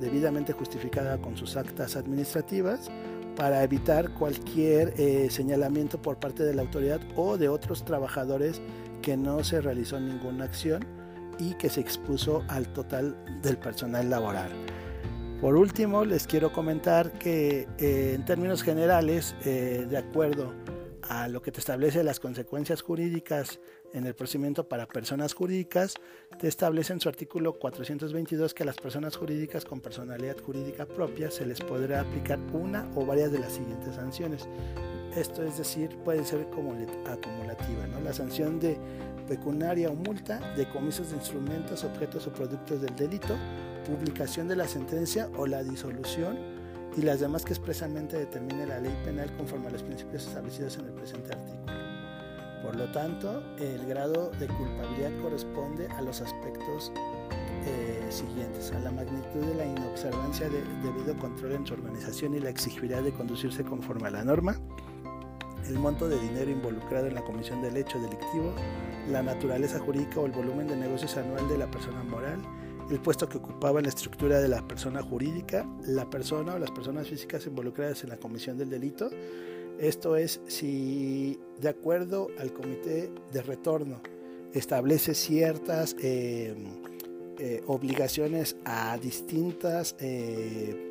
debidamente 0.00 0.52
justificada 0.52 1.18
con 1.18 1.36
sus 1.36 1.56
actas 1.56 1.96
administrativas, 1.96 2.90
para 3.36 3.62
evitar 3.62 4.12
cualquier 4.14 4.94
eh, 4.96 5.28
señalamiento 5.30 6.00
por 6.00 6.18
parte 6.18 6.42
de 6.42 6.54
la 6.54 6.62
autoridad 6.62 7.00
o 7.16 7.36
de 7.36 7.48
otros 7.48 7.84
trabajadores 7.84 8.60
que 9.02 9.16
no 9.16 9.44
se 9.44 9.60
realizó 9.60 10.00
ninguna 10.00 10.44
acción 10.44 10.95
y 11.38 11.54
que 11.54 11.68
se 11.68 11.80
expuso 11.80 12.44
al 12.48 12.72
total 12.72 13.16
del 13.42 13.58
personal 13.58 14.08
laboral. 14.10 14.50
Por 15.40 15.56
último, 15.56 16.04
les 16.04 16.26
quiero 16.26 16.52
comentar 16.52 17.12
que 17.12 17.68
eh, 17.78 18.12
en 18.14 18.24
términos 18.24 18.62
generales, 18.62 19.34
de 19.44 19.96
acuerdo 19.96 20.54
a 21.08 21.28
lo 21.28 21.42
que 21.42 21.52
te 21.52 21.60
establece 21.60 22.02
las 22.02 22.20
consecuencias 22.20 22.82
jurídicas 22.82 23.60
en 23.92 24.06
el 24.06 24.14
procedimiento 24.14 24.68
para 24.68 24.86
personas 24.86 25.34
jurídicas, 25.34 25.94
te 26.38 26.48
establece 26.48 26.92
en 26.92 27.00
su 27.00 27.08
artículo 27.08 27.54
422 27.58 28.54
que 28.54 28.62
a 28.62 28.66
las 28.66 28.76
personas 28.76 29.16
jurídicas 29.16 29.64
con 29.64 29.80
personalidad 29.80 30.36
jurídica 30.38 30.86
propia 30.86 31.30
se 31.30 31.46
les 31.46 31.60
podrá 31.60 32.00
aplicar 32.00 32.38
una 32.52 32.90
o 32.94 33.06
varias 33.06 33.32
de 33.32 33.38
las 33.38 33.52
siguientes 33.52 33.94
sanciones. 33.94 34.48
Esto 35.16 35.42
es 35.42 35.56
decir, 35.56 35.96
puede 36.04 36.24
ser 36.24 36.46
acumulativa, 37.06 37.86
¿no? 37.86 38.00
La 38.00 38.12
sanción 38.12 38.60
de 38.60 38.76
pecuniaria 39.26 39.90
o 39.90 39.94
multa, 39.94 40.40
decomisos 40.56 41.10
de 41.10 41.16
instrumentos, 41.16 41.84
objetos 41.84 42.26
o 42.26 42.32
productos 42.32 42.80
del 42.80 42.94
delito, 42.96 43.36
publicación 43.86 44.48
de 44.48 44.56
la 44.56 44.66
sentencia 44.66 45.28
o 45.36 45.46
la 45.46 45.62
disolución 45.62 46.38
y 46.96 47.02
las 47.02 47.20
demás 47.20 47.44
que 47.44 47.52
expresamente 47.52 48.16
determine 48.16 48.66
la 48.66 48.80
ley 48.80 48.96
penal 49.04 49.30
conforme 49.36 49.68
a 49.68 49.70
los 49.70 49.82
principios 49.82 50.26
establecidos 50.26 50.78
en 50.78 50.86
el 50.86 50.92
presente 50.92 51.32
artículo. 51.32 51.76
Por 52.62 52.76
lo 52.76 52.90
tanto, 52.90 53.42
el 53.58 53.86
grado 53.86 54.30
de 54.40 54.48
culpabilidad 54.48 55.12
corresponde 55.22 55.86
a 55.88 56.00
los 56.00 56.20
aspectos 56.20 56.90
eh, 57.66 58.06
siguientes, 58.10 58.72
a 58.72 58.78
la 58.80 58.90
magnitud 58.90 59.40
de 59.40 59.54
la 59.54 59.66
inobservancia 59.66 60.48
de 60.48 60.62
debido 60.82 61.16
control 61.18 61.52
en 61.52 61.66
su 61.66 61.74
organización 61.74 62.34
y 62.34 62.40
la 62.40 62.50
exigibilidad 62.50 63.02
de 63.02 63.12
conducirse 63.12 63.62
conforme 63.62 64.08
a 64.08 64.10
la 64.10 64.24
norma, 64.24 64.56
el 65.68 65.78
monto 65.78 66.08
de 66.08 66.18
dinero 66.20 66.50
involucrado 66.50 67.06
en 67.06 67.14
la 67.14 67.22
comisión 67.22 67.62
del 67.62 67.76
hecho 67.76 67.98
delictivo, 67.98 68.54
la 69.10 69.22
naturaleza 69.22 69.78
jurídica 69.78 70.20
o 70.20 70.26
el 70.26 70.32
volumen 70.32 70.66
de 70.68 70.76
negocios 70.76 71.16
anual 71.16 71.48
de 71.48 71.58
la 71.58 71.70
persona 71.70 72.02
moral, 72.04 72.40
el 72.90 73.00
puesto 73.00 73.28
que 73.28 73.38
ocupaba 73.38 73.80
en 73.80 73.84
la 73.84 73.88
estructura 73.90 74.40
de 74.40 74.48
la 74.48 74.66
persona 74.66 75.02
jurídica, 75.02 75.66
la 75.86 76.08
persona 76.08 76.54
o 76.54 76.58
las 76.58 76.70
personas 76.70 77.08
físicas 77.08 77.46
involucradas 77.46 78.04
en 78.04 78.10
la 78.10 78.16
comisión 78.16 78.56
del 78.58 78.70
delito. 78.70 79.10
Esto 79.78 80.16
es 80.16 80.40
si 80.46 81.38
de 81.60 81.68
acuerdo 81.68 82.28
al 82.38 82.52
comité 82.52 83.10
de 83.32 83.42
retorno 83.42 84.00
establece 84.54 85.14
ciertas 85.14 85.96
eh, 86.00 86.54
eh, 87.38 87.62
obligaciones 87.66 88.56
a 88.64 88.96
distintas 88.98 89.96
eh, 89.98 90.88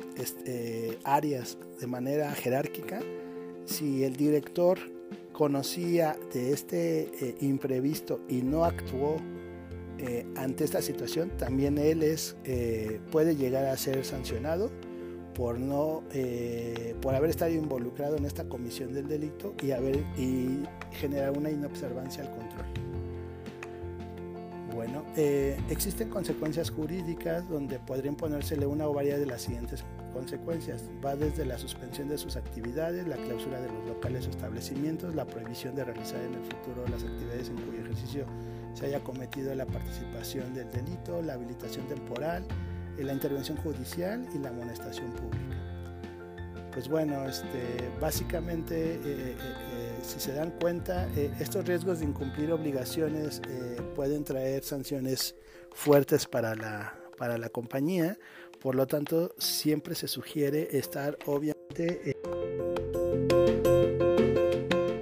áreas 1.02 1.58
de 1.80 1.86
manera 1.86 2.30
jerárquica, 2.32 3.00
si 3.66 4.04
el 4.04 4.16
director 4.16 4.78
conocía 5.32 6.16
de 6.32 6.52
este 6.52 7.36
imprevisto 7.40 8.20
y 8.28 8.40
no 8.40 8.64
actuó 8.64 9.18
eh, 9.98 10.26
ante 10.36 10.64
esta 10.64 10.82
situación 10.82 11.30
también 11.38 11.78
él 11.78 12.02
es, 12.02 12.36
eh, 12.44 13.00
puede 13.10 13.34
llegar 13.34 13.64
a 13.64 13.76
ser 13.78 14.04
sancionado 14.04 14.70
por 15.34 15.58
no 15.58 16.02
eh, 16.12 16.94
por 17.00 17.14
haber 17.14 17.30
estado 17.30 17.52
involucrado 17.52 18.16
en 18.16 18.26
esta 18.26 18.44
comisión 18.44 18.92
del 18.92 19.08
delito 19.08 19.54
y 19.62 19.70
haber 19.70 19.96
y 20.18 20.64
generar 20.92 21.36
una 21.36 21.50
inobservancia 21.50 22.24
al 22.24 22.30
control. 22.30 22.66
Bueno, 24.74 25.04
existen 25.70 26.10
consecuencias 26.10 26.68
jurídicas 26.68 27.48
donde 27.48 27.78
podrían 27.78 28.14
ponérsele 28.14 28.66
una 28.66 28.86
o 28.86 28.92
varias 28.92 29.18
de 29.18 29.24
las 29.24 29.40
siguientes 29.40 29.82
consecuencias. 30.16 30.84
Va 31.04 31.14
desde 31.14 31.44
la 31.44 31.58
suspensión 31.58 32.08
de 32.08 32.16
sus 32.16 32.36
actividades, 32.36 33.06
la 33.06 33.16
clausura 33.16 33.60
de 33.60 33.68
los 33.70 33.86
locales 33.86 34.26
o 34.26 34.30
establecimientos, 34.30 35.14
la 35.14 35.26
prohibición 35.26 35.74
de 35.74 35.84
realizar 35.84 36.20
en 36.22 36.34
el 36.34 36.44
futuro 36.44 36.86
las 36.90 37.04
actividades 37.04 37.50
en 37.50 37.56
cuyo 37.56 37.82
ejercicio 37.82 38.24
se 38.72 38.86
haya 38.86 39.04
cometido 39.04 39.54
la 39.54 39.66
participación 39.66 40.54
del 40.54 40.70
delito, 40.70 41.20
la 41.20 41.34
habilitación 41.34 41.86
temporal, 41.86 42.46
la 42.96 43.12
intervención 43.12 43.58
judicial 43.58 44.26
y 44.34 44.38
la 44.38 44.48
amonestación 44.48 45.10
pública. 45.12 45.56
Pues 46.72 46.88
bueno, 46.88 47.26
este, 47.26 47.90
básicamente, 48.00 48.94
eh, 48.94 49.00
eh, 49.02 49.36
eh, 49.38 49.98
si 50.02 50.18
se 50.18 50.32
dan 50.32 50.50
cuenta, 50.60 51.08
estos 51.40 51.66
riesgos 51.66 52.00
de 52.00 52.06
incumplir 52.06 52.52
obligaciones 52.52 53.40
pueden 53.94 54.24
traer 54.24 54.62
sanciones 54.62 55.34
fuertes 55.72 56.26
para 56.26 56.54
la, 56.54 56.94
para 57.16 57.38
la 57.38 57.48
compañía, 57.48 58.18
por 58.60 58.74
lo 58.74 58.86
tanto, 58.86 59.34
siempre 59.38 59.94
se 59.94 60.08
sugiere 60.08 60.76
estar 60.76 61.16
obviamente... 61.26 62.16